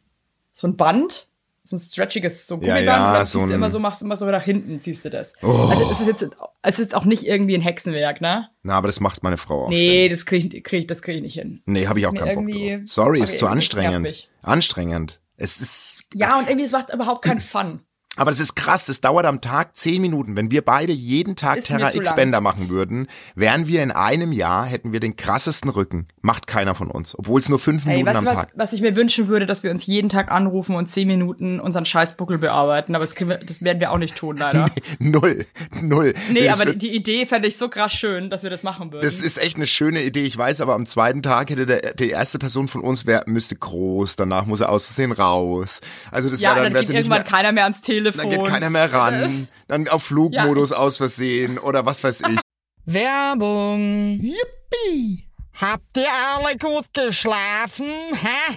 so 0.53 0.67
ein 0.67 0.77
Band, 0.77 1.29
so 1.65 1.77
ein 1.77 1.79
stretchiges, 1.79 2.47
so 2.47 2.57
Ja, 2.57 2.75
Gummiband, 2.75 2.87
ja, 2.87 3.09
und 3.09 3.15
dann 3.15 3.27
so 3.27 3.39
ziehst 3.39 3.51
du 3.51 3.55
immer 3.55 3.71
so, 3.71 3.79
machst 3.79 4.03
immer 4.03 4.17
so 4.17 4.27
nach 4.27 4.43
hinten, 4.43 4.81
ziehst 4.81 5.05
du 5.05 5.11
das. 5.11 5.33
Oh. 5.43 5.69
Also 5.71 5.91
es 5.91 6.01
ist 6.01 6.07
jetzt, 6.07 6.37
es 6.63 6.75
ist 6.75 6.79
jetzt 6.79 6.95
auch 6.95 7.07
nicht 7.07 7.27
irgendwie 7.27 7.55
ein 7.57 7.63
Hexenwerk, 7.63 8.21
ne? 8.21 8.49
na, 8.63 8.75
aber 8.75 8.89
das 8.89 9.01
macht 9.01 9.23
meine 9.23 9.37
Frau 9.37 9.67
auch. 9.67 9.69
Nee, 9.71 10.09
das 10.09 10.27
krieg 10.27 10.53
ich, 10.53 10.63
krieg 10.65 10.81
ich, 10.81 10.87
das 10.87 11.03
krieg 11.03 11.17
ich 11.17 11.23
nicht 11.23 11.35
hin. 11.35 11.63
Nee, 11.67 11.87
habe 11.87 11.99
ich 11.99 12.07
auch 12.07 12.15
keinen 12.15 12.35
Bock 12.35 12.55
drauf. 12.55 12.81
Sorry, 12.87 13.21
ist 13.21 13.39
zu 13.39 13.47
anstrengend. 13.47 14.31
Anstrengend. 14.43 15.21
Es 15.37 15.61
ist, 15.61 15.99
Ja, 16.15 16.39
und 16.39 16.49
irgendwie, 16.49 16.65
es 16.67 16.73
macht 16.73 16.93
überhaupt 16.93 17.25
keinen 17.25 17.41
Fun. 17.41 17.81
Aber 18.17 18.31
das 18.31 18.41
ist 18.41 18.55
krass, 18.55 18.87
das 18.87 19.01
dauert 19.01 19.27
am 19.27 19.41
Tag 19.41 19.77
zehn 19.77 20.01
Minuten. 20.01 20.37
Wenn 20.37 20.51
wir 20.51 20.63
beide 20.63 20.93
jeden 20.93 21.35
Tag 21.35 21.59
Ist 21.59 21.67
Terra 21.67 21.93
X 21.93 22.07
lang. 22.11 22.17
Bänder 22.17 22.41
machen 22.41 22.69
würden, 22.69 23.09
wären 23.35 23.67
wir 23.67 23.83
in 23.83 23.91
einem 23.91 24.31
Jahr, 24.31 24.67
hätten 24.67 24.93
wir 24.93 25.01
den 25.01 25.17
krassesten 25.17 25.71
Rücken. 25.71 26.05
Macht 26.23 26.47
keiner 26.47 26.75
von 26.75 26.91
uns. 26.91 27.19
Obwohl 27.19 27.41
es 27.41 27.49
nur 27.49 27.59
fünf 27.59 27.87
Minuten 27.87 28.07
weißt 28.07 28.17
am 28.19 28.27
was, 28.27 28.35
Tag. 28.35 28.53
was 28.55 28.73
ich 28.73 28.81
mir 28.81 28.95
wünschen 28.95 29.27
würde, 29.27 29.47
dass 29.47 29.63
wir 29.65 29.71
uns 29.71 29.87
jeden 29.87 30.09
Tag 30.09 30.31
anrufen 30.31 30.77
und 30.77 30.89
zehn 30.91 31.09
Minuten 31.09 31.59
unseren 31.59 31.85
Scheißbuckel 31.85 32.39
bearbeiten, 32.39 32.95
aber 32.95 33.05
das, 33.05 33.19
wir, 33.19 33.37
das 33.37 33.63
werden 33.63 33.81
wir 33.81 33.91
auch 33.91 33.99
nicht 33.99 34.15
tun, 34.15 34.37
leider. 34.37 34.67
Null. 35.01 35.45
Null. 35.83 36.15
Nee, 36.31 36.45
das 36.47 36.61
aber 36.61 36.71
wird- 36.71 36.83
die, 36.83 36.95
Idee 36.95 37.27
fände 37.27 37.49
ich 37.49 37.57
so 37.57 37.69
krass 37.69 37.93
schön, 37.93 38.31
dass 38.31 38.45
wir 38.45 38.51
das 38.51 38.63
machen 38.63 38.93
würden. 38.93 39.05
Das 39.05 39.21
ist 39.21 39.39
echt 39.39 39.57
eine 39.57 39.67
schöne 39.67 40.03
Idee, 40.03 40.23
ich 40.23 40.39
weiß, 40.39 40.61
aber 40.61 40.75
am 40.75 40.87
zweiten 40.87 41.23
Tag 41.23 41.51
hätte 41.51 41.67
der, 41.67 41.95
die 41.95 42.11
erste 42.11 42.39
Person 42.39 42.69
von 42.69 42.83
uns 42.83 43.07
wär, 43.07 43.25
müsste 43.27 43.57
groß, 43.57 44.15
danach 44.17 44.47
muss 44.47 44.61
er 44.61 44.69
aus 44.71 44.87
Versehen 44.87 45.11
raus. 45.11 45.81
Also 46.13 46.31
das 46.31 46.41
ja, 46.41 46.51
wäre 46.51 46.57
dann, 46.57 46.65
dann, 46.67 46.75
wär's 46.75 46.87
geht 46.87 46.97
irgendwann 46.97 47.23
mehr, 47.23 47.31
keiner 47.31 47.53
mehr 47.53 47.65
ans 47.65 47.81
Telefon. 47.81 48.04
Dann 48.13 48.31
geht 48.31 48.45
keiner 48.45 48.71
mehr 48.71 48.93
ran, 48.93 49.49
dann 49.69 49.89
auf 49.89 50.05
Flugmodus 50.05 50.73
aus 50.73 50.97
Versehen 50.99 51.59
oder 51.59 51.85
was 51.87 52.03
weiß 52.05 52.23
ich. 52.29 52.39
Werbung. 52.87 54.21
Yippie! 54.21 55.29
Habt 55.61 55.97
ihr 55.97 56.09
alle 56.37 56.57
gut 56.59 56.87
geschlafen? 56.93 57.87
Hä? 57.87 58.57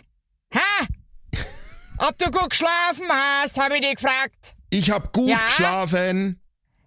Hä? 0.53 0.87
Ob 1.99 2.17
du 2.17 2.29
gut 2.31 2.49
geschlafen 2.49 3.05
hast, 3.09 3.59
habe 3.59 3.75
ich 3.75 3.81
dich 3.81 3.95
gefragt. 3.95 4.55
Ich 4.69 4.91
hab 4.91 5.13
gut 5.13 5.29
Ja? 5.29 5.37
geschlafen. 5.47 6.41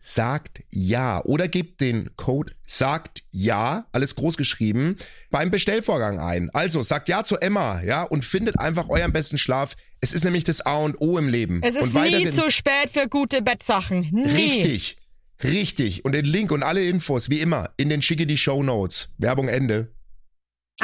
sagt 0.00 0.62
ja 0.70 1.22
oder 1.24 1.46
gebt 1.46 1.80
den 1.80 2.10
Code 2.16 2.52
sagt 2.64 3.22
ja, 3.30 3.86
alles 3.92 4.16
groß 4.16 4.36
geschrieben, 4.36 4.96
beim 5.30 5.50
Bestellvorgang 5.50 6.18
ein. 6.18 6.50
Also 6.52 6.82
sagt 6.82 7.08
ja 7.08 7.22
zu 7.22 7.36
Emma, 7.36 7.80
ja, 7.82 8.02
und 8.02 8.24
findet 8.24 8.58
einfach 8.58 8.88
euren 8.88 9.12
besten 9.12 9.38
Schlaf. 9.38 9.76
Es 10.00 10.12
ist 10.12 10.24
nämlich 10.24 10.44
das 10.44 10.62
A 10.62 10.78
und 10.78 11.00
O 11.00 11.18
im 11.18 11.28
Leben. 11.28 11.60
Es 11.62 11.74
ist 11.74 11.94
und 11.94 11.94
nie 11.94 12.30
zu 12.30 12.50
spät 12.50 12.90
für 12.90 13.08
gute 13.08 13.42
Bettsachen. 13.42 14.08
Nie. 14.10 14.28
Richtig. 14.28 14.96
Richtig. 15.42 16.04
Und 16.04 16.12
den 16.12 16.24
Link 16.24 16.50
und 16.50 16.62
alle 16.62 16.84
Infos, 16.84 17.30
wie 17.30 17.40
immer, 17.40 17.70
in 17.76 17.88
den 17.88 18.02
schicke 18.02 18.26
die 18.26 18.36
Show 18.36 18.62
Notes. 18.62 19.08
Werbung 19.18 19.48
Ende. 19.48 19.92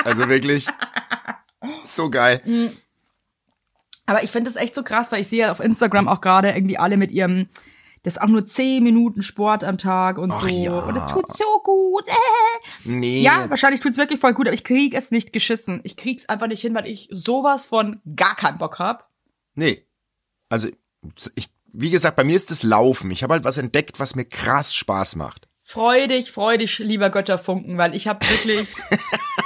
Also 0.05 0.29
wirklich, 0.29 0.67
so 1.85 2.11
geil. 2.11 2.43
Aber 4.07 4.23
ich 4.23 4.31
finde 4.31 4.51
das 4.51 4.61
echt 4.61 4.75
so 4.75 4.83
krass, 4.83 5.11
weil 5.11 5.23
ich 5.23 5.29
sehe 5.29 5.51
auf 5.51 5.61
Instagram 5.61 6.09
auch 6.09 6.21
gerade 6.21 6.51
irgendwie 6.51 6.79
alle 6.79 6.97
mit 6.97 7.13
ihrem, 7.13 7.49
das 8.07 8.15
ist 8.15 8.23
auch 8.23 8.29
nur 8.29 8.47
10 8.47 8.85
Minuten 8.85 9.21
Sport 9.21 9.65
am 9.65 9.79
Tag 9.79 10.19
und 10.19 10.31
Ach 10.31 10.43
so. 10.43 10.47
ja. 10.47 10.79
Und 10.79 10.95
es 10.95 11.13
tut 11.13 11.27
so 11.37 11.61
gut. 11.65 12.07
Äh. 12.07 12.13
Nee. 12.85 13.21
Ja, 13.21 13.51
wahrscheinlich 13.51 13.81
tut's 13.81 13.99
wirklich 13.99 14.21
voll 14.21 14.33
gut, 14.33 14.47
aber 14.47 14.55
ich 14.55 14.63
krieg 14.63 14.95
es 14.95 15.11
nicht 15.11 15.33
geschissen. 15.33 15.81
Ich 15.83 15.97
krieg's 15.97 16.29
einfach 16.29 16.47
nicht 16.47 16.61
hin, 16.61 16.73
weil 16.73 16.87
ich 16.87 17.09
sowas 17.11 17.67
von 17.67 18.01
gar 18.15 18.37
keinen 18.37 18.59
Bock 18.59 18.79
hab. 18.79 19.11
Nee. 19.57 19.85
Also, 20.49 20.69
ich, 21.35 21.51
wie 21.73 21.91
gesagt, 21.91 22.15
bei 22.15 22.23
mir 22.23 22.37
ist 22.37 22.53
das 22.53 22.63
Laufen. 22.63 23.11
Ich 23.11 23.25
habe 23.25 23.35
halt 23.35 23.43
was 23.43 23.59
entdeckt, 23.59 23.99
was 23.99 24.15
mir 24.15 24.25
krass 24.25 24.73
Spaß 24.73 25.17
macht. 25.17 25.49
Freu 25.65 26.07
dich, 26.07 26.31
freu 26.31 26.59
dich, 26.59 26.79
lieber 26.79 27.11
Götterfunken, 27.11 27.77
weil 27.77 27.97
ich 27.97 28.07
hab 28.07 28.23
wirklich, 28.31 28.69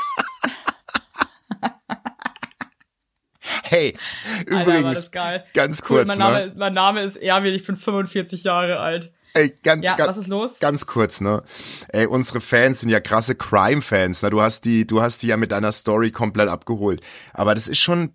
Alter, 3.89 4.67
war 4.67 4.79
übrigens, 4.79 5.11
geil. 5.11 5.45
ganz 5.55 5.81
Cool, 5.83 6.05
kurz, 6.05 6.09
mein, 6.09 6.19
ne? 6.19 6.25
Name, 6.25 6.53
mein 6.57 6.75
Name 6.75 7.03
ist 7.03 7.17
Erwin, 7.17 7.55
ich 7.55 7.67
bin 7.67 7.77
45 7.77 8.45
Jahre 8.45 8.81
alt. 8.81 9.13
Ey, 9.35 9.55
ganz, 9.63 9.85
Ja, 9.85 9.95
ganz, 9.97 10.11
was 10.11 10.17
ist 10.19 10.27
los? 10.29 10.59
Ganz 10.61 10.87
kurz, 10.87 11.21
ne? 11.21 11.43
Ey, 11.89 12.07
unsere 12.07 12.41
Fans 12.41 12.81
sind 12.81 12.89
ja 12.89 13.01
krasse 13.01 13.35
Crime-Fans, 13.35 14.23
ne? 14.23 14.31
Du 14.31 14.43
hast 14.43 14.65
die, 14.65 14.87
du 14.87 15.03
hast 15.03 15.23
die 15.23 15.29
ja 15.29 15.37
mit 15.37 15.53
deiner 15.53 15.73
Story 15.73 16.11
komplett 16.11 16.49
abgeholt. 16.49 17.01
Aber 17.33 17.55
das 17.55 17.69
ist 17.69 17.79
schon 17.79 18.15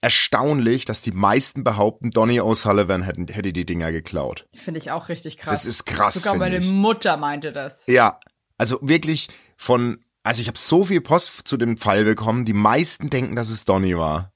erstaunlich, 0.00 0.84
dass 0.84 1.02
die 1.02 1.12
meisten 1.12 1.64
behaupten, 1.64 2.10
Donny 2.10 2.40
O'Sullivan 2.40 3.02
hätten, 3.02 3.28
hätte 3.28 3.52
die 3.52 3.66
Dinger 3.66 3.92
geklaut. 3.92 4.46
Finde 4.54 4.78
ich 4.78 4.90
auch 4.90 5.08
richtig 5.08 5.36
krass. 5.36 5.62
Das 5.62 5.66
ist 5.66 5.84
krass, 5.84 6.14
Sogar 6.14 6.36
meine 6.36 6.58
ich. 6.58 6.70
Mutter 6.70 7.16
meinte 7.16 7.52
das. 7.52 7.84
Ja, 7.86 8.20
also 8.56 8.78
wirklich 8.82 9.28
von, 9.56 9.98
also 10.22 10.40
ich 10.40 10.48
habe 10.48 10.58
so 10.58 10.84
viel 10.84 11.00
Post 11.00 11.42
zu 11.48 11.56
dem 11.56 11.76
Fall 11.76 12.04
bekommen, 12.04 12.44
die 12.44 12.52
meisten 12.52 13.10
denken, 13.10 13.36
dass 13.36 13.48
es 13.50 13.64
Donny 13.64 13.96
war. 13.96 14.32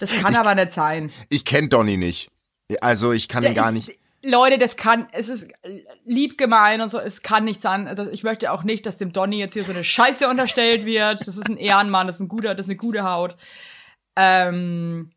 Das 0.00 0.10
kann 0.10 0.34
aber 0.36 0.54
nicht 0.54 0.72
sein. 0.72 1.10
Ich 1.28 1.44
kenne 1.44 1.68
Donny 1.68 1.96
nicht. 1.96 2.30
Also 2.80 3.12
ich 3.12 3.28
kann 3.28 3.42
ihn 3.44 3.54
gar 3.54 3.72
nicht. 3.72 3.98
Leute, 4.24 4.58
das 4.58 4.76
kann, 4.76 5.06
es 5.12 5.28
ist 5.28 5.48
lieb 6.04 6.38
gemein 6.38 6.80
und 6.80 6.88
so, 6.88 6.98
es 6.98 7.22
kann 7.22 7.44
nicht 7.44 7.62
sein. 7.62 7.86
Also 7.86 8.08
ich 8.10 8.24
möchte 8.24 8.52
auch 8.52 8.64
nicht, 8.64 8.84
dass 8.84 8.98
dem 8.98 9.12
Donny 9.12 9.38
jetzt 9.38 9.54
hier 9.54 9.64
so 9.64 9.72
eine 9.72 9.84
Scheiße 9.84 10.28
unterstellt 10.28 10.84
wird. 10.84 11.20
Das 11.20 11.36
ist 11.36 11.48
ein 11.48 11.56
Ehrenmann, 11.56 12.06
das 12.06 12.16
ist 12.16 12.20
ein 12.22 12.28
guter, 12.28 12.54
das 12.54 12.66
ist 12.66 12.70
eine 12.70 12.76
gute 12.76 13.04
Haut. 13.04 13.36
Ähm, 14.16 15.12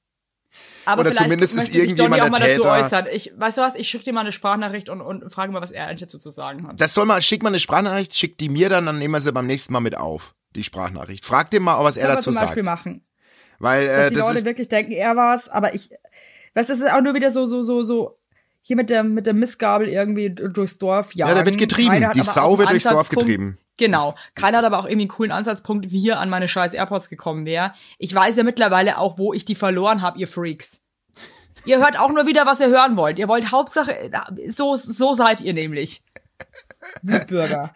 aber 0.86 1.02
Oder 1.02 1.14
zumindest 1.14 1.56
ist 1.56 1.76
irgendjemand 1.76 2.22
Donny 2.22 2.22
auch 2.22 2.30
mal 2.32 2.38
der 2.46 2.58
dazu 2.58 2.62
Täter. 2.62 2.86
äußern. 2.86 3.06
Ich, 3.12 3.34
weißt 3.36 3.58
du 3.58 3.62
was, 3.62 3.76
ich 3.76 3.90
schicke 3.90 4.04
dir 4.04 4.14
mal 4.14 4.22
eine 4.22 4.32
Sprachnachricht 4.32 4.90
und, 4.90 5.02
und 5.02 5.32
frage 5.32 5.52
mal, 5.52 5.62
was 5.62 5.72
er 5.72 5.88
eigentlich 5.88 6.02
dazu 6.02 6.20
zu 6.20 6.30
sagen 6.30 6.68
hat. 6.68 6.80
Das 6.80 6.94
soll 6.94 7.06
mal, 7.06 7.22
schick 7.22 7.44
mal 7.44 7.50
eine 7.50 7.60
Sprachnachricht, 7.60 8.16
schick 8.16 8.38
die 8.38 8.50
mir 8.50 8.70
dann, 8.70 8.86
dann 8.86 9.00
nehmen 9.00 9.14
wir 9.14 9.22
sie 9.22 9.32
beim 9.32 9.48
nächsten 9.48 9.74
Mal 9.74 9.80
mit 9.80 9.98
auf. 9.98 10.36
Die 10.56 10.64
Sprachnachricht. 10.64 11.24
Frag 11.24 11.50
den 11.50 11.64
mal, 11.64 11.82
was 11.84 11.96
er 11.96 12.02
Können 12.04 12.12
wir 12.12 12.16
dazu 12.16 12.24
zum 12.26 12.34
sagt. 12.34 12.48
Beispiel 12.48 12.64
machen. 12.64 13.06
Weil 13.62 13.88
dass 13.88 13.96
äh, 13.96 14.10
die 14.10 14.16
das 14.16 14.28
Leute 14.28 14.46
wirklich 14.46 14.68
denken, 14.68 14.92
er 14.92 15.16
war's, 15.16 15.48
aber 15.48 15.74
ich, 15.74 15.90
weißt 16.54 16.70
du, 16.70 16.74
das 16.74 16.82
ist 16.82 16.92
auch 16.92 17.02
nur 17.02 17.14
wieder 17.14 17.32
so, 17.32 17.46
so, 17.46 17.62
so, 17.62 17.84
so, 17.84 18.18
hier 18.62 18.76
mit 18.76 18.90
der, 18.90 19.04
mit 19.04 19.26
der 19.26 19.34
Missgabel 19.34 19.88
irgendwie 19.88 20.30
durchs 20.30 20.78
Dorf 20.78 21.14
jagen. 21.14 21.30
ja, 21.30 21.36
der 21.36 21.46
wird 21.46 21.58
getrieben. 21.58 22.12
Die 22.14 22.22
Sau 22.22 22.58
wird 22.58 22.70
durchs 22.70 22.86
Dorf 22.86 23.10
getrieben. 23.10 23.58
Genau. 23.78 24.14
Keiner 24.36 24.60
hat 24.60 24.66
aber 24.66 24.80
auch 24.80 24.86
irgendwie 24.86 25.04
einen 25.04 25.10
coolen 25.10 25.32
Ansatzpunkt, 25.32 25.92
wie 25.92 26.02
ihr 26.02 26.20
an 26.20 26.30
meine 26.30 26.48
scheiß 26.48 26.76
AirPods 26.76 27.10
gekommen 27.10 27.46
wäre. 27.46 27.74
Ich 27.98 28.14
weiß 28.14 28.36
ja 28.36 28.44
mittlerweile 28.44 29.00
auch, 29.00 29.18
wo 29.18 29.34
ich 29.34 29.46
die 29.46 29.56
verloren 29.56 30.04
habe, 30.04 30.20
ihr 30.20 30.28
Freaks. 30.28 30.82
Ihr 31.66 31.80
hört 31.80 32.00
auch 32.00 32.10
nur 32.10 32.28
wieder, 32.28 32.46
was 32.46 32.60
ihr 32.60 32.70
hören 32.70 32.96
wollt. 32.96 33.18
Ihr 33.18 33.28
wollt 33.28 33.52
Hauptsache, 33.52 34.12
so, 34.50 34.76
so 34.76 35.14
seid 35.14 35.42
ihr 35.42 35.54
nämlich. 35.54 36.04
Wutbürger. 37.02 37.74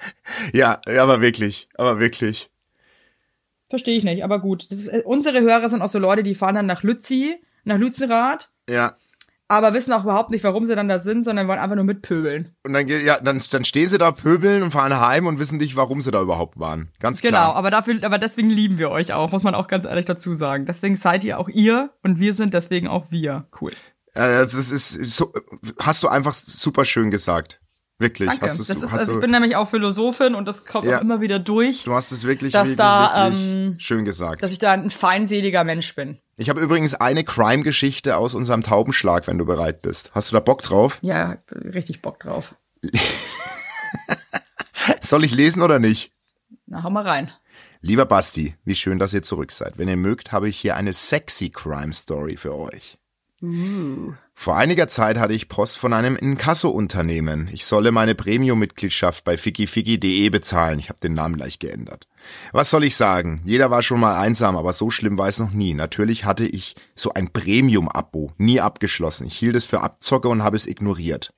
Ja, 0.53 0.79
ja, 0.87 1.03
aber 1.03 1.21
wirklich, 1.21 1.69
aber 1.75 1.99
wirklich. 1.99 2.51
Verstehe 3.75 3.97
ich 3.97 4.03
nicht, 4.05 4.23
aber 4.23 4.39
gut. 4.39 4.71
Das 4.71 4.87
äh, 4.87 5.01
unsere 5.05 5.41
Hörer 5.41 5.69
sind 5.69 5.81
auch 5.81 5.87
so 5.89 5.99
Leute, 5.99 6.23
die 6.23 6.33
fahren 6.35 6.55
dann 6.55 6.65
nach 6.65 6.81
Lützi, 6.83 7.35
nach 7.65 7.77
Lützenrad, 7.77 8.49
Ja. 8.69 8.93
aber 9.49 9.73
wissen 9.73 9.91
auch 9.93 10.03
überhaupt 10.03 10.31
nicht, 10.31 10.43
warum 10.43 10.63
sie 10.65 10.75
dann 10.75 10.87
da 10.87 10.99
sind, 10.99 11.25
sondern 11.25 11.47
wollen 11.47 11.59
einfach 11.59 11.75
nur 11.75 11.83
mitpöbeln. 11.85 12.55
Und 12.63 12.73
dann, 12.73 12.87
ja, 12.87 13.19
dann, 13.19 13.41
dann 13.51 13.65
stehen 13.65 13.87
sie 13.89 13.97
da, 13.97 14.11
pöbeln 14.11 14.63
und 14.63 14.71
fahren 14.71 14.97
heim 14.99 15.27
und 15.27 15.39
wissen 15.39 15.57
nicht, 15.57 15.75
warum 15.75 16.01
sie 16.01 16.11
da 16.11 16.21
überhaupt 16.21 16.57
waren. 16.59 16.89
Ganz 16.99 17.21
Genau, 17.21 17.31
klar. 17.37 17.55
aber 17.55 17.69
dafür, 17.69 17.99
aber 18.03 18.17
deswegen 18.17 18.49
lieben 18.49 18.77
wir 18.77 18.89
euch 18.91 19.11
auch, 19.13 19.31
muss 19.31 19.43
man 19.43 19.55
auch 19.55 19.67
ganz 19.67 19.85
ehrlich 19.85 20.05
dazu 20.05 20.33
sagen. 20.33 20.65
Deswegen 20.65 20.95
seid 20.97 21.23
ihr 21.25 21.37
auch 21.39 21.49
ihr 21.49 21.91
und 22.01 22.19
wir 22.19 22.33
sind 22.33 22.53
deswegen 22.53 22.87
auch 22.87 23.11
wir. 23.11 23.47
Cool. 23.59 23.73
Äh, 24.13 24.29
das 24.47 24.53
ist 24.53 24.89
so, 25.15 25.33
hast 25.79 26.01
du 26.01 26.07
einfach 26.07 26.33
super 26.33 26.85
schön 26.85 27.11
gesagt. 27.11 27.59
Wirklich. 27.97 28.27
Danke. 28.27 28.45
Hast 28.45 28.59
du, 28.59 28.63
hast 28.63 28.93
also 28.93 29.15
ich 29.15 29.21
bin 29.21 29.31
nämlich 29.31 29.55
auch 29.55 29.69
Philosophin 29.69 30.35
und 30.35 30.47
das 30.47 30.65
kommt 30.65 30.85
Ja. 30.85 30.97
auch 30.97 31.01
immer 31.01 31.21
wieder 31.21 31.39
durch, 31.39 31.83
du 31.85 31.93
hast 31.93 32.11
es 32.11 32.25
wirklich, 32.25 32.51
dass 32.51 32.63
wirklich, 32.69 32.77
da, 32.77 33.29
wirklich 33.31 33.41
ähm, 33.41 33.75
schön 33.79 34.03
gesagt. 34.03 34.43
dass 34.43 34.51
ich 34.51 34.59
da 34.59 34.73
ein 34.73 34.89
feinseliger 34.89 35.63
Mensch 35.63 35.95
bin. 35.95 36.19
Ich 36.35 36.49
habe 36.49 36.59
übrigens 36.59 36.93
eine 36.93 37.23
Crime-Geschichte 37.23 38.17
aus 38.17 38.35
unserem 38.35 38.63
Taubenschlag, 38.63 39.27
wenn 39.27 39.37
du 39.37 39.45
bereit 39.45 39.81
bist. 39.81 40.11
Hast 40.13 40.29
du 40.29 40.33
da 40.35 40.41
Bock 40.41 40.61
drauf? 40.61 40.99
Ja, 41.01 41.37
richtig 41.53 42.01
Bock 42.01 42.19
drauf. 42.19 42.55
Soll 45.01 45.23
ich 45.23 45.33
lesen 45.33 45.61
oder 45.61 45.79
nicht? 45.79 46.11
Na, 46.65 46.83
hau 46.83 46.89
mal 46.89 47.07
rein. 47.07 47.31
Lieber 47.81 48.05
Basti, 48.05 48.55
wie 48.65 48.75
schön, 48.75 48.99
dass 48.99 49.13
ihr 49.13 49.23
zurück 49.23 49.51
seid. 49.51 49.77
Wenn 49.77 49.87
ihr 49.87 49.95
mögt, 49.95 50.31
habe 50.31 50.49
ich 50.49 50.57
hier 50.57 50.75
eine 50.75 50.91
sexy 50.91 51.49
Crime 51.49 51.93
Story 51.93 52.35
für 52.35 52.55
euch. 52.55 52.97
Vor 54.33 54.57
einiger 54.57 54.87
Zeit 54.87 55.17
hatte 55.17 55.33
ich 55.33 55.49
Post 55.49 55.77
von 55.77 55.93
einem 55.93 56.15
Inkasso-Unternehmen. 56.15 57.49
Ich 57.51 57.65
solle 57.65 57.91
meine 57.91 58.15
Premium-Mitgliedschaft 58.15 59.23
bei 59.25 59.37
fikifiki.de 59.37 60.29
bezahlen. 60.29 60.79
Ich 60.79 60.89
habe 60.89 60.99
den 60.99 61.13
Namen 61.13 61.35
gleich 61.35 61.59
geändert. 61.59 62.07
Was 62.53 62.69
soll 62.69 62.85
ich 62.85 62.95
sagen? 62.95 63.41
Jeder 63.43 63.71
war 63.71 63.81
schon 63.81 63.99
mal 63.99 64.17
einsam, 64.17 64.55
aber 64.55 64.73
so 64.73 64.89
schlimm 64.89 65.17
war 65.17 65.27
es 65.27 65.39
noch 65.39 65.51
nie. 65.51 65.73
Natürlich 65.73 66.25
hatte 66.25 66.45
ich 66.45 66.75
so 66.95 67.13
ein 67.13 67.31
Premium-Abo 67.31 68.31
nie 68.37 68.61
abgeschlossen. 68.61 69.27
Ich 69.27 69.37
hielt 69.37 69.55
es 69.55 69.65
für 69.65 69.81
Abzocke 69.81 70.29
und 70.29 70.43
habe 70.43 70.55
es 70.55 70.67
ignoriert. 70.67 71.33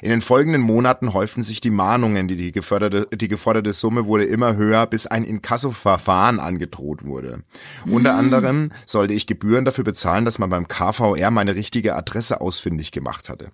In 0.00 0.10
den 0.10 0.20
folgenden 0.20 0.62
Monaten 0.62 1.12
häuften 1.12 1.42
sich 1.42 1.60
die 1.60 1.70
Mahnungen, 1.70 2.28
die, 2.28 2.36
die, 2.36 2.52
geförderte, 2.52 3.08
die 3.16 3.28
geforderte 3.28 3.72
Summe 3.72 4.06
wurde 4.06 4.24
immer 4.24 4.56
höher, 4.56 4.86
bis 4.86 5.06
ein 5.06 5.24
Inkasso-Verfahren 5.24 6.40
angedroht 6.40 7.04
wurde. 7.04 7.42
Unter 7.86 8.14
anderem 8.14 8.72
sollte 8.86 9.14
ich 9.14 9.26
Gebühren 9.26 9.64
dafür 9.64 9.84
bezahlen, 9.84 10.24
dass 10.24 10.38
man 10.38 10.50
beim 10.50 10.68
KVR 10.68 11.30
meine 11.30 11.54
richtige 11.54 11.94
Adresse 11.94 12.40
ausfindig 12.40 12.92
gemacht 12.92 13.28
hatte. 13.28 13.52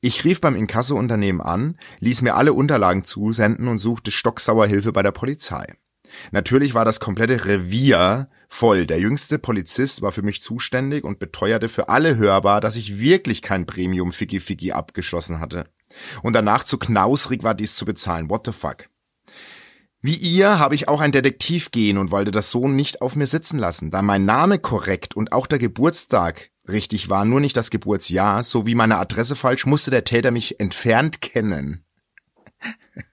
Ich 0.00 0.24
rief 0.24 0.40
beim 0.40 0.56
Inkasso-Unternehmen 0.56 1.40
an, 1.40 1.78
ließ 2.00 2.22
mir 2.22 2.34
alle 2.34 2.52
Unterlagen 2.52 3.04
zusenden 3.04 3.68
und 3.68 3.78
suchte 3.78 4.10
stocksauer 4.10 4.66
Hilfe 4.66 4.92
bei 4.92 5.02
der 5.02 5.12
Polizei. 5.12 5.66
Natürlich 6.30 6.74
war 6.74 6.84
das 6.84 7.00
komplette 7.00 7.44
Revier 7.44 8.28
voll. 8.48 8.86
Der 8.86 8.98
jüngste 8.98 9.38
Polizist 9.38 10.02
war 10.02 10.12
für 10.12 10.22
mich 10.22 10.40
zuständig 10.40 11.04
und 11.04 11.18
beteuerte 11.18 11.68
für 11.68 11.88
alle 11.88 12.16
hörbar, 12.16 12.60
dass 12.60 12.76
ich 12.76 12.98
wirklich 12.98 13.42
kein 13.42 13.66
Premium 13.66 14.12
Figi 14.12 14.40
Figi 14.40 14.72
abgeschlossen 14.72 15.40
hatte. 15.40 15.66
Und 16.22 16.32
danach 16.34 16.64
zu 16.64 16.78
knausrig 16.78 17.42
war 17.42 17.54
dies 17.54 17.76
zu 17.76 17.84
bezahlen. 17.84 18.30
What 18.30 18.46
the 18.46 18.52
fuck? 18.52 18.88
Wie 20.02 20.14
ihr 20.14 20.58
habe 20.58 20.74
ich 20.74 20.88
auch 20.88 21.00
ein 21.00 21.12
Detektiv 21.12 21.70
gehen 21.70 21.98
und 21.98 22.10
wollte 22.10 22.30
das 22.30 22.50
so 22.50 22.68
nicht 22.68 23.00
auf 23.00 23.16
mir 23.16 23.26
sitzen 23.26 23.58
lassen. 23.58 23.90
Da 23.90 24.02
mein 24.02 24.24
Name 24.24 24.58
korrekt 24.58 25.16
und 25.16 25.32
auch 25.32 25.46
der 25.46 25.58
Geburtstag 25.58 26.50
richtig 26.68 27.08
war, 27.08 27.24
nur 27.24 27.40
nicht 27.40 27.56
das 27.56 27.70
Geburtsjahr, 27.70 28.42
sowie 28.42 28.74
meine 28.74 28.98
Adresse 28.98 29.36
falsch, 29.36 29.66
musste 29.66 29.90
der 29.90 30.04
Täter 30.04 30.30
mich 30.30 30.60
entfernt 30.60 31.20
kennen. 31.20 31.84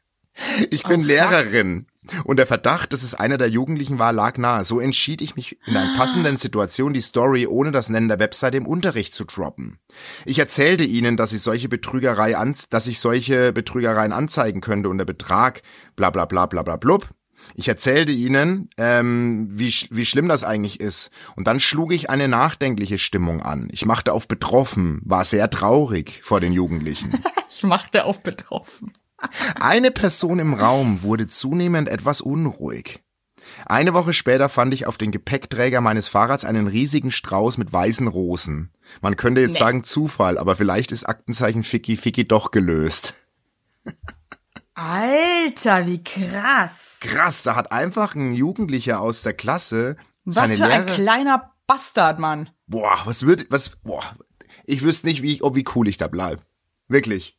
Ich 0.71 0.83
bin 0.83 1.01
Oh. 1.01 1.03
Lehrerin. 1.03 1.85
Und 2.23 2.37
der 2.37 2.47
Verdacht, 2.47 2.93
dass 2.93 3.03
es 3.03 3.13
einer 3.13 3.37
der 3.37 3.49
Jugendlichen 3.49 3.99
war, 3.99 4.13
lag 4.13 4.37
nahe. 4.37 4.63
So 4.63 4.79
entschied 4.79 5.21
ich 5.21 5.35
mich 5.35 5.57
in 5.65 5.77
einer 5.77 5.97
passenden 5.97 6.37
Situation, 6.37 6.93
die 6.93 7.01
Story 7.01 7.47
ohne 7.47 7.71
das 7.71 7.89
Nennen 7.89 8.09
der 8.09 8.19
Webseite 8.19 8.57
im 8.57 8.67
Unterricht 8.67 9.15
zu 9.15 9.25
droppen. 9.25 9.79
Ich 10.25 10.39
erzählte 10.39 10.83
ihnen, 10.83 11.17
dass 11.17 11.33
ich 11.33 11.41
solche 11.41 11.69
Betrügerei 11.69 12.37
an, 12.37 12.55
dass 12.69 12.87
ich 12.87 12.99
solche 12.99 13.53
Betrügereien 13.53 14.13
anzeigen 14.13 14.61
könnte 14.61 14.89
und 14.89 14.97
der 14.97 15.05
Betrag 15.05 15.61
bla 15.95 16.09
bla 16.09 16.25
bla 16.25 16.45
bla 16.45 16.63
bla 16.63 16.77
blub. 16.77 17.09
Ich 17.55 17.67
erzählte 17.67 18.11
ihnen, 18.11 18.69
ähm, 18.77 19.47
wie, 19.51 19.73
wie 19.89 20.05
schlimm 20.05 20.27
das 20.27 20.43
eigentlich 20.43 20.79
ist. 20.79 21.09
Und 21.35 21.47
dann 21.47 21.59
schlug 21.59 21.93
ich 21.93 22.09
eine 22.09 22.27
nachdenkliche 22.27 22.97
Stimmung 22.97 23.41
an. 23.41 23.67
Ich 23.71 23.85
machte 23.85 24.13
auf 24.13 24.27
betroffen, 24.27 25.01
war 25.03 25.25
sehr 25.25 25.49
traurig 25.49 26.21
vor 26.23 26.39
den 26.39 26.53
Jugendlichen. 26.53 27.23
Ich 27.55 27.61
machte 27.61 28.05
auf 28.05 28.23
betroffen. 28.23 28.93
Eine 29.59 29.91
Person 29.91 30.39
im 30.39 30.53
Raum 30.53 31.03
wurde 31.03 31.27
zunehmend 31.27 31.89
etwas 31.89 32.21
unruhig. 32.21 33.01
Eine 33.65 33.93
Woche 33.93 34.13
später 34.13 34.49
fand 34.49 34.73
ich 34.73 34.87
auf 34.87 34.97
den 34.97 35.11
Gepäckträger 35.11 35.81
meines 35.81 36.07
Fahrrads 36.07 36.45
einen 36.45 36.67
riesigen 36.67 37.11
Strauß 37.11 37.57
mit 37.57 37.71
weißen 37.71 38.07
Rosen. 38.07 38.71
Man 39.01 39.15
könnte 39.15 39.41
jetzt 39.41 39.53
Nee. 39.53 39.59
sagen 39.59 39.83
Zufall, 39.83 40.37
aber 40.37 40.55
vielleicht 40.55 40.91
ist 40.91 41.07
Aktenzeichen 41.07 41.63
Ficky 41.63 41.97
Ficky 41.97 42.27
doch 42.27 42.51
gelöst. 42.51 43.13
Alter, 44.75 45.85
wie 45.85 46.03
krass. 46.03 46.71
Krass, 46.99 47.43
da 47.43 47.55
hat 47.55 47.71
einfach 47.71 48.15
ein 48.15 48.33
Jugendlicher 48.33 49.01
aus 49.01 49.21
der 49.23 49.33
Klasse 49.33 49.97
Was 50.25 50.35
seine 50.35 50.55
für 50.55 50.65
ein 50.65 50.85
Lehrer. 50.85 50.95
kleiner 50.95 51.51
Bastard, 51.67 52.19
Mann. 52.19 52.49
Boah, 52.67 52.97
was 53.05 53.23
würde, 53.25 53.45
was, 53.49 53.75
boah, 53.83 54.03
ich 54.65 54.81
wüsste 54.83 55.07
nicht, 55.07 55.21
wie, 55.21 55.41
ob 55.41 55.55
wie 55.55 55.65
cool 55.75 55.87
ich 55.87 55.97
da 55.97 56.07
bleib. 56.07 56.41
Wirklich. 56.87 57.37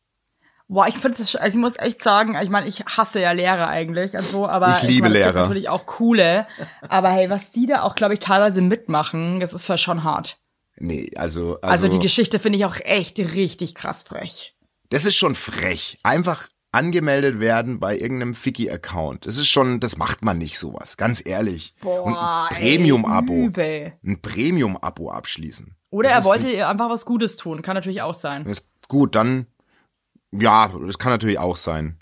Boah, 0.67 0.87
ich 0.87 0.95
finde 0.95 1.19
das, 1.19 1.35
also 1.35 1.57
ich 1.57 1.61
muss 1.61 1.73
echt 1.77 2.01
sagen, 2.01 2.35
ich 2.41 2.49
meine, 2.49 2.67
ich 2.67 2.83
hasse 2.85 3.21
ja 3.21 3.31
Lehrer 3.33 3.67
eigentlich 3.67 4.13
und 4.13 4.25
so, 4.25 4.47
aber 4.47 4.75
Ich 4.77 4.83
liebe 4.83 5.07
es 5.07 5.13
gibt 5.13 5.23
Lehrer. 5.25 5.41
natürlich 5.41 5.69
auch 5.69 5.85
coole. 5.85 6.47
Aber 6.89 7.09
hey, 7.09 7.29
was 7.29 7.51
die 7.51 7.67
da 7.67 7.83
auch, 7.83 7.93
glaube 7.95 8.15
ich, 8.15 8.19
teilweise 8.19 8.61
mitmachen, 8.61 9.39
das 9.39 9.53
ist 9.53 9.79
schon 9.79 10.03
hart. 10.03 10.39
Nee, 10.77 11.09
also, 11.15 11.59
also, 11.61 11.67
Also, 11.67 11.87
die 11.87 11.99
Geschichte 11.99 12.39
finde 12.39 12.57
ich 12.57 12.65
auch 12.65 12.77
echt 12.81 13.19
richtig 13.19 13.75
krass 13.75 14.03
frech. 14.03 14.55
Das 14.89 15.05
ist 15.05 15.15
schon 15.15 15.35
frech. 15.35 15.99
Einfach 16.03 16.47
angemeldet 16.71 17.39
werden 17.39 17.79
bei 17.79 17.95
irgendeinem 17.97 18.35
Ficky-Account. 18.35 19.25
Das 19.25 19.37
ist 19.37 19.47
schon, 19.47 19.79
das 19.79 19.97
macht 19.97 20.25
man 20.25 20.37
nicht 20.37 20.59
sowas. 20.59 20.97
Ganz 20.97 21.25
ehrlich. 21.25 21.73
Und 21.83 22.15
ein 22.17 22.55
ey, 22.57 22.75
Premium-Abo. 22.77 23.33
übel. 23.33 23.93
Ein 24.05 24.21
Premium-Abo 24.21 25.09
abschließen. 25.11 25.75
Oder 25.91 26.09
Das 26.09 26.25
er 26.25 26.29
wollte 26.29 26.51
ihr 26.51 26.67
einfach 26.67 26.89
was 26.89 27.05
Gutes 27.05 27.37
tun, 27.37 27.61
kann 27.61 27.75
natürlich 27.75 28.01
auch 28.01 28.13
sein. 28.13 28.45
Ist 28.45 28.67
gut, 28.89 29.15
dann, 29.15 29.47
ja, 30.39 30.69
das 30.85 30.97
kann 30.99 31.11
natürlich 31.11 31.39
auch 31.39 31.57
sein. 31.57 31.99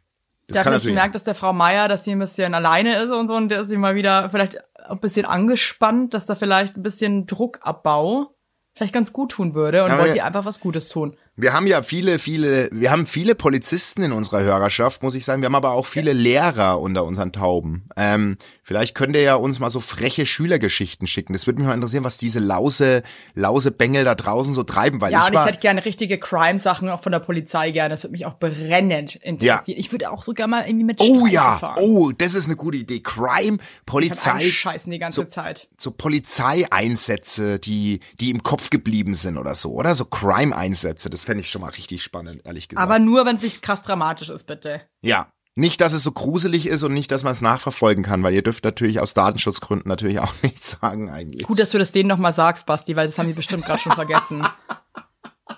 Das 0.47 0.55
Der 0.55 0.59
hat 0.59 0.63
kann 0.65 0.73
natürlich. 0.73 0.95
gemerkt, 0.95 1.15
dass 1.15 1.23
der 1.23 1.35
Frau 1.35 1.53
Meier, 1.53 1.87
dass 1.87 2.01
die 2.03 2.11
ein 2.11 2.19
bisschen 2.19 2.53
alleine 2.53 2.97
ist 3.01 3.11
und 3.11 3.27
so 3.27 3.35
und 3.35 3.49
der 3.49 3.61
ist 3.61 3.69
sie 3.69 3.77
mal 3.77 3.95
wieder 3.95 4.29
vielleicht 4.29 4.57
ein 4.89 4.99
bisschen 4.99 5.25
angespannt, 5.25 6.13
dass 6.13 6.25
da 6.25 6.35
vielleicht 6.35 6.75
ein 6.75 6.83
bisschen 6.83 7.25
Druckabbau 7.27 8.35
vielleicht 8.75 8.93
ganz 8.93 9.13
gut 9.13 9.31
tun 9.31 9.53
würde 9.53 9.83
und 9.83 9.91
Aber 9.91 10.01
wollte 10.01 10.17
ja- 10.17 10.23
ihr 10.23 10.25
einfach 10.25 10.45
was 10.45 10.59
Gutes 10.59 10.89
tun. 10.89 11.15
Wir 11.35 11.51
haben 11.53 11.65
ja 11.65 11.81
viele, 11.81 12.19
viele, 12.19 12.69
wir 12.71 12.91
haben 12.91 13.07
viele 13.07 13.33
Polizisten 13.33 14.03
in 14.03 14.11
unserer 14.11 14.41
Hörerschaft, 14.41 15.01
muss 15.01 15.15
ich 15.15 15.25
sagen. 15.25 15.41
Wir 15.41 15.47
haben 15.47 15.55
aber 15.55 15.71
auch 15.71 15.87
viele 15.87 16.13
Lehrer 16.13 16.79
unter 16.79 17.05
unseren 17.05 17.31
Tauben. 17.31 17.89
Ähm, 17.97 18.37
vielleicht 18.61 18.93
könnt 18.93 19.15
ihr 19.15 19.23
ja 19.23 19.33
uns 19.33 19.57
mal 19.59 19.71
so 19.71 19.79
freche 19.79 20.27
Schülergeschichten 20.27 21.07
schicken. 21.07 21.33
Das 21.33 21.47
würde 21.47 21.57
mich 21.59 21.67
mal 21.67 21.73
interessieren, 21.73 22.03
was 22.03 22.19
diese 22.19 22.37
lause, 22.37 23.01
lause 23.33 23.71
Bengel 23.71 24.03
da 24.03 24.13
draußen 24.13 24.53
so 24.53 24.61
treiben, 24.61 25.01
weil 25.01 25.11
Ja, 25.11 25.23
ich 25.23 25.29
und 25.33 25.39
ich 25.39 25.45
hätte 25.45 25.57
gerne 25.57 25.83
richtige 25.83 26.19
Crime-Sachen 26.19 26.87
auch 26.89 27.01
von 27.01 27.11
der 27.11 27.19
Polizei 27.19 27.71
gerne. 27.71 27.89
Das 27.95 28.03
würde 28.03 28.11
mich 28.11 28.27
auch 28.27 28.37
brennend 28.37 29.15
interessieren. 29.15 29.79
Ich 29.79 29.91
würde 29.91 30.11
auch 30.11 30.21
sogar 30.21 30.45
mal 30.47 30.67
irgendwie 30.67 30.85
mit 30.85 31.01
Oh 31.01 31.15
Streifen 31.15 31.31
ja, 31.31 31.57
fahren. 31.57 31.79
oh, 31.81 32.11
das 32.11 32.35
ist 32.35 32.45
eine 32.45 32.55
gute 32.57 32.77
Idee. 32.77 32.99
Crime, 32.99 33.57
Polizei, 33.87 34.39
Scheißen 34.41 34.91
die 34.91 34.99
ganze 34.99 35.21
so, 35.21 35.23
Zeit. 35.25 35.67
so 35.77 35.89
Polizeieinsätze, 35.89 37.57
die, 37.57 38.01
die 38.19 38.29
im 38.29 38.43
Kopf 38.43 38.69
geblieben 38.69 39.15
sind 39.15 39.39
oder 39.39 39.55
so, 39.55 39.71
oder? 39.73 39.95
So 39.95 40.05
Crime-Einsätze, 40.05 41.09
das 41.09 41.22
fände 41.25 41.41
ich 41.41 41.49
schon 41.49 41.61
mal 41.61 41.71
richtig 41.71 42.03
spannend, 42.03 42.41
ehrlich 42.45 42.67
gesagt. 42.67 42.83
Aber 42.83 42.99
nur, 42.99 43.25
wenn 43.25 43.35
es 43.35 43.43
nicht 43.43 43.61
krass 43.61 43.81
dramatisch 43.81 44.29
ist, 44.29 44.45
bitte. 44.45 44.81
ja. 45.01 45.27
Nicht, 45.55 45.81
dass 45.81 45.93
es 45.93 46.01
so 46.01 46.11
gruselig 46.11 46.65
ist 46.65 46.81
und 46.81 46.95
nicht, 46.95 47.11
dass 47.11 47.23
man 47.23 47.31
es 47.31 47.41
nachverfolgen 47.41 48.03
kann, 48.03 48.23
weil 48.23 48.33
ihr 48.33 48.41
dürft 48.41 48.63
natürlich 48.63 48.99
aus 48.99 49.13
Datenschutzgründen 49.13 49.87
natürlich 49.87 50.17
auch 50.17 50.33
nichts 50.41 50.77
sagen 50.81 51.11
eigentlich. 51.11 51.45
Gut, 51.45 51.59
dass 51.59 51.69
du 51.69 51.77
das 51.77 51.91
denen 51.91 52.09
nochmal 52.09 52.33
sagst, 52.33 52.65
Basti, 52.65 52.95
weil 52.95 53.05
das 53.05 53.19
haben 53.19 53.27
die 53.27 53.33
bestimmt 53.33 53.63
gerade 53.63 53.79
schon 53.79 53.91
vergessen. 53.91 54.43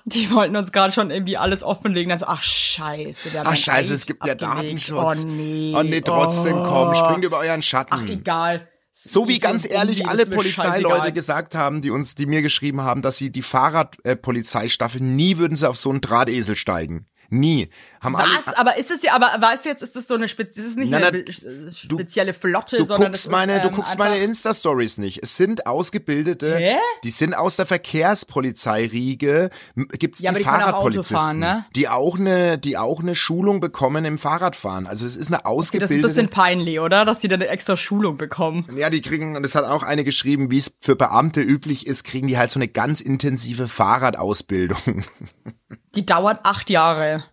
Die 0.04 0.30
wollten 0.32 0.56
uns 0.56 0.72
gerade 0.72 0.92
schon 0.94 1.12
irgendwie 1.12 1.38
alles 1.38 1.64
offenlegen. 1.64 2.10
Dann 2.10 2.20
so, 2.20 2.26
ach 2.28 2.44
scheiße. 2.44 3.40
haben 3.40 3.48
Ach 3.48 3.56
scheiße, 3.56 3.94
es 3.94 4.06
gibt 4.06 4.26
ja 4.26 4.34
abgelegt. 4.34 4.90
Datenschutz. 4.92 5.24
Oh 5.24 5.28
nee. 5.28 5.74
Oh 5.76 5.84
nee, 5.84 6.02
trotzdem 6.02 6.58
oh. 6.58 6.64
komm, 6.64 6.96
springt 6.96 7.24
über 7.24 7.40
euren 7.40 7.62
Schatten. 7.62 7.94
Ach 7.94 8.04
egal. 8.04 8.68
So 8.98 9.28
wie 9.28 9.40
ganz 9.40 9.70
ehrlich 9.70 10.08
alle 10.08 10.26
Polizeileute 10.26 11.12
gesagt 11.12 11.54
haben, 11.54 11.82
die 11.82 11.92
uns, 11.92 12.16
die 12.16 12.26
mir 12.26 12.42
geschrieben 12.42 12.80
haben, 12.82 13.02
dass 13.02 13.18
sie 13.18 13.30
die 13.30 13.42
Fahrradpolizeistaffel 13.42 15.02
nie 15.02 15.38
würden 15.38 15.58
sie 15.58 15.68
auf 15.68 15.76
so 15.76 15.90
einen 15.90 16.00
Drahtesel 16.00 16.56
steigen. 16.56 17.06
Nie. 17.30 17.70
Haben 18.02 18.16
alle, 18.16 18.30
Was? 18.46 18.54
Aber 18.56 18.78
ist 18.78 18.92
es 18.92 19.02
ja, 19.02 19.14
aber 19.14 19.28
weißt 19.40 19.66
du 19.66 19.70
jetzt, 19.70 19.82
ist 19.82 19.96
das 19.96 20.08
so 20.08 20.14
eine 20.16 20.28
Spez 20.28 20.56
ist 20.58 20.66
es 20.66 20.76
nicht 20.76 20.92
Na, 20.92 21.00
na, 21.00 21.08
eine 21.08 21.20
äh, 21.20 21.32
spezielle 21.72 22.34
Flotte, 22.34 22.78
Du 22.78 22.86
sondern 22.86 23.12
guckst 23.12 23.30
meine, 23.32 23.56
ist, 23.58 23.64
du 23.64 23.68
ähm, 23.70 23.74
guckst 23.74 23.94
einfach- 23.94 24.06
meine 24.06 24.20
Insta-Stories 24.20 24.98
nicht. 25.00 25.24
Es 25.24 25.36
sind 25.38 25.66
ausgebildete, 25.66 26.58
Hä? 26.58 26.76
die 27.04 27.10
sind 27.10 27.34
aus 27.36 27.56
der 27.56 27.66
Verkehrspolizeiriege. 27.66 29.50
Gibt's 29.98 30.22
Ja, 30.22 30.32
die 30.32 30.38
die 30.40 30.44
können 30.44 30.56
auch 30.58 30.60
Fahrradpolizisten, 30.62 31.18
fahren, 31.18 31.40
ne? 31.40 31.66
die 31.76 31.90
auch 31.90 32.18
eine, 32.20 32.58
die 32.58 32.78
auch 32.78 33.00
eine 33.02 33.16
Schulung 33.16 33.60
bekommen 33.60 34.06
im 34.06 34.18
Fahrradfahren. 34.18 34.88
Also 34.88 35.06
es 35.06 35.16
ist 35.16 35.28
eine 35.28 35.38
Okay, 35.46 35.46
das 35.46 35.46
ist 35.46 35.46
ein 35.46 35.60
ausgebildete. 35.60 36.08
bisschen 36.08 36.30
peinlich, 36.30 36.80
oder? 36.80 37.06
Dass 37.06 37.20
die 37.20 37.28
dann 37.28 37.42
eine 37.42 37.50
extra 37.50 37.76
Schulung 37.78 38.18
bekommen. 38.18 38.68
ja, 38.78 38.90
die 38.90 39.02
kriegen, 39.02 39.36
und 39.36 39.44
das 39.44 39.56
hat 39.56 39.66
auch 39.66 39.84
eine 39.84 40.04
geschrieben, 40.04 40.52
wie 40.52 40.58
es 40.60 40.76
für 40.80 40.96
Beamte 40.96 41.42
üblich 41.42 41.88
ist, 41.88 42.04
kriegen 42.04 42.28
die 42.28 42.38
halt 42.38 42.52
so 42.52 42.60
eine 42.60 42.68
ganz 42.68 43.02
intensive 43.02 43.68
Fahrradausbildung. 43.68 45.04
Die 45.96 46.06
dauert 46.06 46.40
acht 46.44 46.70
Jahre. 46.70 47.24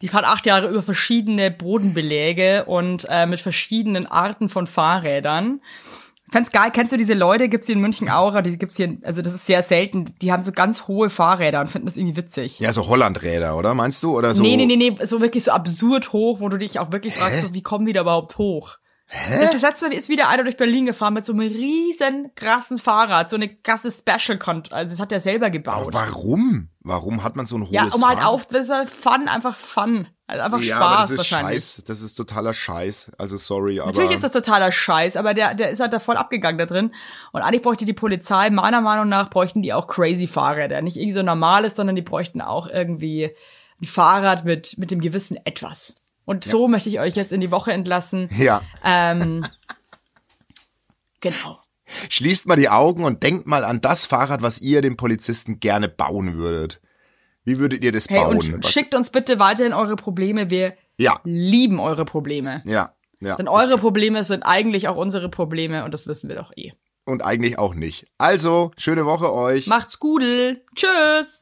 Die 0.00 0.08
fahren 0.08 0.24
acht 0.24 0.46
Jahre 0.46 0.68
über 0.68 0.82
verschiedene 0.82 1.50
Bodenbeläge 1.50 2.64
und 2.66 3.06
äh, 3.08 3.26
mit 3.26 3.40
verschiedenen 3.40 4.06
Arten 4.06 4.48
von 4.48 4.66
Fahrrädern. 4.66 5.60
Fand's 6.30 6.50
geil. 6.50 6.70
Kennst 6.72 6.92
du 6.92 6.96
diese 6.96 7.14
Leute? 7.14 7.48
Gibt's 7.48 7.66
hier 7.66 7.74
in 7.74 7.80
München 7.80 8.08
Aura? 8.10 8.42
Die 8.42 8.56
gibt's 8.58 8.76
hier, 8.76 8.98
also 9.02 9.22
das 9.22 9.34
ist 9.34 9.46
sehr 9.46 9.62
selten. 9.62 10.14
Die 10.20 10.30
haben 10.30 10.44
so 10.44 10.52
ganz 10.52 10.86
hohe 10.86 11.10
Fahrräder 11.10 11.60
und 11.60 11.68
finden 11.68 11.86
das 11.86 11.96
irgendwie 11.96 12.16
witzig. 12.16 12.60
Ja, 12.60 12.72
so 12.72 12.86
Hollandräder, 12.86 13.56
oder 13.56 13.74
meinst 13.74 14.02
du? 14.02 14.16
Oder 14.16 14.34
so? 14.34 14.42
Nee, 14.42 14.56
nee, 14.56 14.66
nee, 14.66 14.76
nee, 14.76 14.94
so 15.04 15.20
wirklich 15.20 15.44
so 15.44 15.52
absurd 15.52 16.12
hoch, 16.12 16.40
wo 16.40 16.48
du 16.48 16.58
dich 16.58 16.78
auch 16.78 16.92
wirklich 16.92 17.14
fragst, 17.14 17.42
so, 17.42 17.54
wie 17.54 17.62
kommen 17.62 17.86
die 17.86 17.92
da 17.92 18.02
überhaupt 18.02 18.36
hoch? 18.38 18.76
Hä? 19.10 19.38
Das 19.40 19.62
letzte 19.62 19.88
Mal 19.88 19.94
ist 19.94 20.10
wieder 20.10 20.28
einer 20.28 20.44
durch 20.44 20.58
Berlin 20.58 20.84
gefahren 20.84 21.14
mit 21.14 21.24
so 21.24 21.32
einem 21.32 21.48
riesen 21.48 22.30
krassen 22.34 22.76
Fahrrad, 22.76 23.30
so 23.30 23.36
eine 23.36 23.48
krasse 23.48 23.90
Special 23.90 24.36
Con 24.38 24.62
also 24.70 24.90
das 24.90 25.00
hat 25.00 25.12
er 25.12 25.20
selber 25.20 25.48
gebaut. 25.48 25.88
Warum? 25.92 26.68
Warum 26.80 27.24
hat 27.24 27.34
man 27.34 27.46
so 27.46 27.56
ein 27.56 27.62
hohes 27.62 27.72
Ja, 27.72 27.84
um 27.84 28.06
halt 28.06 28.18
Fahrrad? 28.18 28.24
auf, 28.24 28.46
das 28.46 28.62
ist 28.62 28.70
halt 28.70 28.90
Fun, 28.90 29.28
einfach 29.28 29.56
Fun. 29.56 30.08
Also 30.26 30.42
einfach 30.42 30.60
ja, 30.60 30.76
Spaß 30.76 30.86
aber 30.86 31.00
das 31.00 31.10
ist 31.10 31.18
wahrscheinlich. 31.18 31.64
Scheiß. 31.64 31.84
Das 31.86 32.02
ist 32.02 32.14
totaler 32.14 32.52
Scheiß. 32.52 33.12
Also 33.16 33.38
sorry, 33.38 33.80
aber 33.80 33.88
Natürlich 33.88 34.10
ist 34.10 34.24
das 34.24 34.32
totaler 34.32 34.70
Scheiß, 34.70 35.16
aber 35.16 35.32
der, 35.32 35.54
der 35.54 35.70
ist 35.70 35.80
halt 35.80 35.94
da 35.94 36.00
voll 36.00 36.18
abgegangen 36.18 36.58
da 36.58 36.66
drin. 36.66 36.92
Und 37.32 37.40
eigentlich 37.40 37.62
bräuchte 37.62 37.86
die 37.86 37.94
Polizei, 37.94 38.50
meiner 38.50 38.82
Meinung 38.82 39.08
nach, 39.08 39.30
bräuchten 39.30 39.62
die 39.62 39.72
auch 39.72 39.86
crazy 39.86 40.26
Fahrräder. 40.26 40.82
Nicht 40.82 40.98
irgendwie 40.98 41.14
so 41.14 41.22
normales, 41.22 41.76
sondern 41.76 41.96
die 41.96 42.02
bräuchten 42.02 42.42
auch 42.42 42.68
irgendwie 42.68 43.34
ein 43.80 43.86
Fahrrad 43.86 44.44
mit, 44.44 44.76
mit 44.76 44.90
dem 44.90 45.00
gewissen 45.00 45.38
Etwas. 45.46 45.94
Und 46.28 46.44
so 46.44 46.68
möchte 46.68 46.90
ich 46.90 47.00
euch 47.00 47.16
jetzt 47.16 47.32
in 47.32 47.40
die 47.40 47.50
Woche 47.50 47.72
entlassen. 47.72 48.28
ja. 48.36 48.60
Ähm, 48.84 49.46
genau. 51.20 51.58
Schließt 52.10 52.46
mal 52.46 52.56
die 52.56 52.68
Augen 52.68 53.04
und 53.04 53.22
denkt 53.22 53.46
mal 53.46 53.64
an 53.64 53.80
das 53.80 54.04
Fahrrad, 54.06 54.42
was 54.42 54.60
ihr 54.60 54.82
dem 54.82 54.96
Polizisten 54.98 55.58
gerne 55.58 55.88
bauen 55.88 56.34
würdet. 56.36 56.80
Wie 57.44 57.58
würdet 57.58 57.82
ihr 57.82 57.92
das 57.92 58.08
Hey, 58.10 58.18
bauen? 58.18 58.36
und 58.36 58.62
Was- 58.64 58.70
schickt 58.70 58.94
uns 58.94 59.08
bitte 59.10 59.38
weiterhin 59.38 59.72
eure 59.72 59.96
Probleme. 59.96 60.50
Wir 60.50 60.74
Ja. 60.98 61.18
lieben 61.24 61.80
eure 61.80 62.04
Probleme. 62.04 62.62
ja, 62.66 62.94
ja. 63.20 63.36
Denn 63.36 63.48
eure 63.48 63.78
Probleme 63.78 64.22
sind 64.22 64.42
eigentlich 64.42 64.86
auch 64.86 64.96
unsere 64.96 65.28
Probleme 65.30 65.84
und 65.84 65.94
das 65.94 66.06
wissen 66.06 66.28
wir 66.28 66.36
doch 66.36 66.52
eh. 66.56 66.72
Und 67.06 67.22
eigentlich 67.22 67.58
auch 67.58 67.74
nicht. 67.74 68.06
Also, 68.18 68.70
schöne 68.76 69.06
Woche 69.06 69.32
euch. 69.32 69.66
Macht's 69.66 69.98
gut. 69.98 70.22
Tschüss. 70.76 71.37